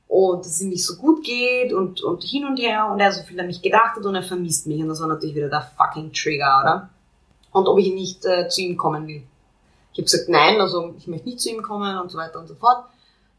Und 0.08 0.40
dass 0.40 0.54
es 0.54 0.62
ihm 0.62 0.70
nicht 0.70 0.86
so 0.86 0.96
gut 0.98 1.24
geht 1.24 1.74
und, 1.74 2.02
und 2.02 2.24
hin 2.24 2.46
und 2.46 2.58
her 2.58 2.88
und 2.92 3.00
er 3.00 3.12
so 3.12 3.24
viel 3.24 3.40
an 3.40 3.48
mich 3.48 3.62
gedacht 3.62 3.98
hat 3.98 4.06
und 4.06 4.16
er 4.16 4.24
vermisst 4.24 4.68
mich. 4.68 4.82
Und 4.82 4.90
das 4.90 5.00
war 5.00 5.08
natürlich 5.08 5.36
wieder 5.36 5.50
der 5.50 5.70
fucking 5.78 6.12
Trigger, 6.12 6.62
oder? 6.64 6.90
Und 7.56 7.70
ob 7.70 7.80
ich 7.80 7.94
nicht 7.94 8.26
äh, 8.26 8.50
zu 8.50 8.60
ihm 8.60 8.76
kommen 8.76 9.08
will. 9.08 9.24
Ich 9.94 10.00
habe 10.00 10.04
gesagt, 10.04 10.28
nein, 10.28 10.60
also 10.60 10.94
ich 10.98 11.08
möchte 11.08 11.30
nicht 11.30 11.40
zu 11.40 11.50
ihm 11.50 11.62
kommen 11.62 11.98
und 11.98 12.12
so 12.12 12.18
weiter 12.18 12.38
und 12.38 12.48
so 12.48 12.56
fort. 12.56 12.84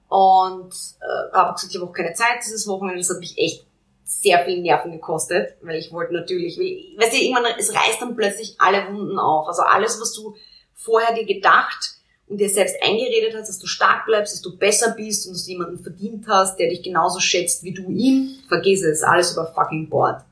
Und 0.09 0.73
äh, 1.03 1.37
habe 1.37 1.53
gesagt, 1.53 1.71
ich 1.71 1.79
habe 1.79 1.91
auch 1.91 1.93
keine 1.93 2.15
Zeit 2.15 2.39
dieses 2.43 2.67
Wochenende. 2.67 2.99
Das 2.99 3.11
hat 3.11 3.19
mich 3.19 3.37
echt 3.37 3.67
sehr 4.05 4.43
viel 4.47 4.63
Nerven 4.63 4.93
gekostet, 4.93 5.57
weil 5.61 5.77
ich 5.77 5.93
wollte 5.93 6.15
natürlich, 6.15 6.57
weil, 6.59 6.99
weißt 6.99 7.13
du, 7.13 7.21
irgendwann, 7.21 7.45
es 7.59 7.75
reißt 7.75 8.01
dann 8.01 8.17
plötzlich 8.17 8.55
alle 8.57 8.91
Wunden 8.91 9.19
auf. 9.19 9.49
Also 9.49 9.61
alles, 9.61 10.01
was 10.01 10.15
du 10.15 10.35
vorher 10.73 11.15
dir 11.15 11.27
gedacht 11.27 11.97
und 12.27 12.39
dir 12.39 12.49
selbst 12.49 12.77
eingeredet 12.83 13.35
hast, 13.39 13.51
dass 13.51 13.59
du 13.59 13.67
stark 13.67 14.07
bleibst, 14.07 14.33
dass 14.33 14.41
du 14.41 14.57
besser 14.57 14.95
bist 14.97 15.27
und 15.27 15.35
dass 15.35 15.45
du 15.45 15.51
jemanden 15.51 15.79
verdient 15.79 16.25
hast, 16.27 16.59
der 16.59 16.71
dich 16.71 16.83
genauso 16.83 17.21
schätzt 17.21 17.65
wie 17.65 17.75
du 17.75 17.91
ihn, 17.91 18.39
vergiss 18.49 18.83
es, 18.83 19.03
alles 19.03 19.33
über 19.33 19.53
fucking 19.53 19.91
Bord. 19.91 20.23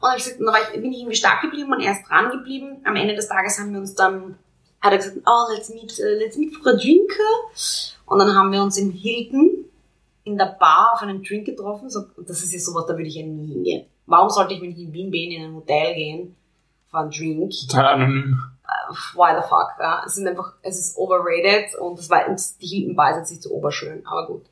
Und 0.00 0.08
dann 0.08 0.16
ich 0.16 0.24
gesagt, 0.24 0.40
dann 0.40 0.46
war 0.46 0.60
ich, 0.62 0.80
bin 0.80 0.92
ich 0.92 1.00
irgendwie 1.00 1.16
stark 1.16 1.42
geblieben 1.42 1.72
und 1.72 1.80
er 1.80 1.92
ist 1.92 2.08
dran 2.08 2.30
geblieben. 2.30 2.80
Am 2.84 2.96
Ende 2.96 3.14
des 3.14 3.28
Tages 3.28 3.58
haben 3.58 3.72
wir 3.72 3.80
uns 3.80 3.94
dann, 3.94 4.36
hat 4.80 4.92
er 4.92 4.98
gesagt, 4.98 5.18
oh, 5.26 5.52
let's 5.52 5.68
meet, 5.68 5.92
uh, 5.98 6.18
let's 6.18 6.38
meet 6.38 6.54
for 6.54 6.72
a 6.72 6.76
drink. 6.76 7.12
Und 8.06 8.18
dann 8.18 8.34
haben 8.34 8.50
wir 8.50 8.62
uns 8.62 8.78
im 8.78 8.90
Hilton 8.92 9.66
in 10.24 10.38
der 10.38 10.56
Bar 10.58 10.92
auf 10.94 11.02
einen 11.02 11.22
Drink 11.22 11.44
getroffen. 11.44 11.90
So, 11.90 12.04
das 12.16 12.42
ist 12.42 12.52
ja 12.52 12.58
sowas, 12.58 12.86
da 12.86 12.94
würde 12.94 13.08
ich 13.08 13.14
ja 13.14 13.26
nie 13.26 13.52
hingehen. 13.52 13.86
Warum 14.06 14.30
sollte 14.30 14.54
ich, 14.54 14.62
wenn 14.62 14.70
ich 14.70 14.78
in 14.78 14.92
Wien 14.92 15.10
bin, 15.10 15.30
in 15.32 15.44
ein 15.44 15.54
Hotel 15.54 15.94
gehen, 15.94 16.36
für 16.90 16.98
einen 16.98 17.10
Drink? 17.10 17.52
Total 17.68 17.94
anonym. 17.94 18.38
Why 19.14 19.34
the 19.36 19.48
fuck? 19.48 19.74
Ja? 19.78 20.02
Es 20.06 20.14
sind 20.14 20.26
einfach, 20.26 20.54
es 20.62 20.78
ist 20.78 20.96
overrated 20.96 21.74
und 21.78 21.98
das 21.98 22.08
war, 22.08 22.24
die 22.60 22.66
Hilton 22.66 22.96
Bar 22.96 23.10
ist 23.10 23.18
jetzt 23.18 23.30
nicht 23.30 23.42
so 23.42 23.50
oberschön, 23.50 24.06
aber 24.06 24.26
gut. 24.26 24.46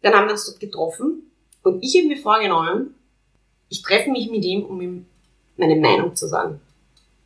Dann 0.00 0.14
haben 0.14 0.26
wir 0.26 0.32
uns 0.32 0.46
dort 0.46 0.60
getroffen 0.60 1.30
und 1.62 1.82
ich 1.84 1.96
habe 1.96 2.08
mir 2.08 2.16
vorgenommen, 2.16 2.94
ich 3.68 3.82
treffe 3.82 4.10
mich 4.10 4.30
mit 4.30 4.44
ihm, 4.44 4.64
um 4.64 4.80
ihm 4.80 5.06
meine 5.56 5.76
Meinung 5.76 6.14
zu 6.16 6.26
sagen. 6.26 6.60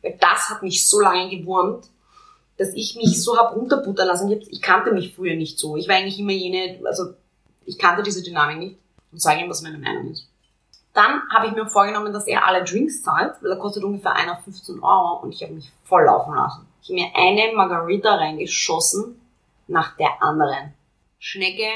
Weil 0.01 0.17
das 0.19 0.49
hat 0.49 0.63
mich 0.63 0.87
so 0.87 0.99
lange 0.99 1.29
gewurmt, 1.29 1.85
dass 2.57 2.73
ich 2.73 2.95
mich 2.95 3.23
so 3.23 3.37
hab 3.37 3.55
runterbuttern 3.55 4.07
lassen. 4.07 4.31
Ich, 4.31 4.41
hab, 4.41 4.51
ich 4.51 4.61
kannte 4.61 4.91
mich 4.91 5.15
früher 5.15 5.35
nicht 5.35 5.57
so. 5.57 5.75
Ich 5.75 5.87
war 5.87 5.95
eigentlich 5.95 6.19
immer 6.19 6.31
jene, 6.31 6.79
also 6.85 7.13
ich 7.65 7.77
kannte 7.77 8.03
diese 8.03 8.21
Dynamik 8.21 8.57
nicht 8.57 8.77
und 9.11 9.21
sage 9.21 9.41
ihm, 9.41 9.49
was 9.49 9.61
meine 9.61 9.77
Meinung 9.77 10.11
ist. 10.11 10.27
Dann 10.93 11.23
habe 11.29 11.47
ich 11.47 11.53
mir 11.53 11.65
vorgenommen, 11.65 12.13
dass 12.13 12.27
er 12.27 12.45
alle 12.45 12.63
Drinks 12.63 13.01
zahlt, 13.01 13.35
weil 13.41 13.51
er 13.51 13.57
kostet 13.57 13.83
ungefähr 13.83 14.13
einer 14.13 14.37
15 14.37 14.83
Euro 14.83 15.23
und 15.23 15.31
ich 15.31 15.41
habe 15.41 15.53
mich 15.53 15.71
voll 15.83 16.05
laufen 16.05 16.35
lassen. 16.35 16.67
Ich 16.83 16.89
habe 16.89 17.01
mir 17.01 17.15
eine 17.15 17.55
Margarita 17.55 18.15
reingeschossen 18.15 19.19
nach 19.67 19.97
der 19.97 20.21
anderen. 20.21 20.73
Schnecke, 21.17 21.69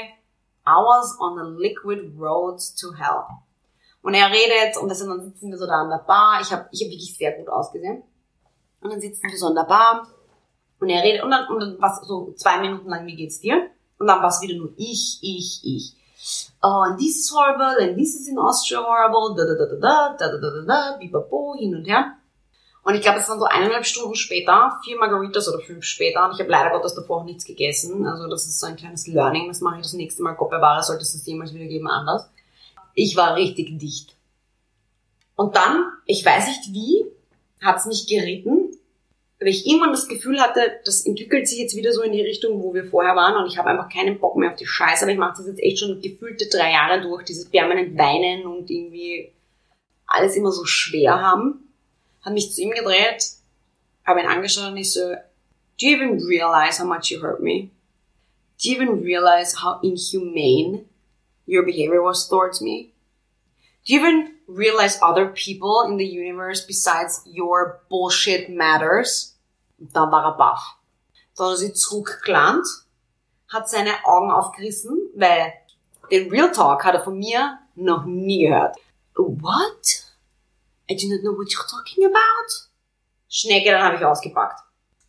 was 0.64 1.18
on 1.18 1.36
the 1.36 1.62
liquid 1.62 2.12
road 2.16 2.60
to 2.78 2.92
hell. 2.92 3.24
Und 4.08 4.14
er 4.14 4.30
redet 4.30 4.78
und 4.80 4.88
dann 4.88 5.20
sitzen 5.20 5.50
wir 5.50 5.58
so 5.58 5.66
da 5.66 5.82
an 5.82 5.90
der 5.90 5.98
Bar. 5.98 6.40
Ich 6.40 6.50
habe 6.50 6.66
ich 6.72 6.82
hab 6.82 6.88
wirklich 6.88 7.14
sehr 7.14 7.32
gut 7.32 7.50
ausgesehen. 7.50 8.02
Und 8.80 8.90
dann 8.90 9.02
sitzen 9.02 9.28
wir 9.28 9.36
so 9.36 9.48
an 9.48 9.54
der 9.54 9.64
Bar 9.64 10.08
und 10.80 10.88
er 10.88 11.02
redet 11.02 11.22
und 11.22 11.30
dann, 11.30 11.46
und 11.48 11.60
dann 11.60 11.76
was 11.78 12.00
so 12.06 12.32
zwei 12.32 12.58
Minuten 12.58 12.88
lang, 12.88 13.06
wie 13.06 13.16
geht's 13.16 13.38
dir? 13.38 13.68
Und 13.98 14.06
dann 14.06 14.22
war 14.22 14.28
es 14.28 14.40
wieder 14.40 14.56
nur 14.56 14.70
ich, 14.78 15.18
ich, 15.20 15.60
ich. 15.62 15.94
Oh, 16.62 16.84
and 16.86 16.98
this 16.98 17.18
is 17.18 17.30
horrible, 17.30 17.76
and 17.84 17.98
this 17.98 18.18
is 18.18 18.28
in 18.28 18.38
Austria 18.38 18.80
horrible, 18.80 19.36
da 19.36 19.44
da 19.44 19.66
da 19.66 19.66
da 19.66 19.76
da 19.76 20.16
da 20.16 20.28
da 20.28 20.38
da 20.38 20.62
da 20.62 20.62
da, 20.66 20.96
bipapo, 20.96 21.56
hin 21.58 21.76
und 21.76 21.84
her. 21.84 22.14
Und 22.84 22.94
ich 22.94 23.02
glaube, 23.02 23.18
es 23.18 23.28
waren 23.28 23.38
so 23.38 23.44
eineinhalb 23.44 23.84
Stunden 23.84 24.14
später, 24.14 24.80
vier 24.84 24.96
Margaritas 24.96 25.50
oder 25.50 25.60
fünf 25.60 25.84
später, 25.84 26.24
und 26.24 26.32
ich 26.32 26.40
habe 26.40 26.50
leider 26.50 26.70
Gottes 26.70 26.94
davor 26.94 27.18
auch 27.18 27.24
nichts 27.24 27.44
gegessen. 27.44 28.06
Also 28.06 28.26
das 28.26 28.46
ist 28.46 28.58
so 28.58 28.68
ein 28.68 28.76
kleines 28.76 29.06
Learning, 29.06 29.48
das 29.48 29.60
mache 29.60 29.76
ich 29.76 29.82
das 29.82 29.92
nächste 29.92 30.22
Mal. 30.22 30.32
Gott 30.32 30.48
bewahre, 30.48 30.82
sollte 30.82 31.02
es 31.02 31.12
das 31.12 31.26
jemals 31.26 31.52
wieder 31.52 31.66
geben, 31.66 31.88
anders. 31.88 32.30
Ich 32.94 33.16
war 33.16 33.36
richtig 33.36 33.78
dicht. 33.78 34.14
Und 35.36 35.56
dann, 35.56 35.84
ich 36.04 36.24
weiß 36.24 36.48
nicht 36.48 36.72
wie, 36.72 37.04
hat's 37.60 37.86
mich 37.86 38.06
geritten, 38.06 38.76
weil 39.38 39.48
ich 39.48 39.66
irgendwann 39.66 39.92
das 39.92 40.08
Gefühl 40.08 40.40
hatte, 40.40 40.80
das 40.84 41.06
entwickelt 41.06 41.46
sich 41.46 41.60
jetzt 41.60 41.76
wieder 41.76 41.92
so 41.92 42.02
in 42.02 42.12
die 42.12 42.22
Richtung, 42.22 42.60
wo 42.60 42.74
wir 42.74 42.84
vorher 42.84 43.14
waren 43.14 43.36
und 43.36 43.48
ich 43.48 43.56
habe 43.56 43.68
einfach 43.68 43.88
keinen 43.88 44.18
Bock 44.18 44.36
mehr 44.36 44.50
auf 44.50 44.56
die 44.56 44.66
Scheiße, 44.66 45.04
aber 45.04 45.12
ich 45.12 45.18
mache 45.18 45.36
das 45.36 45.46
jetzt 45.46 45.62
echt 45.62 45.78
schon 45.78 46.00
gefühlte 46.00 46.48
drei 46.48 46.72
Jahre 46.72 47.00
durch, 47.00 47.24
dieses 47.24 47.48
permanent 47.48 47.96
Weinen 47.96 48.46
und 48.46 48.68
irgendwie 48.68 49.32
alles 50.06 50.34
immer 50.34 50.50
so 50.50 50.64
schwer 50.64 51.20
haben. 51.20 51.72
Hat 52.22 52.32
mich 52.32 52.52
zu 52.52 52.62
ihm 52.62 52.70
gedreht, 52.70 53.24
habe 54.04 54.20
ihn 54.20 54.26
angeschaut 54.26 54.72
und 54.72 54.76
ich 54.76 54.92
so, 54.92 55.00
do 55.00 55.86
you 55.86 55.96
even 55.96 56.20
realize 56.26 56.82
how 56.82 56.88
much 56.88 57.10
you 57.10 57.22
hurt 57.22 57.40
me? 57.40 57.70
Do 58.60 58.70
you 58.70 58.76
even 58.76 59.02
realize 59.04 59.62
how 59.62 59.80
inhumane 59.84 60.84
your 61.48 61.64
behavior 61.64 62.02
was 62.02 62.28
towards 62.28 62.60
me? 62.60 62.92
Do 63.86 63.94
you 63.94 64.00
even 64.00 64.34
realize 64.46 64.98
other 65.02 65.26
people 65.26 65.82
in 65.88 65.96
the 65.96 66.04
universe 66.04 66.64
besides 66.66 67.22
your 67.26 67.80
bullshit 67.88 68.50
matters? 68.50 69.36
Und 69.78 69.94
dann 69.94 70.10
war 70.10 70.24
er 70.24 70.36
baff. 70.36 70.76
Dann 71.36 71.46
hat 71.46 71.54
er 71.54 71.56
sich 71.56 71.74
zurückgelangt, 71.74 72.66
hat 73.48 73.68
seine 73.68 74.04
Augen 74.04 74.30
aufgerissen, 74.30 74.98
weil 75.14 75.52
den 76.10 76.30
Real 76.30 76.52
Talk 76.52 76.84
hat 76.84 76.94
er 76.94 77.04
von 77.04 77.18
mir 77.18 77.58
noch 77.74 78.04
nie 78.04 78.46
gehört. 78.46 78.76
What? 79.16 80.04
I 80.90 80.96
do 80.96 81.08
not 81.08 81.22
know 81.22 81.36
what 81.36 81.48
you're 81.48 81.68
talking 81.68 82.04
about. 82.04 82.68
Schnecke, 83.28 83.70
dann 83.70 83.82
habe 83.82 83.96
ich 83.96 84.04
ausgepackt. 84.04 84.60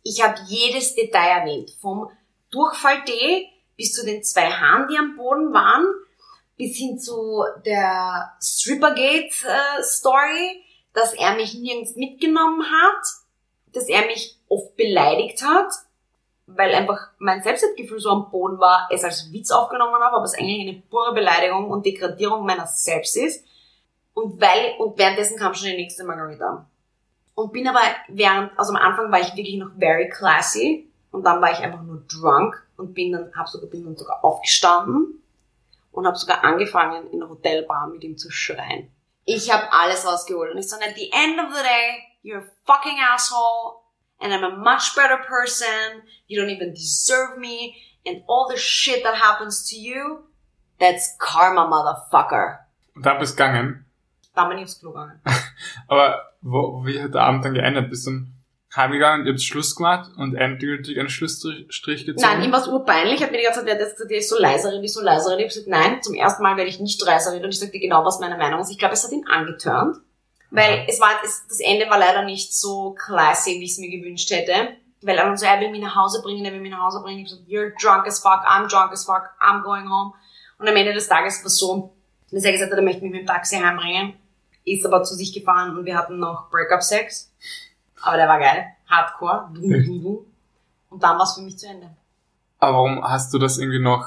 Ich 0.02 0.22
habe 0.22 0.38
jedes 0.46 0.94
Detail 0.94 1.40
erwähnt, 1.40 1.70
vom 1.80 2.10
Durchfall-D 2.50 3.48
bis 3.76 3.92
zu 3.92 4.04
den 4.04 4.22
zwei 4.22 4.50
Haaren, 4.50 4.88
die 4.88 4.98
am 4.98 5.16
Boden 5.16 5.52
waren, 5.52 5.86
bis 6.60 6.76
hin 6.76 6.96
zu 6.98 7.42
der 7.64 8.32
Strippergate-Story, 8.38 10.62
dass 10.92 11.14
er 11.14 11.34
mich 11.34 11.54
nirgends 11.54 11.96
mitgenommen 11.96 12.62
hat, 12.62 13.02
dass 13.72 13.88
er 13.88 14.04
mich 14.04 14.36
oft 14.46 14.76
beleidigt 14.76 15.42
hat, 15.42 15.72
weil 16.46 16.74
einfach 16.74 17.12
mein 17.18 17.42
Selbstwertgefühl 17.42 17.98
so 17.98 18.10
am 18.10 18.30
Boden 18.30 18.58
war, 18.58 18.90
es 18.92 19.04
als 19.04 19.32
Witz 19.32 19.50
aufgenommen 19.50 20.02
habe, 20.02 20.16
aber 20.16 20.24
es 20.24 20.34
eigentlich 20.34 20.68
eine 20.68 20.82
pure 20.82 21.14
Beleidigung 21.14 21.70
und 21.70 21.86
Degradierung 21.86 22.44
meiner 22.44 22.66
selbst 22.66 23.16
ist. 23.16 23.42
Und 24.12 24.38
weil, 24.38 24.74
und 24.78 24.98
währenddessen 24.98 25.38
kam 25.38 25.54
schon 25.54 25.68
die 25.68 25.76
nächste 25.76 26.04
Margarita. 26.04 26.66
Und 27.34 27.54
bin 27.54 27.66
aber 27.68 27.80
während, 28.08 28.52
also 28.58 28.74
am 28.74 28.82
Anfang 28.82 29.10
war 29.10 29.20
ich 29.20 29.34
wirklich 29.34 29.56
noch 29.56 29.70
very 29.78 30.10
classy 30.10 30.90
und 31.10 31.24
dann 31.24 31.40
war 31.40 31.52
ich 31.52 31.60
einfach 31.60 31.80
nur 31.80 32.02
drunk 32.06 32.62
und 32.76 32.92
bin 32.92 33.12
dann, 33.12 33.32
hab 33.34 33.48
sogar, 33.48 33.70
bin 33.70 33.82
dann 33.82 33.96
sogar 33.96 34.22
aufgestanden 34.22 35.20
und 35.92 36.06
habe 36.06 36.16
sogar 36.16 36.44
angefangen, 36.44 37.10
in 37.10 37.20
der 37.20 37.28
Hotelbar 37.28 37.88
mit 37.88 38.02
ihm 38.04 38.16
zu 38.16 38.30
schreien. 38.30 38.90
Ich 39.24 39.52
habe 39.52 39.72
alles 39.72 40.06
rausgeholt 40.06 40.52
und 40.52 40.58
ich 40.58 40.68
so, 40.68 40.76
at 40.76 40.94
the 40.96 41.10
end 41.12 41.38
of 41.38 41.54
the 41.54 41.62
day, 41.62 42.02
you're 42.22 42.42
a 42.42 42.50
fucking 42.66 42.98
asshole 43.00 43.82
and 44.20 44.32
I'm 44.32 44.44
a 44.44 44.56
much 44.56 44.94
better 44.94 45.18
person. 45.18 46.02
You 46.26 46.40
don't 46.40 46.50
even 46.50 46.72
deserve 46.72 47.38
me 47.38 47.76
and 48.06 48.22
all 48.28 48.48
the 48.50 48.58
shit 48.58 49.02
that 49.02 49.14
happens 49.14 49.68
to 49.70 49.76
you, 49.76 50.24
that's 50.78 51.16
karma, 51.18 51.66
motherfucker. 51.66 52.66
Und 52.94 53.06
dann 53.06 53.18
bist 53.18 53.32
du 53.32 53.36
gegangen. 53.36 53.84
Dann 54.34 54.48
bin 54.48 54.58
ich 54.58 54.64
aufs 54.64 54.80
Klo 54.80 54.92
gegangen. 54.92 55.20
Aber 55.88 56.32
wo, 56.40 56.84
wie 56.84 57.02
hat 57.02 57.14
der 57.14 57.22
Abend 57.22 57.44
dann 57.44 57.54
geendet? 57.54 57.90
Bist 57.90 58.06
du 58.06 58.26
heimgegangen, 58.74 59.26
ihr 59.26 59.32
habt 59.32 59.42
Schluss 59.42 59.74
gemacht 59.74 60.10
und 60.16 60.34
endgültig 60.34 60.98
einen 60.98 61.08
Schlussstrich 61.08 62.06
gezogen? 62.06 62.20
Nein, 62.20 62.42
ihm 62.42 62.52
war 62.52 62.60
es 62.60 62.68
urpeinlich, 62.68 63.22
hat 63.22 63.32
mir 63.32 63.38
die 63.38 63.44
ganze 63.44 63.64
Zeit 63.64 63.78
gesagt, 63.78 64.10
die 64.10 64.16
ist 64.16 64.28
so 64.28 64.38
leiserin, 64.38 64.80
die 64.80 64.86
ist 64.86 64.94
so 64.94 65.00
leiserin. 65.00 65.38
Ich 65.38 65.44
habe 65.44 65.48
gesagt, 65.48 65.68
nein, 65.68 66.02
zum 66.02 66.14
ersten 66.14 66.42
Mal 66.42 66.56
werde 66.56 66.70
ich 66.70 66.80
nicht 66.80 67.00
leiserin 67.02 67.44
und 67.44 67.50
ich 67.50 67.58
sagte 67.58 67.78
genau, 67.78 68.04
was 68.04 68.20
meine 68.20 68.36
Meinung 68.36 68.60
ist. 68.60 68.70
Ich 68.70 68.78
glaube, 68.78 68.94
es 68.94 69.04
hat 69.04 69.12
ihn 69.12 69.26
angeturnt, 69.26 69.96
weil 70.50 70.84
es 70.88 71.00
war, 71.00 71.10
es, 71.24 71.44
das 71.48 71.60
Ende 71.60 71.88
war 71.90 71.98
leider 71.98 72.24
nicht 72.24 72.54
so 72.54 72.94
classy, 72.94 73.60
wie 73.60 73.64
ich 73.64 73.72
es 73.72 73.78
mir 73.78 73.90
gewünscht 73.90 74.30
hätte. 74.30 74.76
Weil 75.02 75.16
er 75.16 75.24
dann 75.24 75.36
so, 75.38 75.46
er 75.46 75.58
will 75.60 75.70
mich 75.70 75.80
nach 75.80 75.96
Hause 75.96 76.20
bringen, 76.22 76.44
er 76.44 76.52
will 76.52 76.60
mich 76.60 76.70
nach 76.70 76.82
Hause 76.82 77.00
bringen. 77.02 77.24
Ich 77.24 77.32
habe 77.32 77.42
gesagt, 77.42 77.50
you're 77.50 77.72
drunk 77.80 78.06
as 78.06 78.20
fuck, 78.20 78.44
I'm 78.46 78.68
drunk 78.68 78.92
as 78.92 79.06
fuck, 79.06 79.30
I'm 79.40 79.62
going 79.62 79.88
home. 79.90 80.12
Und 80.58 80.68
am 80.68 80.76
Ende 80.76 80.92
des 80.92 81.08
Tages 81.08 81.38
war 81.40 81.46
es 81.46 81.56
so, 81.56 81.94
dass 82.30 82.44
er 82.44 82.52
gesagt 82.52 82.70
hat, 82.70 82.78
er 82.78 82.84
möchte 82.84 83.02
mich 83.02 83.12
mit 83.12 83.22
dem 83.22 83.26
Taxi 83.26 83.56
heimbringen, 83.56 84.12
ist 84.64 84.84
aber 84.84 85.02
zu 85.02 85.14
sich 85.14 85.32
gefahren 85.32 85.76
und 85.76 85.86
wir 85.86 85.96
hatten 85.96 86.18
noch 86.18 86.50
Breakup-Sex. 86.50 87.32
Aber 88.02 88.16
der 88.16 88.28
war 88.28 88.38
geil. 88.38 88.66
Hardcore. 88.88 89.50
Und 90.90 91.02
dann 91.02 91.16
war 91.18 91.22
es 91.22 91.34
für 91.34 91.42
mich 91.42 91.58
zu 91.58 91.66
Ende. 91.68 91.90
Aber 92.58 92.76
warum 92.76 93.02
hast 93.02 93.32
du 93.32 93.38
das 93.38 93.58
irgendwie 93.58 93.80
noch 93.80 94.06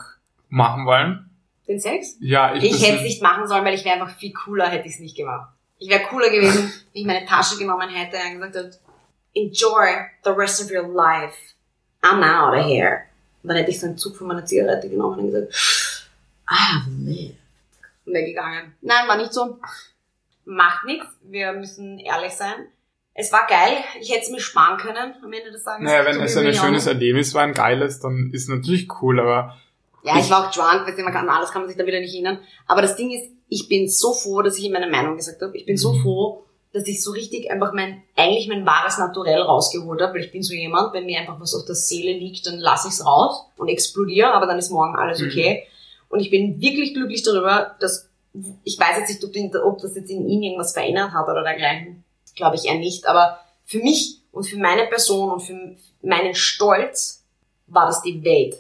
machen 0.50 0.86
wollen? 0.86 1.30
Den 1.68 1.80
Sex? 1.80 2.18
Ja, 2.20 2.54
ich, 2.54 2.64
Ich 2.64 2.86
hätte 2.86 2.98
es 2.98 3.04
nicht 3.04 3.22
machen 3.22 3.48
sollen, 3.48 3.64
weil 3.66 3.74
ich 3.74 3.86
wäre 3.86 4.00
einfach 4.02 4.16
viel 4.16 4.34
cooler, 4.34 4.68
hätte 4.68 4.88
ich 4.88 4.96
es 4.96 5.00
nicht 5.00 5.16
gemacht. 5.16 5.50
Ich 5.80 5.90
wäre 5.90 6.04
cooler 6.04 6.30
gewesen, 6.30 6.72
wenn 6.94 7.02
ich 7.02 7.06
meine 7.06 7.26
Tasche 7.26 7.58
genommen 7.58 7.90
hätte 7.90 8.18
und 8.18 8.42
gesagt 8.42 8.56
hätte, 8.56 8.80
enjoy 9.34 10.06
the 10.24 10.30
rest 10.30 10.64
of 10.64 10.72
your 10.72 10.88
life. 10.94 11.36
I'm 12.02 12.22
out 12.22 12.58
of 12.60 12.66
here. 12.66 13.04
Und 13.42 13.50
dann 13.50 13.58
hätte 13.58 13.72
ich 13.72 13.80
so 13.80 13.88
einen 13.88 13.98
Zug 13.98 14.16
von 14.16 14.28
meiner 14.28 14.46
Zigarette 14.46 14.90
genommen 14.90 15.20
und 15.20 15.32
gesagt, 15.32 15.54
I 16.50 16.56
have 16.56 16.90
lived. 16.90 17.38
Und 18.06 18.14
weggegangen. 18.14 18.76
Nein, 18.82 19.08
war 19.08 19.18
nicht 19.18 19.34
so. 19.34 19.60
Macht 20.46 20.86
nichts. 20.86 21.08
Wir 21.22 21.54
müssen 21.54 22.00
ehrlich 22.00 22.34
sein. 22.34 22.68
Es 23.16 23.32
war 23.32 23.46
geil. 23.48 23.78
Ich 24.02 24.12
hätte 24.12 24.22
es 24.24 24.30
mir 24.30 24.40
sparen 24.40 24.78
können 24.78 25.14
am 25.24 25.34
Ende 25.34 25.52
des 25.52 25.64
Tages. 25.64 25.86
Naja, 25.86 26.06
wenn 26.06 26.22
es 26.22 26.36
ein 26.36 26.54
schönes 26.54 26.88
Erlebnis 26.88 27.34
war, 27.34 27.44
ein 27.44 27.54
geiles, 27.54 28.00
dann 28.00 28.32
ist 28.34 28.50
natürlich 28.50 28.88
cool, 29.02 29.20
aber 29.20 29.56
Ja, 30.04 30.18
ich 30.18 30.30
war 30.30 30.48
auch 30.48 30.52
drunk, 30.52 30.88
weißt 30.88 30.98
du, 30.98 31.04
man 31.04 31.14
kann, 31.14 31.30
an 31.30 31.36
alles 31.38 31.52
kann 31.52 31.62
man 31.62 31.70
sich 31.70 31.78
da 31.78 31.86
wieder 31.86 32.00
nicht 32.00 32.14
erinnern. 32.14 32.40
Aber 32.68 32.82
das 32.82 32.96
Ding 32.96 33.12
ist, 33.12 33.30
ich 33.50 33.70
bin 33.70 33.88
so 33.88 34.14
froh, 34.14 34.42
dass 34.42 34.58
ich 34.58 34.64
ihm 34.66 34.74
meine 34.74 34.90
Meinung 34.90 35.16
gesagt 35.16 35.42
habe. 35.42 35.56
Ich 35.56 35.66
bin 35.66 35.78
so 35.78 35.94
froh, 36.00 36.44
dass 36.74 36.88
ich 36.88 37.04
so 37.04 37.12
richtig 37.12 37.52
einfach 37.52 37.72
mein, 37.72 38.02
eigentlich 38.16 38.48
mein 38.48 38.66
wahres 38.66 38.98
Naturell 38.98 39.42
rausgeholt 39.42 40.02
habe, 40.02 40.16
weil 40.16 40.26
ich 40.26 40.32
bin 40.32 40.42
so 40.42 40.54
jemand, 40.54 40.94
wenn 40.94 41.06
mir 41.06 41.20
einfach 41.20 41.40
was 41.40 41.54
auf 41.54 41.66
der 41.66 41.76
Seele 41.76 42.18
liegt, 42.18 42.48
dann 42.48 42.58
lasse 42.58 42.88
ich 42.88 42.96
es 42.96 43.06
raus 43.06 43.46
und 43.58 43.70
explodiere, 43.70 44.34
aber 44.34 44.48
dann 44.48 44.58
ist 44.58 44.72
morgen 44.72 44.96
alles 44.96 45.22
Mhm. 45.22 45.28
okay. 45.28 45.64
Und 46.10 46.20
ich 46.20 46.32
bin 46.32 46.60
wirklich 46.60 46.94
glücklich 46.96 47.22
darüber, 47.22 47.76
dass, 47.80 48.10
ich 48.64 48.80
weiß 48.80 48.98
jetzt 48.98 49.10
nicht, 49.10 49.56
ob 49.56 49.78
das 49.80 49.96
jetzt 49.96 50.10
in 50.10 50.28
ihm 50.28 50.42
irgendwas 50.42 50.74
verändert 50.74 51.12
hat 51.12 51.28
oder 51.28 51.44
dergleichen. 51.44 52.03
Glaube 52.36 52.56
ich 52.56 52.66
eher 52.66 52.78
nicht, 52.80 53.06
aber 53.08 53.40
für 53.66 53.80
mich 53.80 54.20
und 54.32 54.44
für 54.48 54.58
meine 54.58 54.88
Person 54.88 55.32
und 55.32 55.42
für 55.42 55.76
meinen 56.02 56.36
Stolz 56.36 57.24
war 57.68 57.86
das 57.86 58.02
die 58.02 58.24
Welt 58.24 58.58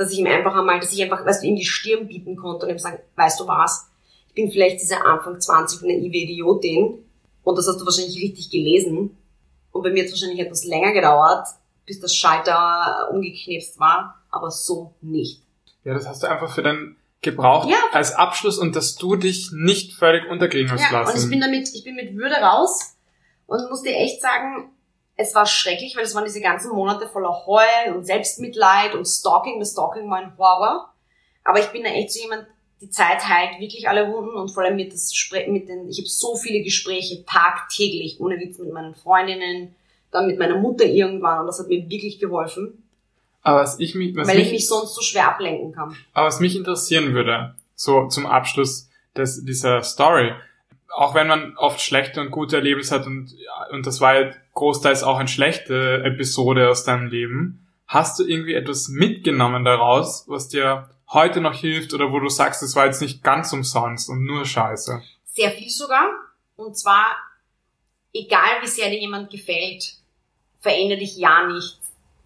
dass 0.00 0.12
ich 0.12 0.18
ihm 0.18 0.26
einfach 0.28 0.54
einmal, 0.56 0.80
dass 0.80 0.94
ich 0.94 1.02
einfach, 1.02 1.26
weißt 1.26 1.42
du, 1.42 1.46
ihm 1.48 1.56
die 1.56 1.64
Stirn 1.66 2.06
bieten 2.08 2.34
konnte 2.34 2.64
und 2.64 2.72
ihm 2.72 2.78
sagen, 2.78 3.00
weißt 3.16 3.38
du 3.38 3.46
was, 3.46 3.86
ich 4.28 4.34
bin 4.34 4.50
vielleicht 4.50 4.80
diese 4.80 4.96
Anfang 5.04 5.38
20 5.38 5.82
naive 5.82 6.16
Idiotin 6.16 7.04
und 7.44 7.58
das 7.58 7.68
hast 7.68 7.78
du 7.78 7.84
wahrscheinlich 7.84 8.16
richtig 8.16 8.48
gelesen 8.48 9.18
und 9.72 9.82
bei 9.82 9.90
mir 9.90 10.00
hat 10.02 10.06
es 10.06 10.12
wahrscheinlich 10.12 10.40
etwas 10.40 10.64
länger 10.64 10.92
gedauert, 10.92 11.46
bis 11.84 12.00
das 12.00 12.14
Schalter 12.14 13.10
umgeknipst 13.12 13.78
war, 13.78 14.22
aber 14.30 14.50
so 14.50 14.94
nicht. 15.02 15.42
ja, 15.84 15.92
das 15.92 16.08
hast 16.08 16.22
du 16.22 16.28
einfach 16.30 16.54
für 16.54 16.62
dein 16.62 16.96
gebraucht 17.20 17.68
Ja. 17.68 17.76
als 17.92 18.14
Abschluss 18.14 18.56
und 18.56 18.76
dass 18.76 18.94
du 18.96 19.16
dich 19.16 19.50
nicht 19.52 19.92
völlig 19.92 20.26
unterkriegen 20.30 20.70
hast 20.70 20.80
Ja, 20.90 21.00
lassen. 21.00 21.14
und 21.18 21.24
ich 21.24 21.28
bin 21.30 21.40
damit, 21.42 21.68
ich 21.74 21.84
bin 21.84 21.94
mit 21.94 22.16
Würde 22.16 22.36
raus 22.36 22.96
und 23.50 23.68
muss 23.68 23.82
dir 23.82 23.96
echt 23.96 24.22
sagen, 24.22 24.70
es 25.16 25.34
war 25.34 25.44
schrecklich, 25.44 25.96
weil 25.96 26.04
es 26.04 26.14
waren 26.14 26.24
diese 26.24 26.40
ganzen 26.40 26.70
Monate 26.72 27.08
voller 27.08 27.44
Heulen 27.46 27.96
und 27.96 28.06
Selbstmitleid 28.06 28.94
und 28.94 29.04
Stalking. 29.04 29.58
Das 29.58 29.72
Stalking 29.72 30.08
war 30.08 30.18
ein 30.18 30.38
Horror. 30.38 30.88
Aber 31.42 31.58
ich 31.58 31.66
bin 31.66 31.82
da 31.82 31.90
echt 31.90 32.12
so 32.12 32.20
jemand, 32.22 32.46
die 32.80 32.90
Zeit 32.90 33.28
heilt 33.28 33.60
wirklich 33.60 33.88
alle 33.88 34.10
Wunden 34.10 34.36
und 34.36 34.50
vor 34.50 34.62
allem 34.62 34.76
mit, 34.76 34.92
das, 34.92 35.12
mit 35.48 35.68
den, 35.68 35.88
ich 35.88 35.98
habe 35.98 36.08
so 36.08 36.36
viele 36.36 36.62
Gespräche 36.62 37.24
tagtäglich, 37.26 38.20
ohne 38.20 38.38
Witz, 38.38 38.58
mit 38.58 38.72
meinen 38.72 38.94
Freundinnen, 38.94 39.74
dann 40.12 40.28
mit 40.28 40.38
meiner 40.38 40.56
Mutter 40.56 40.84
irgendwann 40.84 41.40
und 41.40 41.46
das 41.46 41.58
hat 41.58 41.66
mir 41.66 41.90
wirklich 41.90 42.18
geholfen, 42.18 42.82
Aber 43.42 43.60
was 43.60 43.78
ich 43.80 43.94
mich, 43.94 44.16
was 44.16 44.28
weil 44.28 44.36
mich, 44.36 44.46
ich 44.46 44.52
mich 44.52 44.68
sonst 44.68 44.94
so 44.94 45.02
schwer 45.02 45.28
ablenken 45.28 45.72
kann. 45.72 45.94
aber 46.14 46.28
was 46.28 46.40
mich 46.40 46.56
interessieren 46.56 47.12
würde, 47.14 47.54
so 47.74 48.06
zum 48.08 48.26
Abschluss 48.26 48.88
des, 49.16 49.44
dieser 49.44 49.82
Story, 49.82 50.32
auch 50.94 51.14
wenn 51.14 51.28
man 51.28 51.56
oft 51.56 51.80
schlechte 51.80 52.20
und 52.20 52.30
gute 52.30 52.56
Erlebnisse 52.56 52.94
hat 52.94 53.06
und, 53.06 53.34
und 53.70 53.86
das 53.86 54.00
war 54.00 54.20
ja 54.20 54.32
großteils 54.54 55.02
auch 55.02 55.18
eine 55.18 55.28
schlechte 55.28 56.02
Episode 56.04 56.68
aus 56.68 56.84
deinem 56.84 57.06
Leben, 57.06 57.66
hast 57.86 58.18
du 58.18 58.24
irgendwie 58.24 58.54
etwas 58.54 58.88
mitgenommen 58.88 59.64
daraus, 59.64 60.24
was 60.28 60.48
dir 60.48 60.88
heute 61.08 61.40
noch 61.40 61.54
hilft 61.54 61.92
oder 61.92 62.12
wo 62.12 62.20
du 62.20 62.28
sagst, 62.28 62.62
es 62.62 62.76
war 62.76 62.86
jetzt 62.86 63.02
nicht 63.02 63.22
ganz 63.22 63.52
umsonst 63.52 64.08
und 64.08 64.24
nur 64.24 64.44
Scheiße? 64.44 65.02
Sehr 65.24 65.50
viel 65.50 65.70
sogar. 65.70 66.08
Und 66.56 66.78
zwar, 66.78 67.16
egal 68.12 68.62
wie 68.62 68.68
sehr 68.68 68.90
dir 68.90 69.00
jemand 69.00 69.30
gefällt, 69.30 69.94
verändere 70.60 70.98
dich 70.98 71.16
ja 71.16 71.46
nicht 71.46 71.78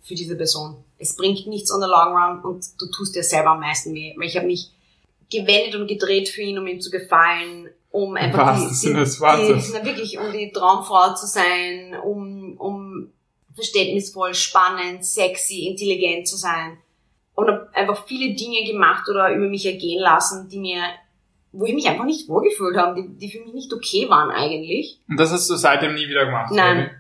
für 0.03 0.15
diese 0.15 0.37
Person. 0.37 0.85
Es 0.99 1.17
bringt 1.17 1.47
nichts 1.47 1.73
on 1.73 1.81
the 1.81 1.89
long 1.89 2.15
run 2.15 2.41
und 2.43 2.65
du 2.79 2.87
tust 2.91 3.15
dir 3.15 3.23
selber 3.23 3.51
am 3.51 3.61
meisten 3.61 3.95
weh. 3.95 4.15
Weil 4.17 4.27
ich 4.27 4.37
habe 4.37 4.47
mich 4.47 4.71
gewendet 5.31 5.75
und 5.77 5.87
gedreht 5.87 6.29
für 6.29 6.43
ihn, 6.43 6.59
um 6.59 6.67
ihm 6.67 6.81
zu 6.81 6.91
gefallen, 6.91 7.71
um 7.95 8.17
einfach 8.17 8.59
die, 8.59 8.89
die, 8.89 8.93
die, 8.93 9.73
na 9.73 9.85
wirklich, 9.85 10.19
um 10.19 10.33
die 10.33 10.51
Traumfrau 10.51 11.15
zu 11.15 11.27
sein, 11.27 11.95
um, 12.03 12.57
um 12.59 13.13
verständnisvoll, 13.55 14.35
spannend, 14.35 15.05
sexy, 15.05 15.69
intelligent 15.69 16.27
zu 16.27 16.37
sein. 16.37 16.77
Und 17.37 17.47
habe 17.47 17.69
einfach 17.73 18.05
viele 18.05 18.35
Dinge 18.35 18.65
gemacht 18.67 19.09
oder 19.09 19.33
über 19.33 19.47
mich 19.47 19.65
ergehen 19.65 20.03
lassen, 20.03 20.49
die 20.49 20.59
mir, 20.59 20.83
wo 21.53 21.67
ich 21.67 21.75
mich 21.75 21.87
einfach 21.87 22.05
nicht 22.05 22.29
wohlgefühlt 22.29 22.77
habe, 22.77 23.01
die, 23.01 23.17
die 23.17 23.31
für 23.31 23.45
mich 23.45 23.55
nicht 23.55 23.73
okay 23.73 24.09
waren 24.09 24.33
eigentlich. 24.33 24.99
Und 25.09 25.21
das 25.21 25.31
hast 25.31 25.49
du 25.49 25.55
seitdem 25.55 25.95
nie 25.95 26.09
wieder 26.09 26.25
gemacht? 26.25 26.51
Nein. 26.53 26.91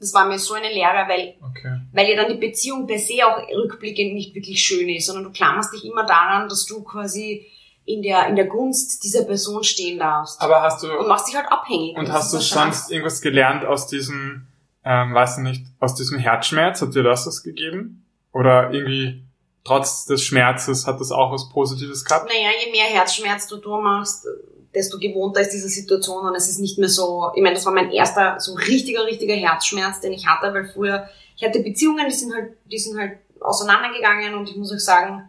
Das 0.00 0.12
war 0.12 0.28
mir 0.28 0.38
so 0.38 0.52
eine 0.52 0.68
Lehre, 0.68 1.08
weil, 1.08 1.36
oder? 1.38 1.48
Okay. 1.48 1.80
weil 1.92 2.10
ja 2.10 2.16
dann 2.16 2.30
die 2.30 2.46
Beziehung 2.46 2.86
per 2.86 2.98
se 2.98 3.24
auch 3.24 3.38
rückblickend 3.56 4.12
nicht 4.12 4.34
wirklich 4.34 4.62
schön 4.62 4.90
ist, 4.90 5.06
sondern 5.06 5.24
du 5.24 5.32
klammerst 5.32 5.72
dich 5.72 5.86
immer 5.86 6.04
daran, 6.04 6.50
dass 6.50 6.66
du 6.66 6.82
quasi 6.82 7.46
in 7.84 8.02
der, 8.02 8.28
in 8.28 8.36
der 8.36 8.46
Gunst 8.46 9.02
dieser 9.04 9.24
Person 9.24 9.64
stehen 9.64 9.98
darfst. 9.98 10.40
Aber 10.40 10.62
hast 10.62 10.82
du, 10.82 10.98
und 10.98 11.08
machst 11.08 11.28
dich 11.28 11.36
halt 11.36 11.50
abhängig. 11.50 11.96
und 11.96 12.12
hast 12.12 12.32
du 12.32 12.38
sonst 12.38 12.90
irgendwas 12.90 13.20
gelernt 13.20 13.64
aus 13.64 13.86
diesem, 13.86 14.46
ähm, 14.84 15.14
weiß 15.14 15.38
ich 15.38 15.42
nicht, 15.42 15.66
aus 15.80 15.94
diesem 15.94 16.18
Herzschmerz? 16.18 16.80
Hat 16.80 16.94
dir 16.94 17.02
das 17.02 17.26
was 17.26 17.42
gegeben? 17.42 18.06
Oder 18.32 18.72
irgendwie, 18.72 19.24
trotz 19.64 20.06
des 20.06 20.24
Schmerzes, 20.24 20.86
hat 20.86 21.00
das 21.00 21.10
auch 21.10 21.32
was 21.32 21.48
Positives 21.48 22.04
gehabt? 22.04 22.28
Naja, 22.28 22.50
je 22.64 22.70
mehr 22.70 22.86
Herzschmerz 22.86 23.46
du 23.48 23.56
durchmachst, 23.56 24.26
desto 24.74 24.98
gewohnter 24.98 25.40
ist 25.40 25.50
diese 25.50 25.68
Situation 25.68 26.26
und 26.26 26.34
es 26.34 26.48
ist 26.48 26.58
nicht 26.58 26.78
mehr 26.78 26.88
so, 26.88 27.30
ich 27.34 27.42
meine, 27.42 27.56
das 27.56 27.66
war 27.66 27.72
mein 27.72 27.90
erster 27.90 28.40
so 28.40 28.54
richtiger, 28.54 29.04
richtiger 29.04 29.34
Herzschmerz, 29.34 30.00
den 30.00 30.12
ich 30.12 30.26
hatte, 30.26 30.54
weil 30.54 30.64
früher, 30.64 31.08
ich 31.36 31.44
hatte 31.44 31.60
Beziehungen, 31.60 32.06
die 32.08 32.14
sind 32.14 32.32
halt, 32.34 32.52
die 32.64 32.78
sind 32.78 32.98
halt 32.98 33.18
auseinandergegangen 33.40 34.34
und 34.34 34.48
ich 34.48 34.56
muss 34.56 34.72
euch 34.72 34.84
sagen, 34.84 35.28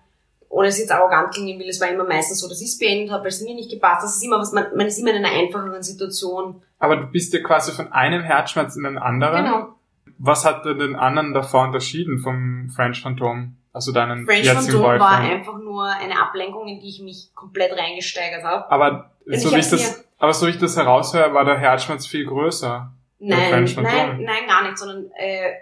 ohne 0.53 0.67
es 0.67 0.77
jetzt 0.77 0.91
arrogant 0.91 1.33
klingen 1.33 1.59
will, 1.59 1.67
es 1.67 1.81
war 1.81 1.89
immer 1.89 2.03
meistens 2.03 2.39
so, 2.39 2.47
dass 2.47 2.61
ich 2.61 2.67
es 2.67 2.77
beendet 2.77 3.11
habe, 3.11 3.23
weil 3.23 3.29
es 3.29 3.41
mir 3.41 3.55
nicht 3.55 3.71
gepasst 3.71 3.97
hat. 3.97 4.03
Das 4.03 4.17
ist 4.17 4.23
immer 4.23 4.39
was, 4.39 4.51
man, 4.51 4.67
man 4.75 4.85
ist 4.85 4.99
immer 4.99 5.09
in 5.09 5.25
einer 5.25 5.35
einfacheren 5.35 5.81
Situation. 5.81 6.61
Aber 6.77 6.95
du 6.95 7.07
bist 7.07 7.33
ja 7.33 7.41
quasi 7.41 7.71
von 7.71 7.91
einem 7.91 8.21
Herzschmerz 8.21 8.75
in 8.75 8.83
den 8.83 8.99
anderen. 8.99 9.45
Genau. 9.45 9.75
Was 10.19 10.45
hat 10.45 10.63
denn 10.63 10.77
den 10.77 10.95
anderen 10.95 11.33
davor 11.33 11.63
unterschieden 11.63 12.19
vom 12.19 12.69
French 12.69 13.01
Phantom? 13.01 13.57
Also 13.73 13.91
deinen 13.91 14.25
French 14.27 14.47
Phantom 14.47 14.83
war 14.83 14.99
Boyfriend? 14.99 15.31
einfach 15.31 15.57
nur 15.57 15.85
eine 15.85 16.21
Ablenkung, 16.21 16.67
in 16.67 16.79
die 16.79 16.89
ich 16.89 17.01
mich 17.01 17.31
komplett 17.33 17.75
reingesteigert 17.75 18.43
habe. 18.43 18.69
Aber 18.69 19.11
Und 19.25 19.39
so 19.39 19.51
wie 19.55 19.59
ich 19.59 19.69
das, 19.69 20.05
aber 20.19 20.33
so 20.35 20.45
wie 20.45 20.51
ich 20.51 20.59
das 20.59 20.77
heraushöre, 20.77 21.33
war 21.33 21.45
der 21.45 21.57
Herzschmerz 21.57 22.05
viel 22.05 22.27
größer. 22.27 22.91
Nein, 23.17 23.65
nein, 23.75 24.21
nein, 24.21 24.47
gar 24.47 24.63
nicht, 24.63 24.77
sondern 24.77 25.09
äh, 25.17 25.53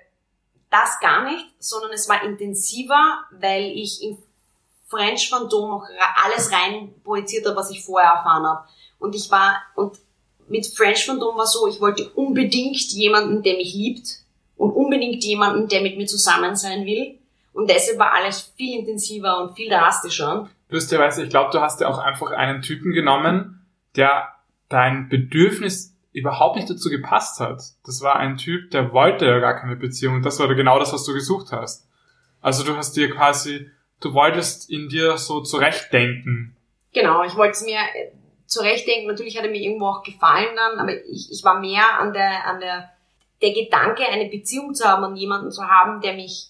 das 0.70 1.00
gar 1.00 1.24
nicht, 1.24 1.46
sondern 1.60 1.92
es 1.92 2.10
war 2.10 2.24
intensiver, 2.24 3.20
weil 3.40 3.72
ich 3.76 4.04
in 4.04 4.18
French 4.92 5.30
Phantom 5.30 5.82
ra- 5.82 6.26
alles 6.26 6.52
rein 6.52 6.94
projiziert 7.04 7.46
habe, 7.48 7.56
was 7.56 7.72
ich 7.72 7.84
vorher 7.84 8.12
erfahren 8.12 8.46
habe. 8.46 8.68
Und 9.00 9.16
ich 9.16 9.32
war, 9.32 9.56
und 9.76 9.98
mit 10.48 10.68
French 10.68 11.06
Phantom 11.06 11.36
war 11.38 11.48
so, 11.48 11.68
ich 11.68 11.82
wollte 11.82 12.10
unbedingt 12.10 12.78
jemanden, 12.92 13.42
der 13.42 13.56
mich 13.56 13.74
liebt 13.74 14.08
und 14.58 14.72
unbedingt 14.72 15.24
jemanden, 15.24 15.68
der 15.68 15.82
mit 15.82 15.98
mir 15.98 16.06
zusammen 16.06 16.56
sein 16.56 16.86
will. 16.86 17.18
Und 17.54 17.70
deshalb 17.70 17.98
war 17.98 18.14
alles 18.14 18.54
viel 18.56 18.80
intensiver 18.80 19.42
und 19.42 19.56
viel 19.56 19.70
drastischer. 19.70 20.50
Lustigerweise, 20.70 21.24
ich 21.24 21.30
glaube, 21.30 21.50
du 21.52 21.62
hast 21.62 21.82
ja 21.82 21.88
auch 21.88 21.98
einfach 21.98 22.32
einen 22.32 22.62
Typen 22.62 22.92
genommen, 22.94 23.66
der 23.96 24.28
dein 24.70 25.10
Bedürfnis 25.10 25.96
überhaupt 26.14 26.58
nicht 26.58 26.70
dazu 26.70 26.90
gepasst 26.90 27.40
hat. 27.40 27.62
Das 27.86 28.02
war 28.02 28.18
ein 28.18 28.38
Typ, 28.38 28.72
der 28.72 28.94
wollte 28.94 29.26
ja 29.26 29.40
gar 29.40 29.60
keine 29.60 29.76
Beziehung 29.76 30.16
und 30.16 30.26
das 30.26 30.40
war 30.40 30.54
genau 30.54 30.78
das, 30.80 30.94
was 30.94 31.06
du 31.06 31.14
gesucht 31.14 31.52
hast. 31.52 31.88
Also 32.42 32.64
du 32.64 32.76
hast 32.76 32.96
dir 32.96 33.10
quasi, 33.10 33.70
du 34.02 34.14
wolltest 34.14 34.70
in 34.70 34.90
dir 34.90 35.18
so 35.18 35.42
zurechtdenken. 35.42 36.56
Genau, 36.94 37.24
ich 37.24 37.36
wollte 37.36 37.52
es 37.52 37.64
mir 37.64 37.78
äh, 37.78 38.12
zurechtdenken. 38.46 39.08
Natürlich 39.08 39.38
hat 39.38 39.46
er 39.46 39.52
mir 39.52 39.62
irgendwo 39.62 39.88
auch 39.88 40.04
gefallen 40.04 40.56
dann, 40.56 40.80
aber 40.80 40.94
ich, 41.06 41.32
ich 41.32 41.44
war 41.44 41.60
mehr 41.60 42.00
an 42.00 42.12
der, 42.14 42.46
an 42.46 42.60
der, 42.60 42.90
der 43.42 43.54
Gedanke, 43.54 44.04
eine 44.08 44.30
Beziehung 44.30 44.74
zu 44.74 44.88
haben 44.88 45.04
und 45.04 45.16
jemanden 45.16 45.52
zu 45.52 45.64
haben, 45.64 46.02
der 46.02 46.14
mich, 46.14 46.50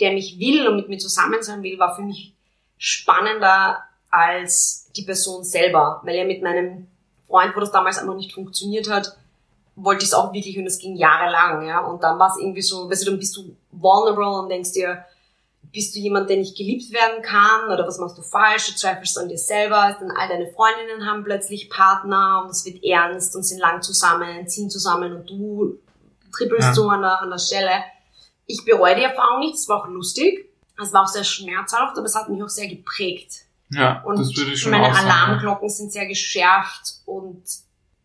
der 0.00 0.12
mich 0.12 0.38
will 0.38 0.68
und 0.68 0.76
mit 0.76 0.88
mir 0.88 0.98
zusammen 0.98 1.42
sein 1.42 1.62
will, 1.62 1.78
war 1.78 1.94
für 1.94 2.02
mich 2.02 2.34
spannender 2.76 3.82
als 4.10 4.90
die 4.94 5.02
Person 5.02 5.42
selber, 5.42 6.02
weil 6.04 6.16
er 6.16 6.26
mit 6.26 6.42
meinem 6.42 6.88
Freund, 7.26 7.56
wo 7.56 7.60
das 7.60 7.72
damals 7.72 7.98
einfach 7.98 8.14
nicht 8.14 8.34
funktioniert 8.34 8.90
hat, 8.90 9.16
wollte 9.74 10.02
ich 10.02 10.10
es 10.10 10.14
auch 10.14 10.34
wirklich 10.34 10.58
und 10.58 10.66
es 10.66 10.78
ging 10.78 10.96
jahrelang, 10.96 11.66
ja. 11.66 11.80
Und 11.80 12.02
dann 12.02 12.18
war 12.18 12.28
es 12.28 12.38
irgendwie 12.38 12.60
so, 12.60 12.90
weißt 12.90 13.06
du, 13.06 13.10
dann 13.10 13.18
bist 13.18 13.34
du 13.36 13.56
vulnerable 13.70 14.42
und 14.42 14.50
denkst 14.50 14.72
dir, 14.72 15.04
bist 15.72 15.94
du 15.94 16.00
jemand, 16.00 16.28
der 16.28 16.36
nicht 16.36 16.56
geliebt 16.56 16.92
werden 16.92 17.22
kann 17.22 17.66
oder 17.66 17.86
was 17.86 17.98
machst 17.98 18.18
du 18.18 18.22
falsch, 18.22 18.66
du 18.66 18.74
zweifelst 18.76 19.18
an 19.18 19.28
dir 19.28 19.38
selber, 19.38 19.96
dann 19.98 20.10
all 20.10 20.28
deine 20.28 20.52
Freundinnen 20.52 21.06
haben 21.06 21.24
plötzlich 21.24 21.70
Partner 21.70 22.42
und 22.44 22.50
es 22.50 22.64
wird 22.66 22.84
ernst 22.84 23.34
und 23.34 23.42
sind 23.42 23.58
lang 23.58 23.80
zusammen, 23.82 24.46
ziehen 24.46 24.68
zusammen 24.68 25.14
und 25.14 25.30
du 25.30 25.78
trippelst 26.34 26.68
Ja. 26.68 26.74
so 26.74 26.88
an 26.88 27.00
der, 27.00 27.20
an 27.20 27.30
der 27.30 27.38
Stelle. 27.38 27.70
Ich 28.46 28.64
bereue 28.64 28.96
die 28.96 29.02
Erfahrung 29.02 29.40
nicht, 29.40 29.54
es 29.54 29.68
war 29.68 29.82
auch 29.82 29.88
lustig, 29.88 30.46
es 30.82 30.92
war 30.92 31.04
auch 31.04 31.08
sehr 31.08 31.24
schmerzhaft, 31.24 31.96
aber 31.96 32.06
es 32.06 32.14
hat 32.14 32.28
mich 32.28 32.42
auch 32.42 32.48
sehr 32.48 32.68
geprägt. 32.68 33.32
Ja, 33.70 34.02
Und 34.02 34.18
das 34.18 34.36
würde 34.36 34.52
ich 34.52 34.60
schon 34.60 34.72
meine 34.72 34.90
auch 34.90 34.94
sagen. 34.94 35.08
Alarmglocken 35.08 35.70
sind 35.70 35.90
sehr 35.90 36.06
geschärft 36.06 36.96
und 37.06 37.42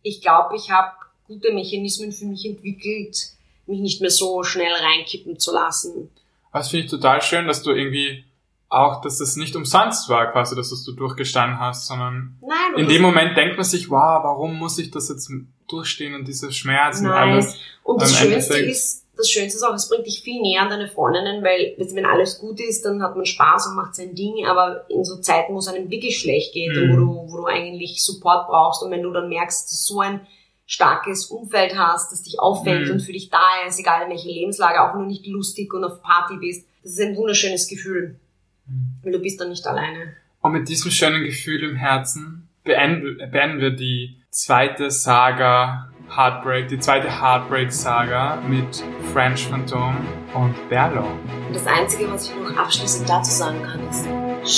ich 0.02 0.22
glaube, 0.22 0.56
ich 0.56 0.70
habe 0.70 0.92
gute 1.26 1.52
Mechanismen 1.52 2.12
für 2.12 2.24
mich 2.24 2.46
entwickelt, 2.46 3.32
mich 3.66 3.80
nicht 3.80 4.00
mehr 4.00 4.10
so 4.10 4.42
schnell 4.42 4.72
reinkippen 4.72 5.38
zu 5.38 5.52
lassen. 5.52 6.10
Das 6.52 6.70
finde 6.70 6.84
ich 6.86 6.90
total 6.90 7.20
schön, 7.22 7.46
dass 7.46 7.62
du 7.62 7.70
irgendwie 7.72 8.24
auch, 8.70 9.00
dass 9.00 9.18
das 9.18 9.36
nicht 9.36 9.56
umsonst 9.56 10.08
war, 10.10 10.30
quasi, 10.32 10.54
dass 10.54 10.70
das 10.70 10.84
du 10.84 10.92
durchgestanden 10.92 11.58
hast, 11.58 11.86
sondern 11.86 12.36
Nein, 12.42 12.82
in 12.82 12.88
dem 12.88 13.00
Moment 13.02 13.36
denkt 13.36 13.56
man 13.56 13.64
sich, 13.64 13.88
wow, 13.90 14.22
warum 14.24 14.56
muss 14.58 14.78
ich 14.78 14.90
das 14.90 15.08
jetzt 15.08 15.30
durchstehen 15.68 16.14
und 16.14 16.28
diese 16.28 16.52
Schmerzen 16.52 17.06
und 17.06 17.12
Nein. 17.12 17.32
alles. 17.34 17.56
Und 17.82 18.02
das 18.02 18.14
Schönste 18.14 18.54
Endeffekt- 18.54 18.70
ist, 18.70 19.04
das 19.16 19.30
Schönste 19.30 19.56
ist 19.56 19.62
auch, 19.64 19.74
es 19.74 19.88
bringt 19.88 20.06
dich 20.06 20.20
viel 20.22 20.40
näher 20.42 20.62
an 20.62 20.68
deine 20.68 20.86
Freundinnen, 20.88 21.42
weil 21.42 21.74
wenn 21.78 22.06
alles 22.06 22.38
gut 22.38 22.60
ist, 22.60 22.84
dann 22.84 23.02
hat 23.02 23.16
man 23.16 23.24
Spaß 23.26 23.68
und 23.68 23.76
macht 23.76 23.94
sein 23.94 24.14
Ding, 24.14 24.46
aber 24.46 24.84
in 24.90 25.02
so 25.04 25.16
Zeiten, 25.16 25.54
wo 25.54 25.58
es 25.58 25.66
einem 25.68 25.90
wirklich 25.90 26.18
schlecht 26.20 26.52
geht 26.52 26.70
Mhm. 26.76 26.82
und 26.82 26.90
wo 26.92 26.96
du, 27.26 27.32
wo 27.32 27.36
du 27.38 27.46
eigentlich 27.46 28.04
Support 28.04 28.48
brauchst 28.48 28.82
und 28.82 28.90
wenn 28.90 29.02
du 29.02 29.10
dann 29.12 29.28
merkst, 29.28 29.64
dass 29.72 29.84
so 29.86 30.00
ein 30.00 30.26
starkes 30.68 31.26
Umfeld 31.26 31.76
hast, 31.78 32.12
das 32.12 32.22
dich 32.22 32.38
auffängt 32.38 32.86
Mhm. 32.86 32.92
und 32.92 33.00
für 33.00 33.12
dich 33.12 33.30
da 33.30 33.40
ist, 33.66 33.78
egal 33.80 34.02
in 34.04 34.10
welcher 34.10 34.28
Lebenslage, 34.28 34.82
auch 34.82 34.92
wenn 34.94 35.00
du 35.02 35.06
nicht 35.08 35.26
lustig 35.26 35.72
und 35.72 35.82
auf 35.82 36.02
Party 36.02 36.36
bist, 36.36 36.68
das 36.82 36.92
ist 36.92 37.00
ein 37.00 37.16
wunderschönes 37.16 37.66
Gefühl, 37.68 38.20
Mhm. 38.66 38.94
weil 39.02 39.12
du 39.12 39.18
bist 39.18 39.40
dann 39.40 39.48
nicht 39.48 39.66
alleine. 39.66 40.14
Und 40.42 40.52
mit 40.52 40.68
diesem 40.68 40.90
schönen 40.90 41.24
Gefühl 41.24 41.64
im 41.64 41.74
Herzen 41.76 42.48
beenden, 42.64 43.16
beenden 43.32 43.60
wir 43.60 43.70
die 43.70 44.22
zweite 44.30 44.90
Saga 44.90 45.90
Heartbreak, 46.14 46.68
die 46.68 46.78
zweite 46.78 47.08
Heartbreak-Saga 47.20 48.42
mit 48.48 48.84
French 49.12 49.46
Phantom 49.46 49.96
und 50.34 50.54
Berlo. 50.68 51.06
Und 51.46 51.54
das 51.56 51.66
Einzige, 51.66 52.10
was 52.10 52.28
ich 52.28 52.36
noch 52.36 52.56
abschließend 52.56 53.08
dazu 53.08 53.30
sagen 53.30 53.62
kann, 53.62 53.88
ist, 53.88 54.06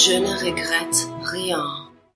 je 0.09 0.21
ne 0.21 0.41
regrette 0.43 1.07
rien. 1.33 1.61